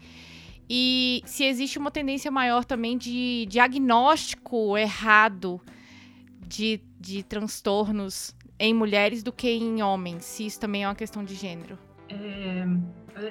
E 0.70 1.22
se 1.26 1.44
existe 1.44 1.78
uma 1.78 1.92
tendência 1.92 2.32
maior 2.32 2.64
também 2.64 2.98
de 2.98 3.46
diagnóstico 3.50 4.78
errado 4.78 5.60
de, 6.48 6.80
de 6.98 7.22
transtornos 7.22 8.34
em 8.58 8.74
mulheres 8.74 9.22
do 9.22 9.34
que 9.34 9.50
em 9.50 9.84
homens, 9.84 10.24
se 10.24 10.46
isso 10.46 10.58
também 10.58 10.86
é 10.86 10.88
uma 10.88 10.96
questão 10.96 11.22
de 11.22 11.36
gênero. 11.36 11.78
É, 12.08 12.66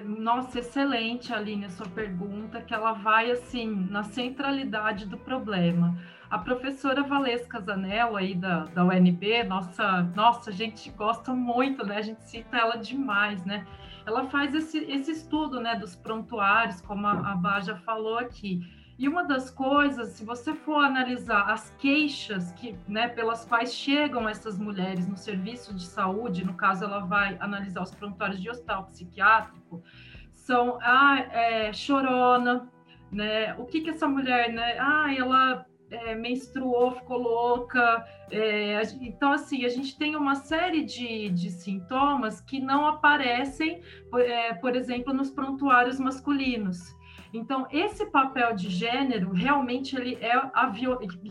nossa, 0.05 0.59
excelente, 0.59 1.33
Aline, 1.33 1.65
a 1.65 1.71
sua 1.71 1.89
pergunta, 1.89 2.61
que 2.61 2.75
ela 2.75 2.93
vai 2.93 3.31
assim 3.31 3.89
na 3.89 4.03
centralidade 4.03 5.07
do 5.07 5.17
problema. 5.17 5.99
A 6.31 6.39
professora 6.39 7.03
Valesca 7.03 7.61
Zanello 7.61 8.17
aí 8.17 8.35
da, 8.35 8.65
da 8.67 8.85
UNB, 8.85 9.45
nossa, 9.45 10.03
nossa, 10.15 10.51
a 10.51 10.53
gente 10.53 10.91
gosta 10.91 11.33
muito, 11.33 11.85
né? 11.85 11.99
A 11.99 12.03
gente 12.03 12.25
cita 12.25 12.57
ela 12.57 12.77
demais, 12.77 13.45
né? 13.45 13.67
Ela 14.07 14.27
faz 14.27 14.55
esse, 14.55 14.79
esse 14.79 15.11
estudo, 15.11 15.61
né, 15.61 15.77
dos 15.77 15.97
prontuários, 15.97 16.81
como 16.81 17.07
a, 17.07 17.33
a 17.33 17.37
Baja 17.37 17.77
falou 17.77 18.19
aqui. 18.19 18.61
E 18.97 19.09
uma 19.09 19.25
das 19.25 19.51
coisas, 19.51 20.11
se 20.11 20.25
você 20.25 20.55
for 20.55 20.85
analisar 20.85 21.51
as 21.51 21.71
queixas 21.79 22.53
que, 22.53 22.77
né, 22.87 23.09
pelas 23.09 23.45
quais 23.45 23.75
chegam 23.75 24.29
essas 24.29 24.59
mulheres 24.59 25.09
no 25.09 25.17
serviço 25.17 25.75
de 25.75 25.85
saúde, 25.85 26.45
no 26.45 26.55
caso 26.55 26.85
ela 26.85 27.01
vai 27.01 27.37
analisar 27.41 27.83
os 27.83 27.93
prontuários 27.93 28.41
de 28.41 28.49
hospital 28.49 28.85
psiquiátrico, 28.85 29.83
são 30.33 30.79
ah, 30.81 31.19
é, 31.19 31.73
chorona, 31.73 32.69
né? 33.11 33.55
O 33.55 33.65
que 33.65 33.81
que 33.81 33.91
essa 33.91 34.07
mulher, 34.07 34.53
né? 34.53 34.77
Ah, 34.79 35.13
ela 35.13 35.67
é, 35.91 36.15
menstruou, 36.15 36.93
ficou 36.93 37.19
louca. 37.19 38.05
É, 38.31 38.83
então, 39.01 39.33
assim, 39.33 39.65
a 39.65 39.69
gente 39.69 39.97
tem 39.97 40.17
uma 40.17 40.35
série 40.35 40.83
de, 40.83 41.29
de 41.31 41.51
sintomas 41.51 42.41
que 42.41 42.61
não 42.61 42.87
aparecem, 42.87 43.83
é, 44.15 44.55
por 44.55 44.75
exemplo, 44.77 45.13
nos 45.13 45.31
prontuários 45.31 45.99
masculinos. 45.99 46.95
Então, 47.35 47.67
esse 47.73 48.07
papel 48.07 48.55
de 48.55 48.71
gênero, 48.71 49.33
realmente, 49.33 49.97
ele 49.97 50.15
é 50.21 50.33
a 50.37 50.73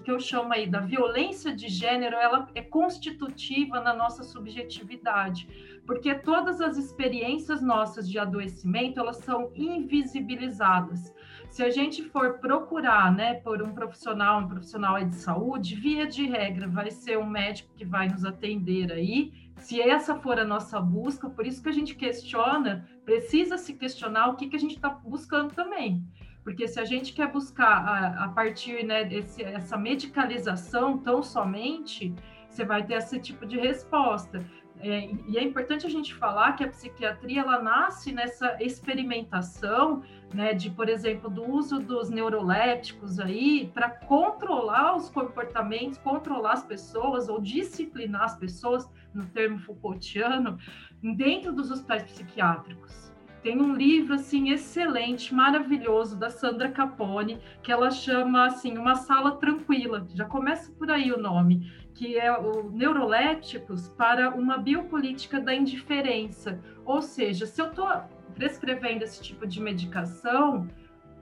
que 0.03 0.11
eu 0.11 0.19
chamo 0.19 0.51
aí 0.51 0.67
da 0.67 0.81
violência 0.81 1.55
de 1.55 1.69
gênero, 1.69 2.17
ela 2.17 2.49
é 2.53 2.61
constitutiva 2.61 3.79
na 3.79 3.93
nossa 3.93 4.21
subjetividade, 4.21 5.47
porque 5.87 6.13
todas 6.13 6.59
as 6.59 6.75
experiências 6.75 7.61
nossas 7.61 8.09
de 8.09 8.19
adoecimento, 8.19 8.99
elas 8.99 9.17
são 9.17 9.49
invisibilizadas. 9.55 11.13
Se 11.53 11.61
a 11.61 11.69
gente 11.69 12.01
for 12.09 12.39
procurar, 12.39 13.13
né, 13.13 13.35
por 13.35 13.61
um 13.61 13.75
profissional, 13.75 14.41
um 14.41 14.47
profissional 14.47 14.99
de 15.03 15.13
saúde, 15.13 15.75
via 15.75 16.07
de 16.07 16.25
regra, 16.25 16.67
vai 16.67 16.89
ser 16.89 17.19
um 17.19 17.27
médico 17.27 17.71
que 17.75 17.85
vai 17.85 18.09
nos 18.09 18.25
atender 18.25 18.91
aí. 18.91 19.31
Se 19.57 19.79
essa 19.79 20.15
for 20.15 20.39
a 20.39 20.43
nossa 20.43 20.81
busca, 20.81 21.29
por 21.29 21.45
isso 21.45 21.61
que 21.61 21.69
a 21.69 21.71
gente 21.71 21.93
questiona, 21.93 22.89
precisa 23.05 23.55
se 23.55 23.75
questionar 23.75 24.29
o 24.29 24.35
que, 24.35 24.47
que 24.47 24.55
a 24.55 24.59
gente 24.59 24.77
está 24.77 24.89
buscando 24.89 25.53
também. 25.53 26.03
Porque 26.43 26.67
se 26.67 26.79
a 26.79 26.85
gente 26.85 27.13
quer 27.13 27.31
buscar 27.31 27.87
a, 27.87 28.25
a 28.25 28.29
partir 28.29 28.83
né, 28.83 29.03
desse, 29.03 29.43
essa 29.43 29.77
medicalização 29.77 30.97
tão 30.97 31.21
somente, 31.21 32.15
você 32.49 32.65
vai 32.65 32.83
ter 32.83 32.95
esse 32.95 33.19
tipo 33.19 33.45
de 33.45 33.59
resposta. 33.59 34.43
É, 34.83 35.09
e 35.29 35.37
é 35.37 35.41
importante 35.41 35.87
a 35.87 35.89
gente 35.89 36.13
falar 36.13 36.57
que 36.57 36.63
a 36.63 36.67
psiquiatria 36.67 37.39
ela 37.39 37.61
nasce 37.61 38.11
nessa 38.11 38.61
experimentação, 38.61 40.03
né, 40.33 40.53
de, 40.53 40.69
por 40.69 40.89
exemplo, 40.89 41.29
do 41.29 41.49
uso 41.49 41.79
dos 41.79 42.09
neurolépticos 42.09 43.17
aí 43.17 43.71
para 43.73 43.89
controlar 43.89 44.97
os 44.97 45.09
comportamentos, 45.09 45.97
controlar 45.99 46.53
as 46.53 46.65
pessoas 46.65 47.29
ou 47.29 47.39
disciplinar 47.39 48.23
as 48.23 48.35
pessoas, 48.35 48.89
no 49.13 49.25
termo 49.27 49.57
Foucaultiano, 49.59 50.57
dentro 51.01 51.53
dos 51.53 51.71
hospitais 51.71 52.03
psiquiátricos. 52.03 53.13
Tem 53.41 53.61
um 53.61 53.73
livro 53.73 54.15
assim 54.15 54.51
excelente, 54.51 55.33
maravilhoso 55.33 56.17
da 56.17 56.29
Sandra 56.29 56.71
Capone, 56.71 57.39
que 57.61 57.71
ela 57.71 57.91
chama 57.91 58.47
assim 58.47 58.77
Uma 58.77 58.95
Sala 58.95 59.35
Tranquila. 59.35 60.07
Já 60.13 60.25
começa 60.25 60.71
por 60.71 60.89
aí 60.89 61.11
o 61.11 61.19
nome 61.19 61.71
que 61.93 62.17
é 62.17 62.31
o 62.37 62.69
neurolépticos 62.71 63.89
para 63.89 64.29
uma 64.31 64.57
biopolítica 64.57 65.39
da 65.39 65.53
indiferença. 65.53 66.59
Ou 66.85 67.01
seja, 67.01 67.45
se 67.45 67.61
eu 67.61 67.67
estou 67.67 67.87
prescrevendo 68.35 69.03
esse 69.03 69.21
tipo 69.21 69.45
de 69.45 69.61
medicação, 69.61 70.67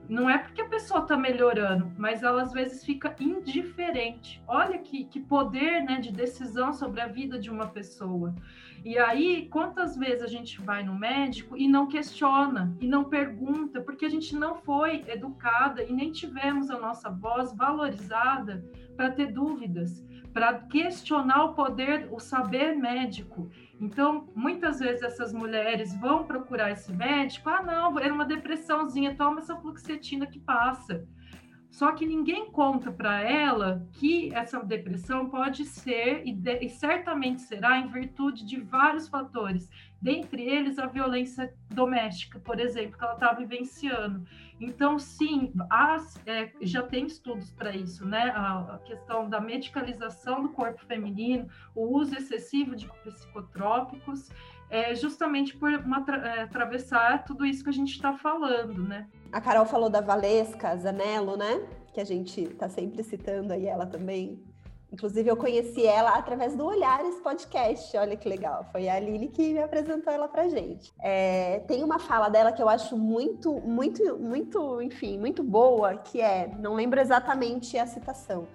não 0.08 0.28
é 0.28 0.38
porque 0.38 0.60
a 0.60 0.68
pessoa 0.68 1.00
está 1.00 1.16
melhorando, 1.16 1.92
mas 1.96 2.22
ela 2.22 2.42
às 2.42 2.52
vezes 2.52 2.84
fica 2.84 3.14
indiferente. 3.20 4.42
Olha 4.46 4.78
que, 4.78 5.04
que 5.04 5.20
poder 5.20 5.82
né, 5.82 6.00
de 6.00 6.12
decisão 6.12 6.72
sobre 6.72 7.00
a 7.00 7.06
vida 7.06 7.38
de 7.38 7.50
uma 7.50 7.68
pessoa. 7.68 8.34
E 8.84 8.98
aí, 8.98 9.48
quantas 9.48 9.96
vezes 9.96 10.22
a 10.22 10.26
gente 10.26 10.60
vai 10.60 10.82
no 10.82 10.98
médico 10.98 11.56
e 11.56 11.68
não 11.68 11.86
questiona, 11.86 12.76
e 12.80 12.86
não 12.86 13.04
pergunta, 13.04 13.80
porque 13.80 14.04
a 14.04 14.08
gente 14.08 14.34
não 14.34 14.56
foi 14.56 15.04
educada 15.06 15.84
e 15.84 15.92
nem 15.92 16.10
tivemos 16.10 16.68
a 16.68 16.78
nossa 16.78 17.08
voz 17.08 17.54
valorizada 17.54 18.64
para 18.96 19.10
ter 19.10 19.32
dúvidas 19.32 20.04
para 20.32 20.54
questionar 20.54 21.44
o 21.44 21.54
poder, 21.54 22.08
o 22.10 22.18
saber 22.18 22.74
médico. 22.74 23.50
Então, 23.80 24.28
muitas 24.34 24.78
vezes 24.80 25.02
essas 25.02 25.32
mulheres 25.32 25.94
vão 26.00 26.24
procurar 26.24 26.70
esse 26.70 26.92
médico, 26.92 27.48
ah, 27.50 27.62
não, 27.62 27.98
é 27.98 28.10
uma 28.10 28.24
depressãozinha, 28.24 29.16
toma 29.16 29.40
essa 29.40 29.56
fluoxetina 29.56 30.26
que 30.26 30.38
passa. 30.38 31.06
Só 31.72 31.92
que 31.92 32.04
ninguém 32.04 32.50
conta 32.50 32.92
para 32.92 33.22
ela 33.22 33.88
que 33.94 34.32
essa 34.34 34.62
depressão 34.62 35.30
pode 35.30 35.64
ser, 35.64 36.20
e, 36.22 36.30
de, 36.30 36.58
e, 36.58 36.68
certamente 36.68 37.40
será, 37.40 37.78
em 37.78 37.88
virtude 37.88 38.44
de 38.44 38.60
vários 38.60 39.08
fatores, 39.08 39.70
dentre 40.00 40.42
eles 40.42 40.78
a 40.78 40.84
violência 40.84 41.50
doméstica, 41.70 42.38
por 42.38 42.60
exemplo, 42.60 42.98
que 42.98 43.02
ela 43.02 43.14
está 43.14 43.32
vivenciando. 43.32 44.22
Então, 44.60 44.98
sim, 44.98 45.50
é, 46.26 46.50
já 46.60 46.82
tem 46.82 47.06
estudos 47.06 47.50
para 47.50 47.74
isso, 47.74 48.04
né? 48.06 48.30
A, 48.36 48.74
a, 48.74 48.78
questão 48.80 49.26
da 49.26 49.40
medicalização 49.40 50.42
do 50.42 50.50
corpo 50.50 50.84
feminino, 50.84 51.48
o 51.74 51.86
uso 51.86 52.14
excessivo 52.14 52.76
de 52.76 52.86
psicotrópicos, 53.02 54.30
é, 54.72 54.94
justamente 54.94 55.54
por 55.54 55.70
uma, 55.70 56.02
é, 56.24 56.40
atravessar 56.44 57.24
tudo 57.24 57.44
isso 57.44 57.62
que 57.62 57.68
a 57.68 57.74
gente 57.74 57.92
está 57.92 58.14
falando, 58.14 58.82
né? 58.82 59.06
A 59.30 59.38
Carol 59.38 59.66
falou 59.66 59.90
da 59.90 60.00
Valesca 60.00 60.74
Zanello, 60.78 61.36
né? 61.36 61.60
Que 61.92 62.00
a 62.00 62.04
gente 62.04 62.40
está 62.40 62.70
sempre 62.70 63.02
citando 63.04 63.52
aí 63.52 63.66
ela 63.66 63.84
também 63.84 64.42
Inclusive, 64.90 65.26
eu 65.26 65.38
conheci 65.38 65.86
ela 65.86 66.10
através 66.10 66.54
do 66.54 66.66
Olhares 66.66 67.18
Podcast. 67.20 67.96
Olha 67.96 68.14
que 68.14 68.28
legal. 68.28 68.66
Foi 68.70 68.90
a 68.90 69.00
Lili 69.00 69.28
que 69.28 69.54
me 69.54 69.62
apresentou 69.62 70.12
ela 70.12 70.28
pra 70.28 70.50
gente. 70.50 70.92
É, 71.00 71.60
tem 71.60 71.82
uma 71.82 71.98
fala 71.98 72.28
dela 72.28 72.52
que 72.52 72.62
eu 72.62 72.68
acho 72.68 72.94
muito, 72.94 73.54
muito, 73.62 74.18
muito, 74.18 74.82
enfim, 74.82 75.18
muito 75.18 75.42
boa, 75.42 75.96
que 75.96 76.20
é, 76.20 76.50
não 76.58 76.74
lembro 76.74 77.00
exatamente 77.00 77.78
a 77.78 77.86
citação, 77.86 78.46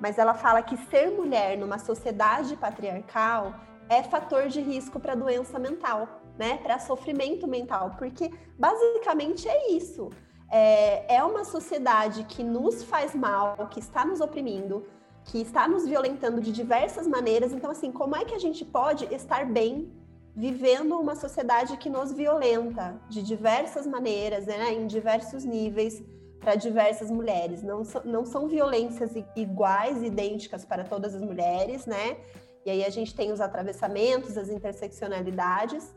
mas 0.00 0.16
ela 0.16 0.32
fala 0.32 0.62
que 0.62 0.78
ser 0.88 1.10
mulher 1.10 1.58
numa 1.58 1.78
sociedade 1.78 2.56
patriarcal 2.56 3.54
é 3.88 4.02
fator 4.02 4.48
de 4.48 4.60
risco 4.60 4.98
para 4.98 5.14
doença 5.14 5.58
mental, 5.58 6.08
né? 6.38 6.58
Para 6.58 6.78
sofrimento 6.78 7.46
mental, 7.46 7.94
porque 7.98 8.30
basicamente 8.58 9.48
é 9.48 9.72
isso. 9.72 10.10
É, 10.50 11.16
é 11.16 11.24
uma 11.24 11.44
sociedade 11.44 12.24
que 12.24 12.42
nos 12.44 12.82
faz 12.82 13.14
mal, 13.14 13.68
que 13.70 13.80
está 13.80 14.04
nos 14.04 14.20
oprimindo 14.20 14.84
que 15.24 15.38
está 15.40 15.68
nos 15.68 15.86
violentando 15.86 16.40
de 16.40 16.52
diversas 16.52 17.06
maneiras. 17.06 17.52
Então, 17.52 17.70
assim, 17.70 17.92
como 17.92 18.16
é 18.16 18.24
que 18.24 18.34
a 18.34 18.38
gente 18.38 18.64
pode 18.64 19.04
estar 19.14 19.46
bem 19.46 19.92
vivendo 20.34 20.98
uma 20.98 21.14
sociedade 21.14 21.76
que 21.76 21.90
nos 21.90 22.12
violenta 22.12 23.00
de 23.08 23.22
diversas 23.22 23.86
maneiras, 23.86 24.46
né, 24.46 24.72
em 24.72 24.86
diversos 24.86 25.44
níveis, 25.44 26.02
para 26.40 26.54
diversas 26.54 27.10
mulheres? 27.10 27.62
Não, 27.62 27.82
não 28.04 28.24
são 28.24 28.48
violências 28.48 29.12
iguais, 29.36 30.02
idênticas 30.02 30.64
para 30.64 30.84
todas 30.84 31.14
as 31.14 31.22
mulheres, 31.22 31.86
né? 31.86 32.16
E 32.64 32.70
aí 32.70 32.84
a 32.84 32.90
gente 32.90 33.14
tem 33.14 33.32
os 33.32 33.40
atravessamentos, 33.40 34.36
as 34.36 34.48
interseccionalidades, 34.48 35.94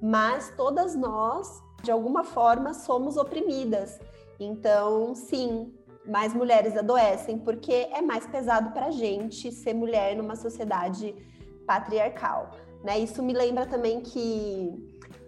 mas 0.00 0.52
todas 0.56 0.94
nós, 0.94 1.62
de 1.82 1.90
alguma 1.90 2.24
forma, 2.24 2.72
somos 2.74 3.16
oprimidas. 3.16 3.98
Então, 4.38 5.14
sim, 5.14 5.72
mais 6.06 6.34
mulheres 6.34 6.76
adoecem, 6.76 7.38
porque 7.38 7.72
é 7.72 8.02
mais 8.02 8.26
pesado 8.26 8.70
para 8.70 8.86
a 8.86 8.90
gente 8.90 9.50
ser 9.50 9.74
mulher 9.74 10.16
numa 10.16 10.36
sociedade 10.36 11.14
patriarcal. 11.66 12.50
Né? 12.82 12.98
Isso 12.98 13.22
me 13.22 13.32
lembra 13.32 13.66
também 13.66 14.00
que, 14.02 14.72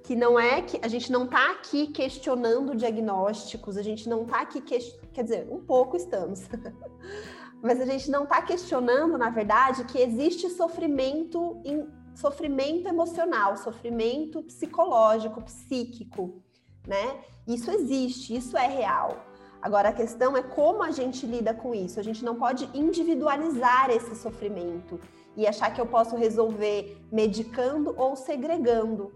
que 0.05 0.15
não 0.15 0.39
é 0.39 0.61
que 0.61 0.79
a 0.83 0.89
gente 0.89 1.11
não 1.11 1.25
está 1.25 1.53
aqui 1.53 1.87
questionando 1.87 2.77
diagnósticos, 2.77 3.77
a 3.77 3.83
gente 3.83 4.09
não 4.09 4.23
está 4.23 4.43
aqui, 4.43 4.61
que, 4.61 4.79
quer 5.13 5.23
dizer, 5.25 5.49
um 5.51 5.61
pouco 5.61 5.97
estamos, 5.97 6.47
mas 7.63 7.81
a 7.81 7.85
gente 7.85 8.11
não 8.11 8.25
está 8.25 8.43
questionando, 8.43 9.17
na 9.19 9.31
verdade, 9.31 9.85
que 9.85 9.99
existe 9.99 10.49
sofrimento, 10.51 11.61
em, 11.65 11.89
sofrimento 12.15 12.89
emocional, 12.89 13.57
sofrimento 13.57 14.43
psicológico, 14.43 15.43
psíquico, 15.43 16.43
né? 16.87 17.21
Isso 17.47 17.71
existe, 17.71 18.37
isso 18.37 18.57
é 18.57 18.67
real. 18.67 19.25
Agora, 19.61 19.89
a 19.89 19.93
questão 19.93 20.37
é 20.37 20.43
como 20.43 20.83
a 20.83 20.91
gente 20.91 21.27
lida 21.27 21.53
com 21.53 21.75
isso. 21.75 21.99
A 21.99 22.03
gente 22.03 22.25
não 22.25 22.37
pode 22.37 22.69
individualizar 22.73 23.91
esse 23.91 24.15
sofrimento 24.15 25.01
e 25.37 25.47
achar 25.47 25.73
que 25.73 25.81
eu 25.81 25.87
posso 25.87 26.17
resolver 26.17 26.97
medicando 27.11 27.95
ou 27.97 28.17
segregando, 28.17 29.13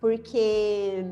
porque 0.00 1.04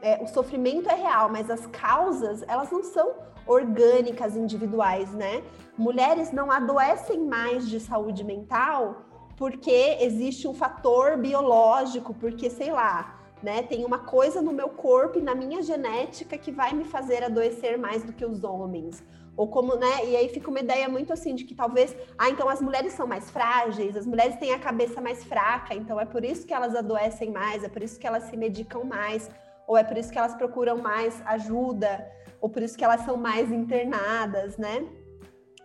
é, 0.00 0.22
o 0.22 0.26
sofrimento 0.28 0.88
é 0.88 0.94
real, 0.94 1.28
mas 1.28 1.50
as 1.50 1.66
causas, 1.66 2.42
elas 2.46 2.70
não 2.70 2.82
são 2.82 3.14
orgânicas, 3.48 4.36
individuais, 4.36 5.12
né? 5.14 5.42
Mulheres 5.76 6.30
não 6.30 6.50
adoecem 6.50 7.18
mais 7.24 7.68
de 7.68 7.80
saúde 7.80 8.22
mental 8.22 9.06
porque 9.36 9.96
existe 10.00 10.46
um 10.46 10.54
fator 10.54 11.16
biológico, 11.16 12.12
porque, 12.12 12.50
sei 12.50 12.72
lá, 12.72 13.18
né? 13.42 13.62
Tem 13.62 13.84
uma 13.84 14.00
coisa 14.00 14.42
no 14.42 14.52
meu 14.52 14.68
corpo 14.68 15.18
e 15.18 15.22
na 15.22 15.34
minha 15.34 15.62
genética 15.62 16.36
que 16.36 16.50
vai 16.50 16.72
me 16.74 16.84
fazer 16.84 17.22
adoecer 17.22 17.78
mais 17.78 18.02
do 18.02 18.12
que 18.12 18.24
os 18.24 18.42
homens. 18.44 19.02
Ou 19.36 19.46
como, 19.46 19.76
né? 19.76 20.04
E 20.06 20.16
aí 20.16 20.28
fica 20.28 20.50
uma 20.50 20.58
ideia 20.58 20.88
muito 20.88 21.12
assim 21.12 21.36
de 21.36 21.44
que 21.44 21.54
talvez, 21.54 21.96
ah, 22.18 22.28
então 22.28 22.48
as 22.48 22.60
mulheres 22.60 22.92
são 22.92 23.06
mais 23.06 23.30
frágeis, 23.30 23.96
as 23.96 24.04
mulheres 24.04 24.34
têm 24.36 24.52
a 24.52 24.58
cabeça 24.58 25.00
mais 25.00 25.22
fraca, 25.24 25.72
então 25.74 26.00
é 26.00 26.04
por 26.04 26.24
isso 26.24 26.44
que 26.44 26.52
elas 26.52 26.74
adoecem 26.74 27.30
mais, 27.30 27.62
é 27.62 27.68
por 27.68 27.80
isso 27.80 28.00
que 28.00 28.06
elas 28.06 28.24
se 28.24 28.36
medicam 28.36 28.82
mais, 28.82 29.30
ou 29.68 29.76
é 29.76 29.84
por 29.84 29.96
isso 29.96 30.10
que 30.10 30.18
elas 30.18 30.34
procuram 30.34 30.78
mais 30.78 31.22
ajuda, 31.24 32.04
ou 32.40 32.48
por 32.48 32.62
isso 32.62 32.76
que 32.76 32.84
elas 32.84 33.02
são 33.02 33.16
mais 33.16 33.50
internadas, 33.50 34.56
né? 34.56 34.86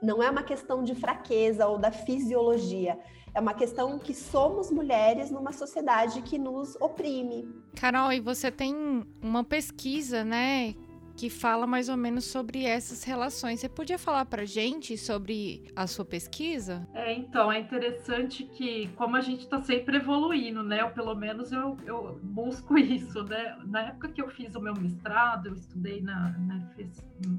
Não 0.02 0.22
é 0.22 0.30
uma 0.30 0.44
questão 0.44 0.84
de 0.84 0.96
fraqueza 0.96 1.66
ou 1.68 1.78
da 1.78 1.92
fisiologia, 1.92 3.00
é 3.34 3.40
uma 3.40 3.54
questão 3.54 3.98
que 3.98 4.14
somos 4.14 4.70
mulheres 4.70 5.32
numa 5.32 5.52
sociedade 5.52 6.22
que 6.22 6.38
nos 6.38 6.76
oprime. 6.76 7.48
Carol, 7.76 8.12
e 8.12 8.20
você 8.20 8.52
tem 8.52 8.76
uma 9.22 9.44
pesquisa, 9.44 10.24
né, 10.24 10.76
que 11.16 11.30
fala 11.30 11.68
mais 11.68 11.90
ou 11.90 11.98
menos 11.98 12.26
sobre 12.26 12.66
essas 12.66 13.04
relações. 13.04 13.60
Você 13.60 13.70
podia 13.70 14.00
falar 14.00 14.26
para 14.26 14.46
gente 14.46 14.98
sobre 14.98 15.72
a 15.76 15.86
sua 15.86 16.04
pesquisa? 16.04 16.88
É, 16.94 17.14
então, 17.14 17.52
é 17.52 17.60
interessante 17.60 18.44
que, 18.44 18.88
como 18.96 19.16
a 19.16 19.22
gente 19.22 19.42
está 19.42 19.62
sempre 19.62 19.98
evoluindo, 19.98 20.64
né? 20.64 20.84
Ou 20.84 20.92
pelo 20.92 21.16
menos 21.16 21.52
eu, 21.52 21.78
eu 21.86 22.20
busco 22.24 22.78
isso, 22.80 23.24
né? 23.24 23.58
Na 23.66 23.82
época 23.82 24.10
que 24.10 24.22
eu 24.22 24.30
fiz 24.30 24.56
o 24.56 24.62
meu 24.62 24.74
mestrado, 24.74 25.48
eu 25.48 25.54
estudei 25.54 26.02
na, 26.02 26.36
na, 26.40 26.70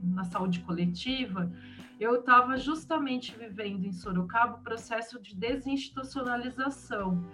na 0.04 0.24
saúde 0.24 0.60
coletiva, 0.60 1.50
eu 1.98 2.16
estava 2.16 2.56
justamente 2.56 3.36
vivendo 3.36 3.84
em 3.84 3.92
Sorocaba 3.92 4.56
o 4.56 4.62
processo 4.62 5.20
de 5.20 5.34
desinstitucionalização. 5.34 7.24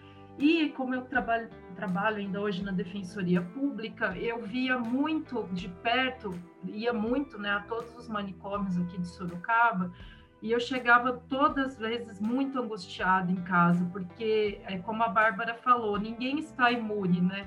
E 0.41 0.71
como 0.71 0.95
eu 0.95 1.03
trabalho, 1.03 1.51
trabalho 1.77 2.17
ainda 2.17 2.41
hoje 2.41 2.65
na 2.65 2.73
Defensoria 2.73 3.43
Pública, 3.43 4.17
eu 4.17 4.41
via 4.41 4.79
muito 4.79 5.47
de 5.53 5.69
perto, 5.69 6.35
ia 6.65 6.95
muito 6.95 7.39
né, 7.39 7.51
a 7.51 7.61
todos 7.61 7.95
os 7.95 8.09
manicômios 8.09 8.79
aqui 8.79 8.97
de 8.97 9.07
Sorocaba, 9.07 9.93
e 10.41 10.51
eu 10.51 10.59
chegava 10.59 11.23
todas 11.29 11.73
as 11.73 11.79
vezes 11.79 12.19
muito 12.19 12.59
angustiada 12.59 13.31
em 13.31 13.43
casa, 13.43 13.87
porque, 13.93 14.63
é, 14.65 14.79
como 14.79 15.03
a 15.03 15.09
Bárbara 15.09 15.55
falou, 15.57 15.99
ninguém 15.99 16.39
está 16.39 16.73
imune, 16.73 17.21
né? 17.21 17.47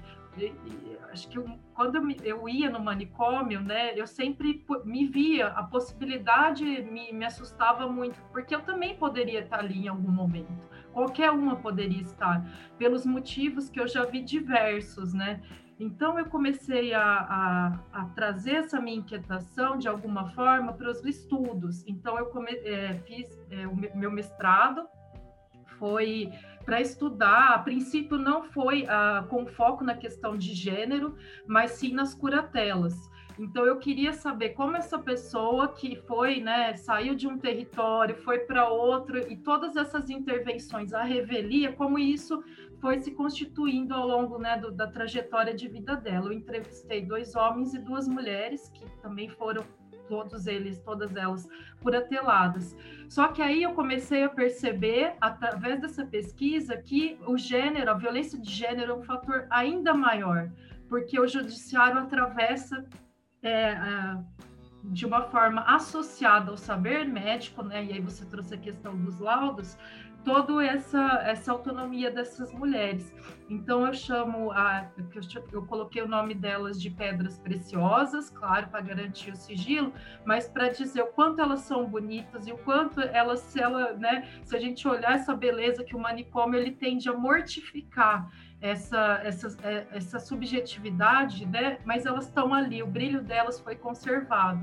acho 1.12 1.28
que 1.30 1.38
eu, 1.38 1.48
quando 1.74 1.96
eu, 1.96 2.12
eu, 2.24 2.50
ia 2.50 2.70
no 2.70 2.80
manicômio, 2.80 3.60
né, 3.62 3.94
eu 3.96 4.06
sempre 4.06 4.64
me 4.84 5.08
via, 5.08 5.48
a 5.48 5.64
possibilidade 5.64 6.64
me, 6.64 7.12
me 7.12 7.26
assustava 7.26 7.88
muito, 7.88 8.20
porque 8.32 8.54
eu 8.54 8.62
também 8.62 8.96
poderia 8.96 9.42
estar 9.42 9.60
ali 9.60 9.86
em 9.86 9.88
algum 9.88 10.12
momento, 10.12 10.68
qualquer 10.94 11.32
uma 11.32 11.58
poderia 11.58 12.02
estar, 12.02 12.46
pelos 12.78 13.06
motivos 13.06 13.70
que 13.70 13.80
eu 13.80 13.88
já 13.88 14.06
vi 14.06 14.22
diversos, 14.22 15.14
né? 15.14 15.42
Então, 15.80 16.18
eu 16.18 16.26
comecei 16.28 16.94
a, 16.94 17.04
a, 17.04 17.80
a, 17.92 18.06
trazer 18.16 18.56
essa 18.56 18.80
minha 18.80 18.98
inquietação, 18.98 19.78
de 19.78 19.88
alguma 19.88 20.30
forma, 20.30 20.72
para 20.72 20.90
os 20.90 21.04
estudos. 21.04 21.84
Então, 21.88 22.18
eu 22.18 22.28
come, 22.28 22.52
é, 22.52 22.94
fiz 23.06 23.28
é, 23.50 23.68
o 23.68 23.76
meu 23.98 24.12
mestrado, 24.12 24.88
foi 25.80 26.32
para 26.64 26.80
estudar, 26.80 27.56
a 27.56 27.60
princípio 27.60 28.18
não 28.18 28.44
foi 28.44 28.86
ah, 28.88 29.26
com 29.30 29.46
foco 29.46 29.84
na 29.84 29.96
questão 29.96 30.38
de 30.38 30.54
gênero, 30.54 31.18
mas 31.46 31.72
sim 31.72 31.94
nas 31.94 32.16
curatelas. 32.16 32.96
Então 33.38 33.66
eu 33.66 33.78
queria 33.78 34.14
saber 34.14 34.50
como 34.50 34.78
essa 34.78 35.00
pessoa 35.00 35.70
que 35.70 35.96
foi, 36.08 36.40
né, 36.40 36.76
saiu 36.76 37.16
de 37.16 37.28
um 37.28 37.38
território, 37.38 38.16
foi 38.18 38.40
para 38.40 38.70
outro 38.70 39.18
e 39.32 39.36
todas 39.36 39.76
essas 39.76 40.10
intervenções, 40.10 40.94
a 40.94 41.04
revelia, 41.04 41.74
como 41.74 41.98
isso 41.98 42.44
foi 42.80 43.00
se 43.00 43.12
constituindo 43.12 43.94
ao 43.94 44.08
longo, 44.08 44.38
né, 44.38 44.58
do, 44.58 44.72
da 44.72 44.88
trajetória 44.88 45.54
de 45.54 45.68
vida 45.68 45.96
dela. 45.96 46.28
Eu 46.28 46.34
entrevistei 46.34 47.06
dois 47.06 47.36
homens 47.36 47.74
e 47.74 47.80
duas 47.80 48.08
mulheres 48.08 48.70
que 48.70 48.86
também 49.02 49.30
foram 49.30 49.64
todos 50.08 50.48
eles, 50.48 50.80
todas 50.80 51.16
elas 51.16 51.48
curateladas. 51.82 52.76
Só 53.08 53.30
que 53.30 53.42
aí 53.42 53.64
eu 53.64 53.74
comecei 53.74 54.24
a 54.24 54.30
perceber, 54.30 55.16
através 55.20 55.80
dessa 55.80 56.06
pesquisa, 56.06 56.78
que 56.78 57.18
o 57.26 57.38
gênero, 57.38 57.90
a 57.90 57.94
violência 57.94 58.38
de 58.40 58.52
gênero 58.52 58.92
é 58.92 58.96
um 58.96 59.02
fator 59.02 59.48
ainda 59.50 59.94
maior, 59.94 60.52
porque 60.90 61.20
o 61.20 61.28
judiciário 61.28 62.00
atravessa 62.00 62.86
é, 63.44 64.18
de 64.84 65.06
uma 65.06 65.22
forma 65.24 65.62
associada 65.62 66.52
ao 66.52 66.58
saber 66.58 67.06
médico, 67.06 67.64
né? 67.64 67.86
E 67.86 67.94
aí 67.94 68.02
você 68.02 68.26
trouxe 68.26 68.56
a 68.56 68.58
questão 68.58 68.96
dos 68.98 69.20
laudos, 69.20 69.78
toda 70.24 70.66
essa, 70.66 71.22
essa 71.26 71.52
autonomia 71.52 72.10
dessas 72.10 72.52
mulheres. 72.54 73.14
Então 73.50 73.86
eu 73.86 73.94
chamo 73.94 74.52
a 74.52 74.90
eu, 74.98 75.22
eu 75.52 75.66
coloquei 75.66 76.02
o 76.02 76.08
nome 76.08 76.34
delas 76.34 76.82
de 76.82 76.90
pedras 76.90 77.38
preciosas, 77.38 78.30
claro, 78.30 78.68
para 78.68 78.82
garantir 78.82 79.32
o 79.32 79.36
sigilo, 79.36 79.94
mas 80.26 80.48
para 80.48 80.70
dizer 80.70 81.02
o 81.02 81.08
quanto 81.08 81.42
elas 81.42 81.62
são 81.62 81.86
bonitas 81.86 82.48
e 82.48 82.54
o 82.54 82.58
quanto 82.60 83.02
elas 83.02 83.42
se 83.42 83.60
ela, 83.60 83.94
né, 83.94 84.28
se 84.44 84.56
a 84.56 84.60
gente 84.60 84.88
olhar 84.88 85.14
essa 85.14 85.36
beleza 85.36 85.84
que 85.84 85.96
o 85.96 86.00
manicômio 86.00 86.60
ele 86.60 86.72
tende 86.72 87.10
a 87.10 87.14
mortificar 87.14 88.30
essa, 88.64 89.20
essa, 89.26 89.58
é, 89.62 89.86
essa 89.92 90.20
subjetividade, 90.20 91.46
né? 91.46 91.80
Mas 91.84 92.06
elas 92.06 92.28
estão 92.28 92.54
ali, 92.54 92.82
o 92.82 92.88
brilho 92.88 93.22
delas 93.22 93.60
foi 93.60 93.76
conservado. 93.76 94.62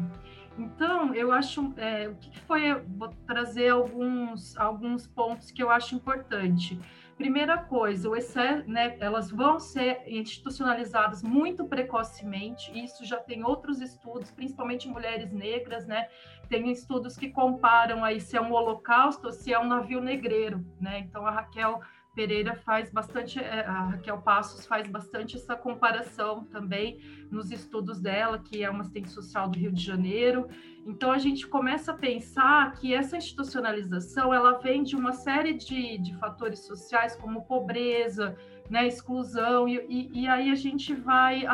Então, 0.58 1.14
eu 1.14 1.30
acho, 1.30 1.72
é, 1.76 2.08
o 2.08 2.14
que 2.14 2.40
foi, 2.40 2.74
vou 2.74 3.08
trazer 3.26 3.68
alguns, 3.68 4.56
alguns 4.56 5.06
pontos 5.06 5.50
que 5.50 5.62
eu 5.62 5.70
acho 5.70 5.94
importante. 5.94 6.80
Primeira 7.18 7.58
coisa, 7.58 8.08
o 8.08 8.16
excesso, 8.16 8.66
né, 8.66 8.96
elas 9.00 9.30
vão 9.30 9.60
ser 9.60 10.02
institucionalizadas 10.06 11.22
muito 11.22 11.66
precocemente, 11.66 12.72
isso 12.74 13.04
já 13.04 13.18
tem 13.18 13.44
outros 13.44 13.82
estudos, 13.82 14.30
principalmente 14.30 14.88
mulheres 14.88 15.30
negras, 15.30 15.86
né, 15.86 16.08
tem 16.48 16.70
estudos 16.70 17.18
que 17.18 17.28
comparam 17.28 18.02
aí 18.02 18.18
se 18.18 18.38
é 18.38 18.40
um 18.40 18.52
holocausto 18.52 19.26
ou 19.26 19.32
se 19.32 19.52
é 19.52 19.58
um 19.58 19.68
navio 19.68 20.00
negreiro, 20.00 20.64
né, 20.80 21.00
então 21.00 21.26
a 21.26 21.30
Raquel 21.30 21.82
Pereira 22.20 22.54
faz 22.54 22.90
bastante, 22.90 23.38
é, 23.38 23.64
a 23.64 23.92
Raquel 23.92 24.18
Passos 24.18 24.66
faz 24.66 24.86
bastante 24.86 25.36
essa 25.36 25.56
comparação 25.56 26.44
também 26.44 27.00
nos 27.30 27.50
estudos 27.50 27.98
dela, 27.98 28.38
que 28.38 28.62
é 28.62 28.68
uma 28.68 28.82
assistente 28.82 29.08
social 29.08 29.48
do 29.48 29.58
Rio 29.58 29.72
de 29.72 29.82
Janeiro. 29.82 30.46
Então 30.84 31.10
a 31.10 31.16
gente 31.16 31.46
começa 31.46 31.92
a 31.92 31.94
pensar 31.94 32.74
que 32.74 32.92
essa 32.92 33.16
institucionalização 33.16 34.34
ela 34.34 34.58
vem 34.58 34.82
de 34.82 34.94
uma 34.94 35.14
série 35.14 35.54
de, 35.54 35.96
de 35.96 36.14
fatores 36.18 36.58
sociais 36.58 37.16
como 37.16 37.46
pobreza, 37.46 38.36
né, 38.68 38.86
exclusão, 38.86 39.66
e, 39.66 39.78
e, 39.88 40.20
e 40.20 40.28
aí 40.28 40.50
a 40.50 40.54
gente 40.54 40.94
vai 40.94 41.44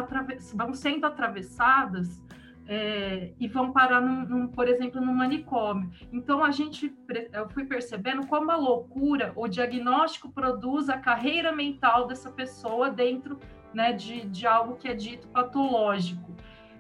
vão 0.53 0.75
sendo 0.75 1.07
atravessadas 1.07 2.21
é, 2.69 3.33
e 3.39 3.47
vão 3.47 3.73
parar, 3.73 4.01
num, 4.01 4.27
num, 4.27 4.49
por 4.49 4.69
exemplo, 4.69 5.01
no 5.01 5.13
manicômio. 5.13 5.91
Então, 6.13 6.45
a 6.45 6.51
gente, 6.51 6.93
eu 7.33 7.49
fui 7.51 7.65
percebendo 7.65 8.27
como 8.27 8.51
a 8.51 8.57
loucura, 8.57 9.33
o 9.37 9.47
diagnóstico 9.47 10.31
produz 10.31 10.89
a 10.89 10.99
carreira 10.99 11.53
mental 11.53 12.07
dessa 12.07 12.31
pessoa 12.31 12.91
dentro 12.91 13.39
né, 13.73 13.93
de, 13.93 14.27
de 14.27 14.47
algo 14.47 14.77
que 14.77 14.89
é 14.89 14.95
dito 14.95 15.29
patológico. 15.29 16.35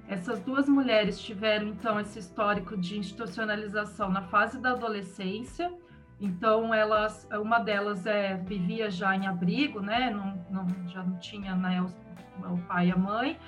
Essas 0.08 0.40
duas 0.40 0.68
mulheres 0.68 1.18
tiveram, 1.20 1.68
então, 1.68 1.98
esse 2.00 2.18
histórico 2.18 2.76
de 2.76 2.98
institucionalização 2.98 4.10
na 4.10 4.22
fase 4.22 4.58
da 4.58 4.70
adolescência, 4.72 5.72
então, 6.20 6.72
elas, 6.72 7.28
uma 7.32 7.58
delas 7.58 8.06
é, 8.06 8.36
vivia 8.36 8.90
já 8.90 9.14
em 9.14 9.26
abrigo, 9.26 9.80
né? 9.80 10.10
Não, 10.10 10.42
não, 10.50 10.88
já 10.88 11.02
não 11.02 11.18
tinha 11.18 11.54
né, 11.54 11.82
o, 11.82 12.54
o 12.54 12.58
pai 12.62 12.88
e 12.88 12.92
a 12.92 12.96
mãe, 12.96 13.38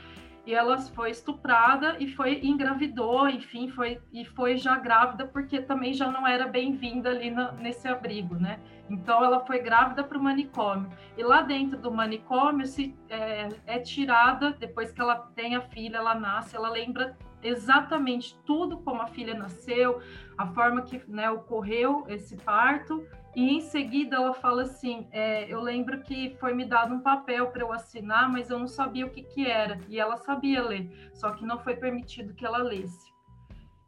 e 0.48 0.54
ela 0.54 0.78
foi 0.78 1.10
estuprada 1.10 1.98
e 2.00 2.08
foi 2.08 2.40
engravidou, 2.42 3.28
enfim, 3.28 3.68
foi 3.68 4.00
e 4.10 4.24
foi 4.24 4.56
já 4.56 4.78
grávida 4.78 5.26
porque 5.26 5.60
também 5.60 5.92
já 5.92 6.10
não 6.10 6.26
era 6.26 6.46
bem-vinda 6.46 7.10
ali 7.10 7.30
na, 7.30 7.52
nesse 7.52 7.86
abrigo, 7.86 8.34
né? 8.34 8.58
Então 8.88 9.22
ela 9.22 9.44
foi 9.44 9.58
grávida 9.58 10.02
para 10.02 10.16
o 10.16 10.22
manicômio 10.22 10.88
e 11.18 11.22
lá 11.22 11.42
dentro 11.42 11.78
do 11.78 11.92
manicômio 11.92 12.66
se 12.66 12.96
é, 13.10 13.50
é 13.66 13.78
tirada 13.80 14.52
depois 14.52 14.90
que 14.90 15.02
ela 15.02 15.16
tem 15.36 15.54
a 15.54 15.60
filha, 15.60 15.98
ela 15.98 16.14
nasce, 16.14 16.56
ela 16.56 16.70
lembra 16.70 17.14
exatamente 17.42 18.34
tudo 18.46 18.78
como 18.78 19.02
a 19.02 19.06
filha 19.06 19.34
nasceu, 19.34 20.00
a 20.38 20.46
forma 20.46 20.80
que 20.80 20.98
né, 21.08 21.30
ocorreu 21.30 22.06
esse 22.08 22.38
parto 22.38 23.06
e 23.38 23.50
em 23.50 23.60
seguida 23.60 24.16
ela 24.16 24.34
fala 24.34 24.62
assim: 24.62 25.06
é, 25.12 25.44
eu 25.48 25.60
lembro 25.60 26.00
que 26.00 26.36
foi 26.40 26.52
me 26.52 26.64
dado 26.64 26.92
um 26.92 26.98
papel 26.98 27.46
para 27.52 27.62
eu 27.62 27.72
assinar, 27.72 28.28
mas 28.28 28.50
eu 28.50 28.58
não 28.58 28.66
sabia 28.66 29.06
o 29.06 29.10
que, 29.10 29.22
que 29.22 29.46
era. 29.46 29.78
E 29.88 30.00
ela 30.00 30.16
sabia 30.16 30.60
ler, 30.60 30.90
só 31.14 31.30
que 31.30 31.46
não 31.46 31.56
foi 31.60 31.76
permitido 31.76 32.34
que 32.34 32.44
ela 32.44 32.58
lesse. 32.58 33.12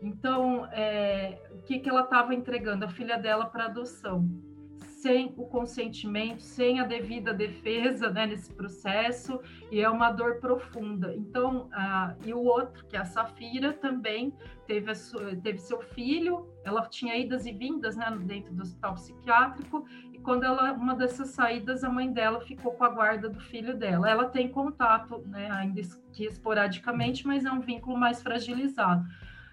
Então, 0.01 0.67
é, 0.67 1.43
o 1.51 1.63
que, 1.63 1.81
que 1.81 1.89
ela 1.89 2.03
estava 2.03 2.33
entregando? 2.33 2.85
A 2.85 2.89
filha 2.89 3.19
dela 3.19 3.45
para 3.45 3.65
adoção 3.65 4.25
sem 5.03 5.33
o 5.37 5.47
consentimento, 5.47 6.43
sem 6.43 6.79
a 6.79 6.85
devida 6.85 7.33
defesa 7.33 8.11
né, 8.11 8.27
nesse 8.27 8.53
processo, 8.53 9.41
e 9.71 9.81
é 9.81 9.89
uma 9.89 10.11
dor 10.11 10.37
profunda. 10.37 11.15
Então, 11.15 11.69
e 12.25 12.33
o 12.35 12.43
outro, 12.43 12.85
que 12.87 12.97
é 12.97 13.01
a 13.01 13.05
Safira, 13.05 13.73
também 13.73 14.33
teve, 14.67 14.95
sua, 14.95 15.35
teve 15.37 15.59
seu 15.59 15.81
filho, 15.81 16.47
ela 16.65 16.87
tinha 16.87 17.17
idas 17.17 17.47
e 17.47 17.53
vindas 17.53 17.97
né, 17.97 18.11
dentro 18.23 18.53
do 18.53 18.63
hospital 18.63 18.95
psiquiátrico, 18.95 19.87
e 20.13 20.19
quando 20.19 20.45
ela, 20.45 20.73
uma 20.73 20.95
dessas 20.95 21.31
saídas, 21.31 21.83
a 21.83 21.89
mãe 21.89 22.13
dela 22.13 22.41
ficou 22.41 22.73
com 22.73 22.85
a 22.85 22.91
guarda 22.91 23.29
do 23.29 23.41
filho 23.41 23.77
dela. 23.77 24.11
Ela 24.11 24.27
tem 24.27 24.49
contato, 24.49 25.19
né, 25.27 25.51
ainda 25.51 25.81
que 26.13 26.25
esporadicamente, 26.25 27.27
mas 27.27 27.45
é 27.45 27.51
um 27.51 27.61
vínculo 27.61 27.97
mais 27.97 28.23
fragilizado 28.23 29.05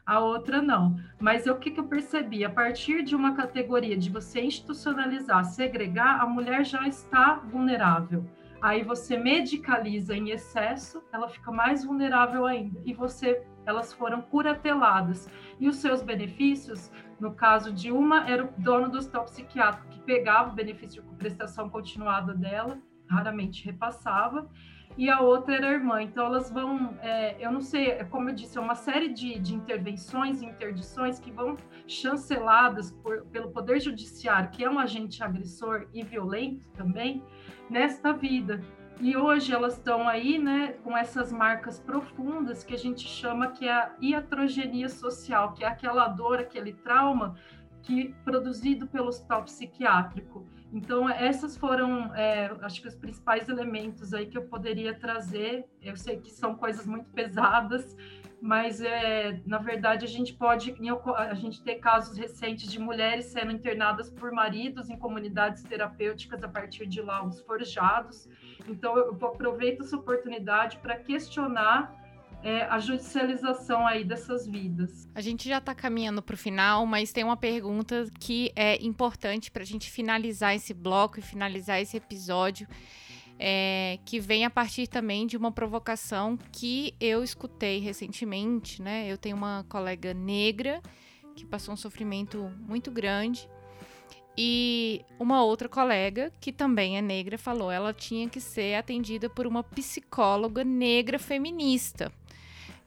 a 0.07 0.19
outra 0.21 0.61
não. 0.61 0.95
Mas 1.19 1.45
o 1.45 1.55
que, 1.55 1.69
que 1.69 1.79
eu 1.81 1.83
percebi? 1.83 2.45
A 2.45 2.49
partir 2.49 3.03
de 3.03 3.13
uma 3.13 3.35
categoria 3.35 3.97
de 3.97 4.09
você 4.09 4.39
institucionalizar, 4.41 5.43
segregar, 5.43 6.21
a 6.21 6.25
mulher 6.25 6.65
já 6.65 6.87
está 6.87 7.35
vulnerável. 7.35 8.25
Aí 8.61 8.83
você 8.83 9.17
medicaliza 9.17 10.15
em 10.15 10.29
excesso, 10.29 11.03
ela 11.11 11.27
fica 11.27 11.51
mais 11.51 11.83
vulnerável 11.83 12.45
ainda. 12.45 12.81
E 12.85 12.93
você, 12.93 13.43
elas 13.65 13.91
foram 13.91 14.21
curateladas. 14.21 15.29
E 15.59 15.67
os 15.67 15.75
seus 15.75 16.01
benefícios, 16.01 16.89
no 17.19 17.33
caso 17.33 17.73
de 17.73 17.91
uma, 17.91 18.27
era 18.29 18.45
o 18.45 18.53
dono 18.57 18.89
do 18.89 18.97
hospital 18.97 19.25
psiquiátrico, 19.25 19.89
que 19.89 19.99
pegava 19.99 20.51
o 20.51 20.55
benefício 20.55 21.03
de 21.03 21.15
prestação 21.17 21.69
continuada 21.69 22.33
dela, 22.33 22.79
raramente 23.09 23.65
repassava, 23.65 24.49
e 24.97 25.09
a 25.09 25.21
outra 25.21 25.55
era 25.55 25.69
a 25.69 25.71
irmã. 25.71 26.01
Então, 26.01 26.25
elas 26.25 26.51
vão, 26.51 26.97
é, 27.01 27.35
eu 27.39 27.51
não 27.51 27.61
sei, 27.61 27.91
é 27.91 28.03
como 28.03 28.29
eu 28.29 28.35
disse, 28.35 28.57
é 28.57 28.61
uma 28.61 28.75
série 28.75 29.09
de, 29.09 29.37
de 29.39 29.53
intervenções 29.53 30.41
e 30.41 30.45
interdições 30.45 31.19
que 31.19 31.29
vão 31.29 31.55
chanceladas 31.87 32.91
por, 32.91 33.25
pelo 33.27 33.51
Poder 33.51 33.79
Judiciário, 33.79 34.49
que 34.49 34.63
é 34.63 34.69
um 34.69 34.79
agente 34.79 35.23
agressor 35.23 35.87
e 35.93 36.03
violento 36.03 36.67
também, 36.71 37.23
nesta 37.69 38.11
vida. 38.11 38.59
E 38.99 39.15
hoje 39.15 39.53
elas 39.53 39.73
estão 39.73 40.09
aí, 40.09 40.39
né, 40.39 40.73
com 40.83 40.97
essas 40.97 41.31
marcas 41.31 41.79
profundas 41.79 42.63
que 42.63 42.73
a 42.73 42.77
gente 42.77 43.07
chama 43.07 43.51
que 43.51 43.67
é 43.67 43.71
a 43.71 43.91
iatrogenia 44.01 44.89
social, 44.89 45.53
que 45.53 45.63
é 45.63 45.67
aquela 45.67 46.07
dor, 46.07 46.39
aquele 46.39 46.73
trauma 46.73 47.35
que 47.87 48.13
produzido 48.25 48.85
pelo 48.85 49.07
hospital 49.07 49.43
psiquiátrico. 49.45 50.45
Então, 50.73 51.09
essas 51.09 51.55
foram, 51.55 52.13
é, 52.13 52.51
acho 52.61 52.81
que 52.81 52.87
os 52.89 52.95
principais 52.95 53.47
elementos 53.47 54.13
aí 54.13 54.25
que 54.25 54.37
eu 54.37 54.43
poderia 54.43 54.93
trazer. 54.93 55.65
Eu 55.81 55.95
sei 55.95 56.17
que 56.17 56.29
são 56.29 56.53
coisas 56.53 56.85
muito 56.85 57.09
pesadas, 57.11 57.95
mas 58.41 58.81
é, 58.81 59.41
na 59.45 59.57
verdade 59.57 60.03
a 60.03 60.07
gente 60.07 60.33
pode 60.33 60.75
a 61.15 61.33
gente 61.33 61.63
ter 61.63 61.75
casos 61.75 62.17
recentes 62.17 62.69
de 62.69 62.77
mulheres 62.77 63.25
sendo 63.27 63.53
internadas 63.53 64.09
por 64.09 64.31
maridos 64.33 64.89
em 64.89 64.97
comunidades 64.97 65.63
terapêuticas 65.63 66.43
a 66.43 66.49
partir 66.49 66.85
de 66.85 67.01
lá 67.01 67.25
os 67.25 67.39
forjados. 67.39 68.27
Então 68.67 68.97
eu 68.97 69.17
aproveito 69.25 69.83
essa 69.83 69.95
oportunidade 69.95 70.77
para 70.79 70.97
questionar 70.97 72.06
é, 72.43 72.63
a 72.63 72.79
judicialização 72.79 73.85
aí 73.85 74.03
dessas 74.03 74.47
vidas. 74.47 75.09
A 75.13 75.21
gente 75.21 75.47
já 75.47 75.57
está 75.57 75.73
caminhando 75.73 76.21
para 76.21 76.35
o 76.35 76.37
final, 76.37 76.85
mas 76.85 77.11
tem 77.11 77.23
uma 77.23 77.37
pergunta 77.37 78.07
que 78.19 78.51
é 78.55 78.83
importante 78.83 79.51
para 79.51 79.63
a 79.63 79.65
gente 79.65 79.89
finalizar 79.89 80.55
esse 80.55 80.73
bloco 80.73 81.19
e 81.19 81.21
finalizar 81.21 81.81
esse 81.81 81.97
episódio. 81.97 82.67
É, 83.39 83.99
que 84.03 84.19
vem 84.19 84.45
a 84.45 84.49
partir 84.49 84.87
também 84.87 85.27
de 85.27 85.37
uma 85.37 85.51
provocação 85.51 86.39
que 86.51 86.95
eu 86.99 87.23
escutei 87.23 87.77
recentemente, 87.77 88.81
né? 88.81 89.07
Eu 89.07 89.15
tenho 89.15 89.37
uma 89.37 89.63
colega 89.69 90.11
negra 90.11 90.81
que 91.35 91.45
passou 91.45 91.75
um 91.75 91.77
sofrimento 91.77 92.51
muito 92.67 92.89
grande 92.89 93.47
e 94.37 95.03
uma 95.19 95.43
outra 95.43 95.67
colega, 95.67 96.31
que 96.39 96.51
também 96.51 96.97
é 96.97 97.01
negra, 97.01 97.39
falou 97.39 97.71
ela 97.71 97.91
tinha 97.91 98.29
que 98.29 98.39
ser 98.39 98.75
atendida 98.75 99.27
por 99.27 99.47
uma 99.47 99.63
psicóloga 99.63 100.63
negra 100.63 101.17
feminista. 101.17 102.11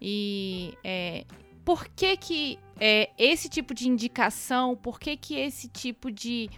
E 0.01 0.75
é, 0.83 1.25
por 1.65 1.87
que 1.89 2.17
que 2.17 2.59
é, 2.79 3.11
esse 3.19 3.49
tipo 3.49 3.75
de 3.75 3.89
indicação, 3.89 4.75
por 4.75 4.99
que 4.99 5.17
que 5.17 5.37
esse 5.37 5.69
tipo 5.69 6.11
de 6.11 6.49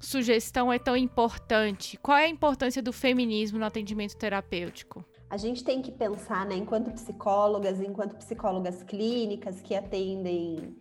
sugestão 0.00 0.72
é 0.72 0.78
tão 0.78 0.96
importante? 0.96 1.96
Qual 1.98 2.16
é 2.16 2.24
a 2.24 2.28
importância 2.28 2.82
do 2.82 2.92
feminismo 2.92 3.58
no 3.58 3.64
atendimento 3.64 4.16
terapêutico? 4.16 5.04
A 5.30 5.36
gente 5.36 5.62
tem 5.62 5.82
que 5.82 5.92
pensar, 5.92 6.46
né, 6.46 6.56
enquanto 6.56 6.90
psicólogas, 6.90 7.80
enquanto 7.80 8.16
psicólogas 8.16 8.82
clínicas 8.82 9.60
que 9.60 9.74
atendem 9.74 10.74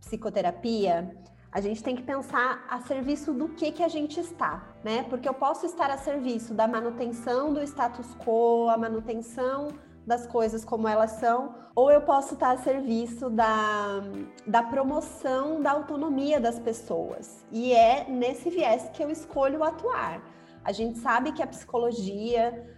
psicoterapia, 0.00 1.16
a 1.52 1.60
gente 1.60 1.82
tem 1.82 1.94
que 1.94 2.02
pensar 2.02 2.66
a 2.68 2.80
serviço 2.80 3.32
do 3.32 3.50
que 3.50 3.70
que 3.70 3.82
a 3.82 3.88
gente 3.88 4.18
está, 4.18 4.74
né? 4.82 5.04
Porque 5.04 5.28
eu 5.28 5.34
posso 5.34 5.66
estar 5.66 5.90
a 5.90 5.98
serviço 5.98 6.54
da 6.54 6.66
manutenção 6.66 7.52
do 7.52 7.62
status 7.62 8.06
quo, 8.16 8.68
a 8.70 8.76
manutenção 8.76 9.68
das 10.06 10.26
coisas 10.26 10.64
como 10.64 10.88
elas 10.88 11.12
são, 11.12 11.54
ou 11.74 11.90
eu 11.90 12.02
posso 12.02 12.34
estar 12.34 12.50
a 12.50 12.58
serviço 12.58 13.30
da, 13.30 14.02
da 14.46 14.62
promoção 14.62 15.62
da 15.62 15.70
autonomia 15.70 16.40
das 16.40 16.58
pessoas. 16.58 17.44
E 17.50 17.72
é 17.72 18.06
nesse 18.08 18.50
viés 18.50 18.90
que 18.92 19.02
eu 19.02 19.10
escolho 19.10 19.62
atuar. 19.62 20.22
A 20.64 20.72
gente 20.72 20.98
sabe 20.98 21.32
que 21.32 21.42
a 21.42 21.46
psicologia 21.46 22.68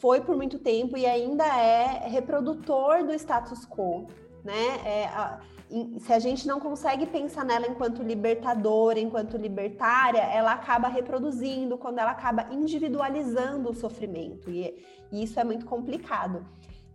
foi 0.00 0.20
por 0.20 0.36
muito 0.36 0.58
tempo 0.58 0.96
e 0.96 1.06
ainda 1.06 1.44
é 1.44 2.08
reprodutor 2.08 3.04
do 3.04 3.12
status 3.12 3.66
quo, 3.66 4.06
né? 4.42 4.80
É, 4.84 5.06
a, 5.06 5.40
se 5.98 6.12
a 6.12 6.18
gente 6.18 6.46
não 6.46 6.60
consegue 6.60 7.06
pensar 7.06 7.44
nela 7.44 7.66
enquanto 7.66 8.02
libertadora, 8.02 9.00
enquanto 9.00 9.36
libertária, 9.36 10.20
ela 10.20 10.52
acaba 10.52 10.88
reproduzindo, 10.88 11.78
quando 11.78 11.98
ela 11.98 12.10
acaba 12.10 12.46
individualizando 12.52 13.70
o 13.70 13.74
sofrimento. 13.74 14.50
E, 14.50 14.84
e 15.14 15.22
isso 15.22 15.38
é 15.38 15.44
muito 15.44 15.64
complicado. 15.64 16.44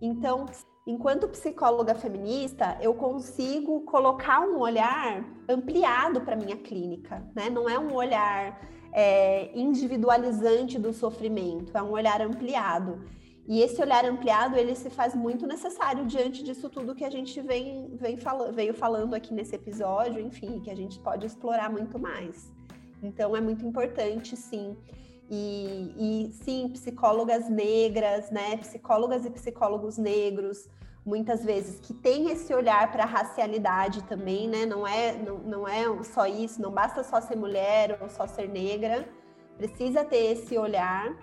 Então, 0.02 0.46
enquanto 0.86 1.28
psicóloga 1.30 1.96
feminista, 1.96 2.78
eu 2.82 2.94
consigo 2.94 3.82
colocar 3.82 4.42
um 4.42 4.60
olhar 4.60 5.26
ampliado 5.48 6.20
para 6.22 6.36
minha 6.36 6.58
clínica, 6.58 7.26
né? 7.34 7.50
Não 7.50 7.70
é 7.70 7.80
um 7.80 7.94
olhar 7.94 8.60
é, 8.92 9.58
individualizante 9.58 10.78
do 10.78 10.92
sofrimento, 10.92 11.78
é 11.78 11.82
um 11.82 11.92
olhar 11.92 12.22
ampliado. 12.22 13.02
E 13.48 13.62
esse 13.62 13.82
olhar 13.82 14.04
ampliado, 14.06 14.58
ele 14.58 14.76
se 14.76 14.90
faz 14.90 15.16
muito 15.16 15.48
necessário 15.48 16.06
diante 16.06 16.44
disso 16.44 16.70
tudo 16.70 16.94
que 16.94 17.06
a 17.06 17.10
gente 17.10 17.42
vem, 17.42 17.96
vem 17.96 18.18
fala, 18.18 18.52
veio 18.52 18.74
falando 18.74 19.14
aqui 19.14 19.34
nesse 19.34 19.56
episódio, 19.56 20.20
enfim, 20.20 20.60
que 20.60 20.70
a 20.70 20.76
gente 20.76 21.00
pode 21.00 21.26
explorar 21.26 21.72
muito 21.72 21.98
mais. 21.98 22.52
Então, 23.02 23.36
é 23.36 23.40
muito 23.42 23.66
importante, 23.66 24.36
sim. 24.36 24.76
E, 25.30 25.94
e 25.98 26.32
sim, 26.44 26.70
psicólogas 26.70 27.50
negras, 27.50 28.32
né? 28.32 28.58
Psicólogas 28.58 29.26
e 29.26 29.30
psicólogos 29.30 29.98
negros, 29.98 30.68
muitas 31.06 31.44
vezes, 31.46 31.80
que 31.80 31.94
têm 31.94 32.32
esse 32.32 32.54
olhar 32.54 32.92
para 32.92 33.04
a 33.04 33.08
racialidade 33.08 34.04
também, 34.06 34.48
né? 34.48 34.66
Não 34.66 34.88
é, 34.88 35.14
não, 35.14 35.38
não 35.40 35.68
é 35.68 35.84
só 36.04 36.26
isso, 36.26 36.62
não 36.62 36.72
basta 36.72 37.04
só 37.04 37.22
ser 37.22 37.36
mulher 37.36 38.00
ou 38.02 38.10
só 38.10 38.26
ser 38.26 38.50
negra, 38.50 39.08
precisa 39.58 40.04
ter 40.04 40.32
esse 40.32 40.58
olhar 40.58 41.16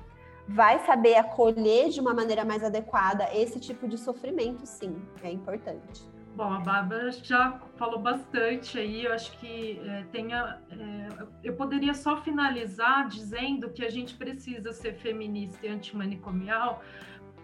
vai 0.49 0.85
saber 0.87 1.17
acolher 1.17 1.89
de 1.89 2.01
uma 2.01 2.15
maneira 2.15 2.45
mais 2.45 2.63
adequada 2.63 3.29
esse 3.35 3.59
tipo 3.59 3.89
de 3.89 3.99
sofrimento, 3.99 4.65
sim, 4.65 4.97
é 5.23 5.31
importante. 5.31 6.16
Bom, 6.37 6.53
a 6.53 6.61
Bárbara 6.61 7.11
já 7.13 7.59
falou 7.79 7.99
bastante 7.99 8.79
aí, 8.79 9.07
eu 9.07 9.13
acho 9.15 9.33
que 9.39 9.81
é, 9.83 10.05
tenha, 10.13 10.61
é, 10.71 11.09
eu 11.43 11.55
poderia 11.55 11.95
só 11.95 12.19
finalizar 12.19 13.09
dizendo 13.09 13.71
que 13.71 13.83
a 13.83 13.89
gente 13.89 14.15
precisa 14.15 14.71
ser 14.71 14.93
feminista 14.97 15.67
e 15.67 15.71
antimanicomial, 15.71 16.83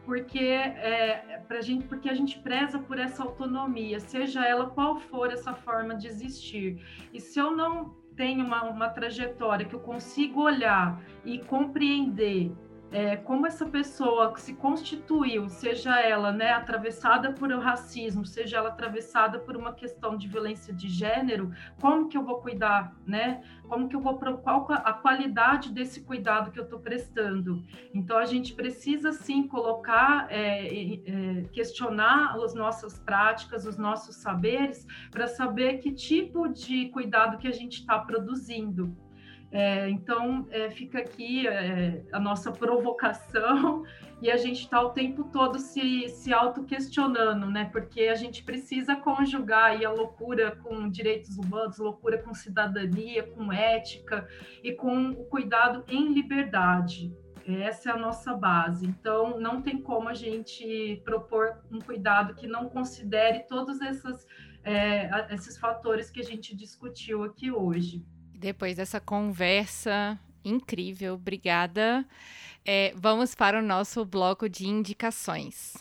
porque 0.05 0.39
é, 0.39 1.43
pra 1.49 1.63
gente, 1.63 1.87
porque 1.87 2.11
a 2.11 2.13
gente 2.13 2.39
preza 2.41 2.79
por 2.79 2.99
essa 2.99 3.23
autonomia, 3.23 3.99
seja 3.99 4.45
ela 4.47 4.69
qual 4.69 5.01
for 5.01 5.33
essa 5.33 5.55
forma 5.55 5.97
de 5.97 6.07
existir. 6.07 6.85
E 7.15 7.19
se 7.19 7.39
eu 7.39 7.51
não 7.51 7.97
tenho 8.15 8.45
uma, 8.45 8.63
uma 8.65 8.91
trajetória 8.91 9.65
que 9.65 9.75
eu 9.75 9.81
consigo 9.81 10.43
olhar 10.43 11.03
e 11.25 11.39
compreender 11.39 12.53
é, 12.93 13.17
como 13.17 13.47
essa 13.47 13.65
pessoa 13.65 14.37
se 14.37 14.55
constituiu, 14.55 15.49
seja 15.49 15.99
ela 15.99 16.31
né, 16.31 16.51
atravessada 16.51 17.33
por 17.33 17.51
um 17.51 17.59
racismo, 17.59 18.25
seja 18.27 18.59
ela 18.59 18.69
atravessada 18.69 19.39
por 19.39 19.57
uma 19.57 19.73
questão 19.73 20.17
de 20.17 20.29
violência 20.29 20.75
de 20.75 20.89
gênero, 20.89 21.51
como 21.81 22.09
que 22.09 22.17
eu 22.17 22.23
vou 22.23 22.41
cuidar, 22.41 22.95
né? 23.07 23.43
Como 23.67 23.89
que 23.89 23.97
eu 23.97 24.01
vou 24.01 24.19
qual 24.19 24.67
a 24.71 24.93
qualidade 24.93 25.73
desse 25.73 26.03
cuidado 26.03 26.51
que 26.51 26.61
eu 26.61 26.65
estou 26.65 26.79
prestando? 26.79 27.65
Então 27.95 28.19
a 28.19 28.27
gente 28.27 28.53
precisa 28.55 29.13
sim 29.13 29.49
colocar, 29.49 30.27
é, 30.31 30.67
é, 30.67 31.43
questionar 31.53 32.37
as 32.37 32.55
nossas 32.55 32.99
práticas, 32.99 33.65
os 33.65 33.79
nossos 33.79 34.17
saberes, 34.17 34.87
para 35.11 35.27
saber 35.27 35.79
que 35.79 35.93
tipo 35.93 36.49
de 36.49 36.91
cuidado 36.91 37.39
que 37.39 37.49
a 37.49 37.53
gente 37.53 37.81
está 37.81 37.99
produzindo. 37.99 38.95
É, 39.53 39.87
então, 39.91 40.49
é, 40.51 40.71
fica 40.71 40.99
aqui 40.99 41.47
é, 41.47 42.03
a 42.11 42.19
nossa 42.19 42.51
provocação 42.51 43.85
e 44.23 44.31
a 44.31 44.37
gente 44.39 44.63
está 44.63 44.81
o 44.81 44.91
tempo 44.91 45.25
todo 45.25 45.59
se, 45.59 46.09
se 46.09 46.33
auto-questionando, 46.33 47.51
né? 47.51 47.69
Porque 47.71 48.05
a 48.05 48.15
gente 48.15 48.43
precisa 48.43 48.97
conjugar 48.97 49.73
aí 49.73 49.85
a 49.85 49.91
loucura 49.91 50.57
com 50.57 50.89
direitos 50.89 51.37
humanos, 51.37 51.77
loucura 51.77 52.17
com 52.17 52.33
cidadania, 52.33 53.25
com 53.25 53.53
ética 53.53 54.27
e 54.65 54.73
com 54.73 55.11
o 55.11 55.27
cuidado 55.27 55.85
em 55.87 56.15
liberdade. 56.15 57.15
Essa 57.47 57.91
é 57.91 57.93
a 57.93 57.99
nossa 57.99 58.33
base. 58.35 58.87
Então, 58.87 59.39
não 59.39 59.61
tem 59.61 59.83
como 59.83 60.09
a 60.09 60.15
gente 60.15 61.03
propor 61.05 61.61
um 61.71 61.79
cuidado 61.79 62.35
que 62.35 62.47
não 62.47 62.71
considere 62.71 63.41
todos 63.41 63.83
esses, 63.83 64.27
é, 64.65 65.11
esses 65.35 65.59
fatores 65.59 66.11
que 66.11 66.21
a 66.21 66.25
gente 66.25 66.57
discutiu 66.57 67.25
aqui 67.25 67.51
hoje. 67.51 68.03
Depois 68.43 68.77
dessa 68.77 68.99
conversa 68.99 70.19
incrível, 70.45 71.15
obrigada. 71.15 72.05
É, 72.65 72.93
vamos 72.97 73.37
para 73.37 73.61
o 73.61 73.63
nosso 73.63 74.05
bloco 74.05 74.49
de 74.49 74.67
indicações. 74.67 75.77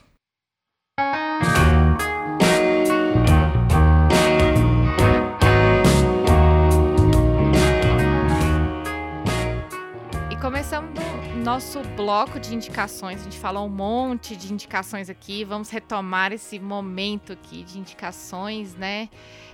E 10.30 10.36
começando 10.40 11.02
nosso 11.44 11.82
bloco 11.96 12.40
de 12.40 12.54
indicações, 12.54 13.22
a 13.22 13.24
gente 13.24 13.40
falou 13.40 13.66
um 13.66 13.70
monte 13.70 14.36
de 14.36 14.54
indicações 14.54 15.10
aqui, 15.10 15.44
vamos 15.44 15.72
retomar 15.72 16.32
esse 16.32 16.60
momento 16.60 17.34
aqui 17.34 17.64
de 17.64 17.80
indicações, 17.80 18.76
né? 18.76 19.10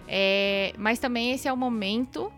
É, 0.05 0.73
mas 0.77 0.99
também 0.99 1.31
esse 1.31 1.47
é 1.47 1.53
o 1.53 1.55
momento 1.55 2.29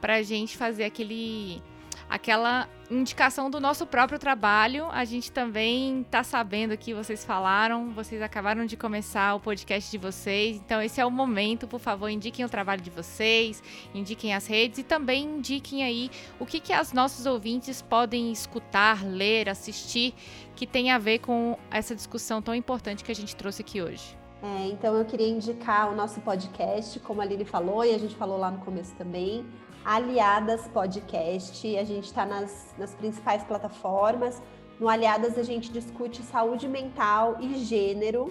para 0.00 0.16
a 0.16 0.22
gente 0.22 0.56
fazer 0.56 0.84
aquele 0.84 1.62
aquela 2.08 2.68
indicação 2.90 3.50
do 3.50 3.60
nosso 3.60 3.86
próprio 3.86 4.18
trabalho. 4.18 4.86
A 4.90 5.04
gente 5.04 5.30
também 5.30 6.00
está 6.00 6.24
sabendo 6.24 6.76
que 6.76 6.94
vocês 6.94 7.24
falaram, 7.24 7.90
vocês 7.90 8.22
acabaram 8.22 8.64
de 8.64 8.76
começar 8.76 9.34
o 9.34 9.40
podcast 9.40 9.90
de 9.90 9.98
vocês, 9.98 10.56
então 10.56 10.80
esse 10.80 11.00
é 11.00 11.04
o 11.04 11.10
momento, 11.10 11.68
por 11.68 11.80
favor, 11.80 12.08
indiquem 12.08 12.44
o 12.44 12.48
trabalho 12.48 12.80
de 12.80 12.90
vocês, 12.90 13.62
indiquem 13.94 14.34
as 14.34 14.46
redes 14.46 14.78
e 14.78 14.82
também 14.82 15.24
indiquem 15.36 15.84
aí 15.84 16.10
o 16.40 16.46
que, 16.46 16.60
que 16.60 16.74
os 16.74 16.92
nossos 16.92 17.26
ouvintes 17.26 17.82
podem 17.82 18.32
escutar, 18.32 19.04
ler, 19.04 19.48
assistir, 19.48 20.14
que 20.56 20.66
tem 20.66 20.90
a 20.90 20.98
ver 20.98 21.18
com 21.18 21.58
essa 21.70 21.94
discussão 21.94 22.40
tão 22.40 22.54
importante 22.54 23.04
que 23.04 23.12
a 23.12 23.14
gente 23.14 23.36
trouxe 23.36 23.62
aqui 23.62 23.82
hoje. 23.82 24.16
É, 24.40 24.68
então 24.68 24.96
eu 24.96 25.04
queria 25.04 25.28
indicar 25.28 25.90
o 25.90 25.96
nosso 25.96 26.20
podcast, 26.20 26.98
como 27.00 27.20
a 27.20 27.24
Lili 27.24 27.44
falou 27.44 27.84
e 27.84 27.92
a 27.92 27.98
gente 27.98 28.14
falou 28.14 28.38
lá 28.38 28.50
no 28.52 28.58
começo 28.58 28.94
também, 28.94 29.44
Aliadas 29.88 30.68
Podcast. 30.68 31.78
A 31.78 31.82
gente 31.82 32.04
está 32.04 32.26
nas, 32.26 32.74
nas 32.76 32.94
principais 32.94 33.42
plataformas. 33.42 34.42
No 34.78 34.86
Aliadas 34.86 35.38
a 35.38 35.42
gente 35.42 35.72
discute 35.72 36.22
saúde 36.22 36.68
mental 36.68 37.38
e 37.40 37.54
gênero. 37.56 38.30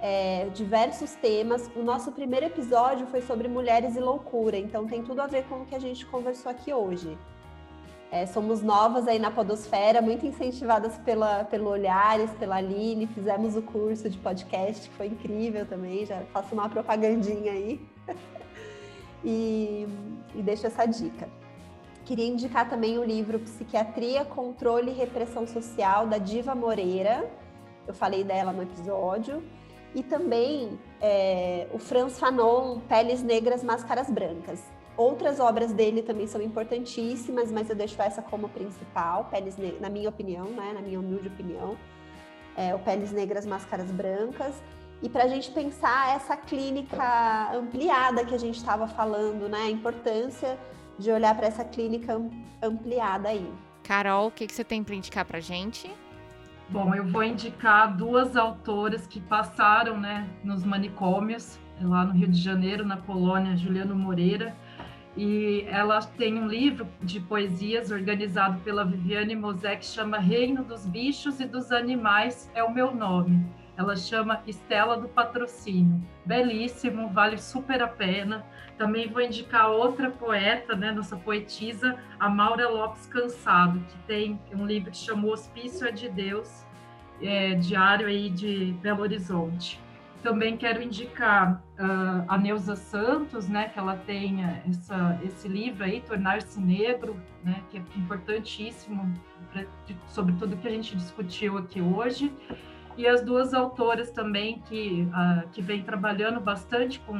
é, 0.00 0.48
diversos 0.54 1.14
temas. 1.14 1.70
O 1.76 1.82
nosso 1.82 2.10
primeiro 2.10 2.46
episódio 2.46 3.06
foi 3.06 3.20
sobre 3.22 3.46
mulheres 3.46 3.94
e 3.94 4.00
loucura, 4.00 4.56
então 4.56 4.86
tem 4.86 5.02
tudo 5.02 5.20
a 5.20 5.26
ver 5.26 5.44
com 5.44 5.60
o 5.60 5.66
que 5.66 5.74
a 5.74 5.78
gente 5.78 6.04
conversou 6.06 6.50
aqui 6.50 6.72
hoje. 6.72 7.16
É, 8.10 8.26
somos 8.26 8.60
novas 8.60 9.06
aí 9.06 9.20
na 9.20 9.30
Podosfera, 9.30 10.02
muito 10.02 10.26
incentivadas 10.26 10.98
pela, 10.98 11.44
pelo 11.44 11.70
Olhares, 11.70 12.32
pela 12.32 12.56
Aline. 12.56 13.06
Fizemos 13.06 13.54
o 13.56 13.62
curso 13.62 14.10
de 14.10 14.18
podcast, 14.18 14.88
que 14.88 14.94
foi 14.96 15.06
incrível 15.06 15.64
também. 15.64 16.04
Já 16.04 16.20
faço 16.32 16.52
uma 16.52 16.68
propagandinha 16.68 17.52
aí. 17.52 17.80
E, 19.24 19.86
e 20.34 20.42
deixo 20.42 20.66
essa 20.66 20.86
dica. 20.86 21.28
Queria 22.04 22.26
indicar 22.26 22.68
também 22.68 22.98
o 22.98 23.04
livro 23.04 23.38
Psiquiatria, 23.38 24.24
Controle 24.24 24.90
e 24.90 24.94
Repressão 24.94 25.46
Social, 25.46 26.06
da 26.06 26.18
Diva 26.18 26.54
Moreira. 26.54 27.30
Eu 27.86 27.94
falei 27.94 28.24
dela 28.24 28.52
no 28.52 28.62
episódio. 28.62 29.42
E 29.94 30.02
também 30.02 30.78
é, 31.00 31.66
o 31.72 31.78
Franz 31.78 32.18
Fanon, 32.18 32.80
Peles 32.80 33.22
Negras, 33.22 33.62
Máscaras 33.62 34.08
Brancas. 34.08 34.62
Outras 34.96 35.40
obras 35.40 35.72
dele 35.72 36.02
também 36.02 36.26
são 36.26 36.42
importantíssimas, 36.42 37.50
mas 37.50 37.70
eu 37.70 37.76
deixo 37.76 38.00
essa 38.02 38.20
como 38.20 38.48
principal, 38.48 39.24
Peles 39.30 39.56
na 39.80 39.88
minha 39.88 40.08
opinião, 40.08 40.46
né, 40.46 40.72
na 40.74 40.80
minha 40.80 41.00
humilde 41.00 41.28
opinião. 41.28 41.76
É, 42.56 42.74
o 42.74 42.78
Peles 42.78 43.12
Negras, 43.12 43.46
Máscaras 43.46 43.90
Brancas. 43.90 44.54
E 45.02 45.08
para 45.08 45.24
a 45.24 45.28
gente 45.28 45.50
pensar 45.50 46.14
essa 46.14 46.36
clínica 46.36 47.52
ampliada 47.54 48.24
que 48.24 48.34
a 48.34 48.38
gente 48.38 48.56
estava 48.56 48.86
falando, 48.86 49.48
né, 49.48 49.62
a 49.62 49.70
importância 49.70 50.58
de 50.98 51.10
olhar 51.10 51.34
para 51.34 51.46
essa 51.46 51.64
clínica 51.64 52.20
ampliada 52.62 53.30
aí. 53.30 53.50
Carol, 53.82 54.28
o 54.28 54.30
que, 54.30 54.46
que 54.46 54.54
você 54.54 54.62
tem 54.62 54.84
para 54.84 54.94
indicar 54.94 55.24
para 55.24 55.40
gente? 55.40 55.90
Bom, 56.68 56.94
eu 56.94 57.04
vou 57.06 57.24
indicar 57.24 57.96
duas 57.96 58.36
autoras 58.36 59.06
que 59.06 59.20
passaram 59.20 59.98
né, 59.98 60.28
nos 60.44 60.64
manicômios, 60.64 61.58
lá 61.80 62.04
no 62.04 62.12
Rio 62.12 62.28
de 62.28 62.40
Janeiro, 62.40 62.84
na 62.84 62.98
colônia 62.98 63.56
Juliano 63.56 63.96
Moreira. 63.96 64.54
E 65.16 65.64
ela 65.68 66.00
tem 66.00 66.38
um 66.38 66.46
livro 66.46 66.86
de 67.02 67.18
poesias 67.18 67.90
organizado 67.90 68.60
pela 68.60 68.84
Viviane 68.84 69.34
Mosé 69.34 69.74
que 69.76 69.86
chama 69.86 70.18
Reino 70.18 70.62
dos 70.62 70.86
Bichos 70.86 71.40
e 71.40 71.46
dos 71.46 71.72
Animais 71.72 72.48
é 72.54 72.62
o 72.62 72.72
meu 72.72 72.94
nome. 72.94 73.44
Ela 73.76 73.96
chama 73.96 74.42
Estela 74.46 74.96
do 74.96 75.08
Patrocínio. 75.08 76.02
Belíssimo, 76.24 77.08
vale 77.08 77.38
super 77.38 77.82
a 77.82 77.88
pena. 77.88 78.44
Também 78.76 79.08
vou 79.08 79.20
indicar 79.20 79.70
outra 79.70 80.10
poeta, 80.10 80.74
né, 80.74 80.90
nossa 80.90 81.16
poetisa, 81.16 81.98
a 82.18 82.28
Maura 82.28 82.68
Lopes 82.68 83.06
Cansado, 83.06 83.80
que 83.80 83.98
tem 84.06 84.40
um 84.52 84.66
livro 84.66 84.90
que 84.90 84.96
chama 84.96 85.26
O 85.26 85.32
Hospício 85.32 85.86
é 85.86 85.92
de 85.92 86.08
Deus, 86.08 86.66
é, 87.20 87.54
diário 87.54 88.06
aí 88.06 88.30
de 88.30 88.74
Belo 88.80 89.02
Horizonte. 89.02 89.80
Também 90.22 90.56
quero 90.56 90.82
indicar 90.82 91.62
uh, 91.78 92.24
a 92.28 92.36
Neuza 92.36 92.76
Santos, 92.76 93.48
né, 93.48 93.70
que 93.70 93.78
ela 93.78 93.96
tem 93.96 94.44
essa, 94.68 95.18
esse 95.24 95.48
livro 95.48 95.82
aí, 95.82 96.02
Tornar-se 96.02 96.60
Negro, 96.60 97.16
né, 97.42 97.62
que 97.70 97.78
é 97.78 97.82
importantíssimo 97.96 99.14
sobre 100.08 100.34
tudo 100.34 100.56
que 100.58 100.68
a 100.68 100.70
gente 100.70 100.94
discutiu 100.94 101.56
aqui 101.56 101.80
hoje 101.80 102.30
e 103.00 103.08
as 103.08 103.22
duas 103.22 103.54
autoras 103.54 104.10
também 104.10 104.60
que, 104.68 105.08
uh, 105.08 105.48
que 105.48 105.62
vem 105.62 105.82
trabalhando 105.82 106.38
bastante 106.38 107.00
com 107.00 107.16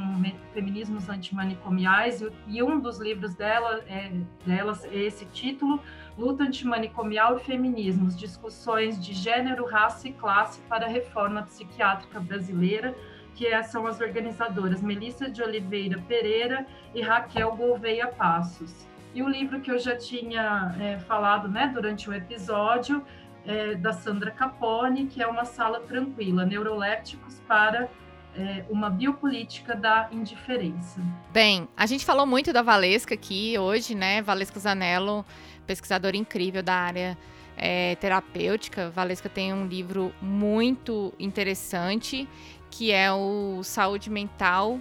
feminismos 0.53 1.09
antimanicomiais, 1.09 2.21
e, 2.21 2.31
e 2.47 2.61
um 2.61 2.79
dos 2.79 2.99
livros 2.99 3.33
dela, 3.33 3.81
é, 3.87 4.11
delas 4.45 4.85
é 4.85 4.95
esse 4.95 5.25
título, 5.25 5.81
Luta 6.15 6.43
Antimanicomial 6.43 7.37
e 7.37 7.39
Feminismos, 7.39 8.15
Discussões 8.15 9.03
de 9.03 9.11
Gênero, 9.11 9.65
Raça 9.65 10.07
e 10.07 10.13
Classe 10.13 10.61
para 10.69 10.85
a 10.85 10.89
Reforma 10.89 11.41
Psiquiátrica 11.41 12.19
Brasileira, 12.19 12.93
que 13.33 13.47
é, 13.47 13.63
são 13.63 13.87
as 13.87 13.99
organizadoras 13.99 14.83
Melissa 14.83 15.31
de 15.31 15.41
Oliveira 15.41 15.99
Pereira 16.07 16.63
e 16.93 17.01
Raquel 17.01 17.55
Gouveia 17.55 18.05
Passos. 18.05 18.87
E 19.15 19.23
o 19.23 19.27
livro 19.27 19.59
que 19.59 19.71
eu 19.71 19.79
já 19.79 19.95
tinha 19.95 20.75
é, 20.79 20.99
falado 20.99 21.47
né, 21.47 21.71
durante 21.73 22.07
o 22.07 22.13
episódio 22.13 23.03
é, 23.45 23.75
da 23.75 23.93
Sandra 23.93 24.31
Capone, 24.31 25.07
que 25.07 25.21
é 25.21 25.27
uma 25.27 25.45
sala 25.45 25.79
tranquila, 25.81 26.45
neurolépticos 26.45 27.41
para 27.47 27.89
é, 28.35 28.63
uma 28.69 28.89
biopolítica 28.89 29.75
da 29.75 30.07
indiferença. 30.11 31.01
Bem, 31.31 31.67
a 31.75 31.85
gente 31.85 32.05
falou 32.05 32.25
muito 32.25 32.53
da 32.53 32.61
Valesca 32.61 33.13
aqui 33.13 33.57
hoje, 33.57 33.95
né? 33.95 34.21
Valesca 34.21 34.59
Zanello, 34.59 35.25
pesquisadora 35.65 36.15
incrível 36.15 36.63
da 36.63 36.75
área 36.75 37.17
é, 37.57 37.95
terapêutica. 37.95 38.89
Valesca 38.89 39.27
tem 39.27 39.53
um 39.53 39.65
livro 39.65 40.13
muito 40.21 41.13
interessante 41.19 42.27
que 42.71 42.91
é 42.91 43.11
o 43.11 43.61
Saúde 43.63 44.09
Mental, 44.09 44.79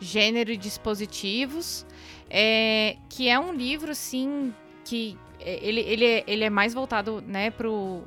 Gênero 0.00 0.50
e 0.50 0.56
Dispositivos, 0.56 1.86
é, 2.30 2.96
que 3.08 3.28
é 3.28 3.38
um 3.38 3.52
livro, 3.52 3.94
sim, 3.94 4.54
que 4.84 5.18
ele, 5.40 5.80
ele, 5.80 6.04
é, 6.04 6.24
ele 6.26 6.44
é 6.44 6.50
mais 6.50 6.74
voltado 6.74 7.20
né, 7.20 7.50
para 7.50 7.68
o 7.68 8.04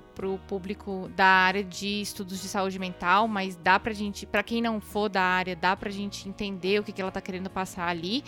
público 0.48 1.10
da 1.16 1.26
área 1.26 1.64
de 1.64 2.02
estudos 2.02 2.42
de 2.42 2.48
saúde 2.48 2.78
mental, 2.78 3.28
mas 3.28 3.56
dá 3.56 3.80
pra 3.80 3.94
gente, 3.94 4.26
para 4.26 4.44
quem 4.44 4.62
não 4.62 4.82
for 4.82 5.10
da 5.10 5.22
área, 5.22 5.56
dá 5.56 5.76
pra 5.76 5.90
gente 5.90 6.28
entender 6.28 6.80
o 6.80 6.84
que, 6.84 6.92
que 6.92 7.02
ela 7.02 7.12
tá 7.12 7.22
querendo 7.22 7.50
passar 7.50 7.88
ali. 7.88 8.24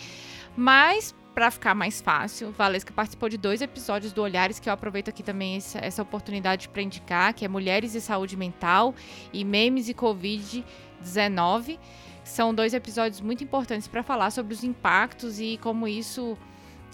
Mas, 0.56 1.14
para 1.34 1.50
ficar 1.50 1.74
mais 1.74 2.00
fácil, 2.00 2.52
Valesca 2.52 2.92
participou 2.92 3.28
de 3.28 3.36
dois 3.36 3.60
episódios 3.60 4.12
do 4.12 4.22
Olhares, 4.22 4.58
que 4.58 4.68
eu 4.68 4.72
aproveito 4.72 5.08
aqui 5.08 5.22
também 5.22 5.56
essa, 5.56 5.78
essa 5.78 6.02
oportunidade 6.02 6.68
para 6.68 6.82
indicar, 6.82 7.34
que 7.34 7.44
é 7.44 7.48
Mulheres 7.48 7.94
e 7.94 8.00
Saúde 8.00 8.36
Mental 8.36 8.94
e 9.32 9.44
Memes 9.44 9.88
e 9.88 9.94
Covid-19. 9.94 11.78
São 12.24 12.54
dois 12.54 12.72
episódios 12.72 13.20
muito 13.20 13.44
importantes 13.44 13.86
para 13.86 14.02
falar 14.02 14.30
sobre 14.30 14.54
os 14.54 14.64
impactos 14.64 15.38
e 15.38 15.58
como 15.60 15.86
isso 15.86 16.38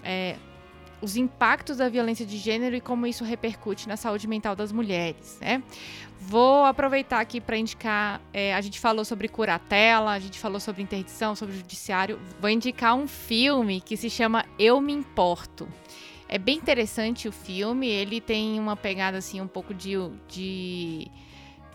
é, 0.03 0.35
os 1.01 1.15
impactos 1.15 1.77
da 1.77 1.89
violência 1.89 2.25
de 2.25 2.37
gênero 2.37 2.75
e 2.75 2.81
como 2.81 3.07
isso 3.07 3.23
repercute 3.23 3.87
na 3.87 3.97
saúde 3.97 4.27
mental 4.27 4.55
das 4.55 4.71
mulheres, 4.71 5.37
né? 5.41 5.63
Vou 6.19 6.63
aproveitar 6.65 7.19
aqui 7.19 7.41
para 7.41 7.57
indicar, 7.57 8.21
é, 8.31 8.53
a 8.53 8.61
gente 8.61 8.79
falou 8.79 9.03
sobre 9.03 9.27
curatela, 9.27 10.11
a 10.11 10.19
gente 10.19 10.37
falou 10.37 10.59
sobre 10.59 10.83
interdição, 10.83 11.35
sobre 11.35 11.55
judiciário, 11.55 12.19
vou 12.39 12.49
indicar 12.49 12.95
um 12.95 13.07
filme 13.07 13.81
que 13.81 13.97
se 13.97 14.09
chama 14.09 14.45
Eu 14.59 14.79
Me 14.79 14.93
Importo. 14.93 15.67
É 16.29 16.37
bem 16.37 16.57
interessante 16.57 17.27
o 17.27 17.31
filme, 17.31 17.87
ele 17.87 18.21
tem 18.21 18.59
uma 18.59 18.77
pegada 18.77 19.17
assim 19.17 19.41
um 19.41 19.47
pouco 19.47 19.73
de, 19.73 19.95
de, 20.29 21.07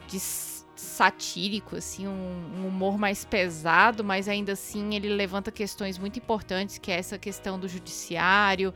de 0.08 0.18
satírico, 0.80 1.76
assim, 1.76 2.06
um, 2.06 2.10
um, 2.58 2.68
humor 2.68 2.98
mais 2.98 3.24
pesado, 3.24 4.04
mas 4.04 4.28
ainda 4.28 4.52
assim 4.52 4.94
ele 4.94 5.08
levanta 5.08 5.50
questões 5.50 5.98
muito 5.98 6.18
importantes, 6.18 6.78
que 6.78 6.92
é 6.92 6.98
essa 6.98 7.18
questão 7.18 7.58
do 7.58 7.66
judiciário, 7.66 8.72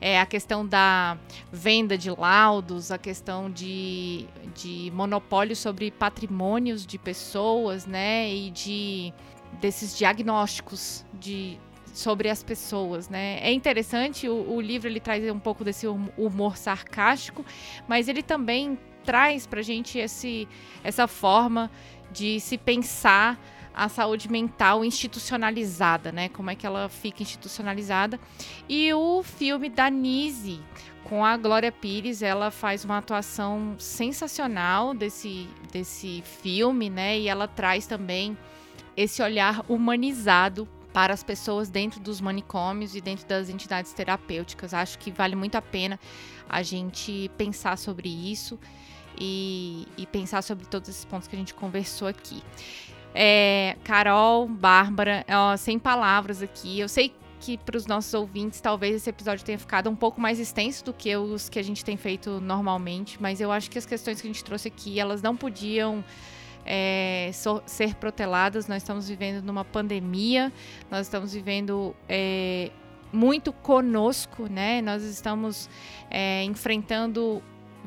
é 0.00 0.20
a 0.20 0.26
questão 0.26 0.66
da 0.66 1.16
venda 1.52 1.96
de 1.96 2.10
laudos, 2.10 2.90
a 2.90 2.98
questão 2.98 3.50
de, 3.50 4.26
de 4.54 4.90
monopólio 4.92 5.54
sobre 5.54 5.90
patrimônios 5.90 6.84
de 6.84 6.98
pessoas, 6.98 7.86
né, 7.86 8.32
e 8.32 8.50
de 8.50 9.12
desses 9.60 9.96
diagnósticos 9.96 11.04
de 11.12 11.58
sobre 11.92 12.28
as 12.28 12.42
pessoas, 12.42 13.08
né? 13.08 13.38
É 13.40 13.52
interessante, 13.52 14.28
o, 14.28 14.56
o 14.56 14.60
livro 14.60 14.88
ele 14.88 14.98
traz 14.98 15.30
um 15.30 15.38
pouco 15.38 15.62
desse 15.62 15.86
humor 15.86 16.56
sarcástico, 16.56 17.46
mas 17.86 18.08
ele 18.08 18.20
também 18.20 18.76
traz 19.04 19.46
para 19.46 19.60
a 19.60 19.62
gente 19.62 19.98
esse, 19.98 20.48
essa 20.82 21.06
forma 21.06 21.70
de 22.12 22.40
se 22.40 22.56
pensar 22.56 23.38
a 23.74 23.88
saúde 23.88 24.30
mental 24.30 24.84
institucionalizada, 24.84 26.12
né? 26.12 26.28
Como 26.28 26.48
é 26.48 26.54
que 26.54 26.64
ela 26.64 26.88
fica 26.88 27.22
institucionalizada. 27.22 28.20
E 28.68 28.94
o 28.94 29.22
filme 29.24 29.68
da 29.68 29.90
Nise, 29.90 30.60
com 31.02 31.24
a 31.24 31.36
Glória 31.36 31.72
Pires, 31.72 32.22
ela 32.22 32.52
faz 32.52 32.84
uma 32.84 32.98
atuação 32.98 33.74
sensacional 33.78 34.94
desse, 34.94 35.48
desse 35.72 36.22
filme, 36.22 36.88
né? 36.88 37.18
E 37.18 37.28
ela 37.28 37.48
traz 37.48 37.86
também 37.86 38.38
esse 38.96 39.20
olhar 39.20 39.64
humanizado 39.68 40.68
para 40.92 41.12
as 41.12 41.24
pessoas 41.24 41.68
dentro 41.68 41.98
dos 41.98 42.20
manicômios 42.20 42.94
e 42.94 43.00
dentro 43.00 43.26
das 43.26 43.48
entidades 43.48 43.92
terapêuticas. 43.92 44.72
Acho 44.72 44.96
que 45.00 45.10
vale 45.10 45.34
muito 45.34 45.56
a 45.56 45.62
pena 45.62 45.98
a 46.48 46.62
gente 46.62 47.28
pensar 47.36 47.76
sobre 47.76 48.08
isso 48.08 48.56
e, 49.18 49.86
e 49.96 50.06
pensar 50.06 50.42
sobre 50.42 50.66
todos 50.66 50.88
esses 50.88 51.04
pontos 51.04 51.28
que 51.28 51.36
a 51.36 51.38
gente 51.38 51.54
conversou 51.54 52.08
aqui. 52.08 52.42
É, 53.14 53.76
Carol, 53.84 54.48
Bárbara, 54.48 55.24
ó, 55.28 55.56
sem 55.56 55.78
palavras 55.78 56.42
aqui. 56.42 56.80
Eu 56.80 56.88
sei 56.88 57.12
que 57.40 57.58
para 57.58 57.76
os 57.76 57.86
nossos 57.86 58.12
ouvintes 58.14 58.60
talvez 58.60 58.96
esse 58.96 59.10
episódio 59.10 59.44
tenha 59.44 59.58
ficado 59.58 59.90
um 59.90 59.94
pouco 59.94 60.20
mais 60.20 60.40
extenso 60.40 60.84
do 60.84 60.92
que 60.92 61.14
os 61.14 61.48
que 61.48 61.58
a 61.58 61.62
gente 61.62 61.84
tem 61.84 61.96
feito 61.96 62.40
normalmente, 62.40 63.20
mas 63.20 63.40
eu 63.40 63.52
acho 63.52 63.70
que 63.70 63.78
as 63.78 63.84
questões 63.84 64.20
que 64.20 64.26
a 64.26 64.30
gente 64.30 64.42
trouxe 64.42 64.68
aqui 64.68 64.98
elas 64.98 65.20
não 65.20 65.36
podiam 65.36 66.02
é, 66.64 67.30
so, 67.32 67.62
ser 67.66 67.94
proteladas. 67.96 68.66
Nós 68.66 68.82
estamos 68.82 69.08
vivendo 69.08 69.44
numa 69.44 69.64
pandemia, 69.64 70.52
nós 70.90 71.06
estamos 71.06 71.34
vivendo 71.34 71.94
é, 72.08 72.70
muito 73.12 73.52
conosco, 73.52 74.48
né? 74.48 74.80
Nós 74.80 75.02
estamos 75.02 75.68
é, 76.10 76.42
enfrentando 76.44 77.42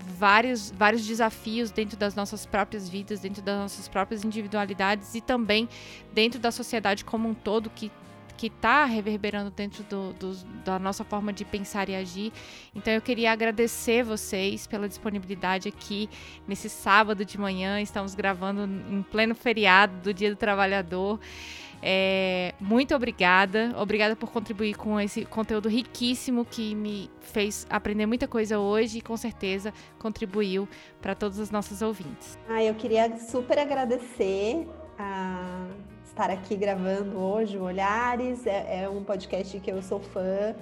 vários, 0.08 0.72
vários 0.72 1.06
desafios 1.06 1.72
dentro 1.72 1.98
das 1.98 2.16
nossas 2.16 2.46
próprias 2.46 2.88
vidas, 2.88 3.20
dentro 3.20 3.42
das 3.42 3.58
nossas 3.58 3.88
próprias 3.88 4.24
individualidades 4.24 5.14
e 5.16 5.22
também 5.22 5.68
dentro 6.14 6.40
da 6.40 6.52
sociedade 6.52 7.04
como 7.06 7.28
um 7.30 7.34
todo 7.34 7.70
que 7.70 7.92
que 8.38 8.48
está 8.48 8.86
reverberando 8.86 9.50
dentro 9.50 9.84
do, 9.84 10.14
do, 10.14 10.36
da 10.64 10.78
nossa 10.78 11.04
forma 11.04 11.34
de 11.34 11.44
pensar 11.44 11.90
e 11.90 11.96
agir. 11.96 12.32
Então 12.74 12.94
eu 12.94 13.02
queria 13.02 13.32
agradecer 13.32 14.04
vocês 14.04 14.68
pela 14.68 14.88
disponibilidade 14.88 15.68
aqui 15.68 16.08
nesse 16.48 16.70
sábado 16.70 17.26
de 17.26 17.38
manhã. 17.40 17.82
Estamos 17.82 18.14
gravando 18.14 18.64
em 18.64 19.02
pleno 19.02 19.34
feriado 19.34 19.94
do 20.04 20.14
Dia 20.14 20.30
do 20.30 20.36
Trabalhador. 20.36 21.20
É, 21.82 22.54
muito 22.60 22.96
obrigada. 22.96 23.74
Obrigada 23.78 24.16
por 24.16 24.32
contribuir 24.32 24.76
com 24.76 25.00
esse 25.00 25.26
conteúdo 25.26 25.70
riquíssimo 25.70 26.46
que 26.46 26.76
me 26.76 27.10
fez 27.22 27.68
aprender 27.70 28.06
muita 28.06 28.28
coisa 28.28 28.60
hoje 28.60 29.00
e 29.00 29.02
com 29.02 29.16
certeza 29.16 29.74
contribuiu 30.00 30.68
para 31.02 31.14
todos 31.14 31.40
os 31.40 31.52
nossos 31.52 31.82
ouvintes. 31.82 32.38
Ah, 32.50 32.64
eu 32.64 32.74
queria 32.76 33.18
super 33.20 33.60
agradecer 33.60 34.68
a 34.98 35.68
estar 36.04 36.30
aqui 36.32 36.56
gravando 36.56 37.18
hoje 37.18 37.58
o 37.58 37.64
Olhares. 37.64 38.46
É, 38.48 38.84
é 38.84 38.90
um 38.90 39.04
podcast 39.04 39.60
que 39.60 39.72
eu 39.72 39.82
sou 39.84 40.00
fã, 40.00 40.56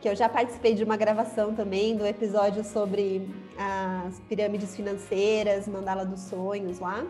que 0.00 0.08
eu 0.08 0.16
já 0.16 0.28
participei 0.28 0.74
de 0.74 0.82
uma 0.82 0.96
gravação 0.96 1.54
também 1.54 1.96
do 1.96 2.04
episódio 2.04 2.64
sobre 2.64 3.28
as 3.56 4.18
pirâmides 4.28 4.74
financeiras, 4.74 5.68
Mandala 5.68 6.04
dos 6.04 6.20
Sonhos 6.20 6.80
lá. 6.80 7.04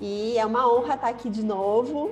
E 0.00 0.36
é 0.38 0.46
uma 0.46 0.72
honra 0.72 0.94
estar 0.94 1.08
aqui 1.08 1.28
de 1.28 1.44
novo. 1.44 2.10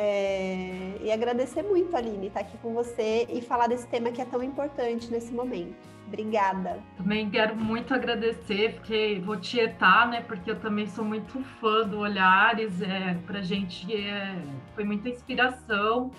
É, 0.00 0.96
e 1.02 1.10
agradecer 1.10 1.64
muito, 1.64 1.96
Aline, 1.96 2.28
estar 2.28 2.40
aqui 2.40 2.56
com 2.58 2.72
você 2.72 3.26
e 3.28 3.42
falar 3.42 3.66
desse 3.66 3.88
tema 3.88 4.12
que 4.12 4.22
é 4.22 4.24
tão 4.24 4.40
importante 4.44 5.10
nesse 5.10 5.32
momento. 5.32 5.74
Obrigada. 6.06 6.78
Também 6.96 7.28
quero 7.28 7.56
muito 7.56 7.92
agradecer, 7.92 8.74
porque 8.74 9.20
vou 9.24 9.36
tietar, 9.36 10.08
né? 10.08 10.22
Porque 10.22 10.52
eu 10.52 10.60
também 10.60 10.86
sou 10.86 11.04
muito 11.04 11.42
fã 11.60 11.86
do 11.86 11.98
Olhares. 11.98 12.80
É, 12.80 13.14
Para 13.26 13.40
a 13.40 13.42
gente 13.42 13.92
é, 13.92 14.40
foi 14.76 14.84
muita 14.84 15.08
inspiração. 15.08 16.12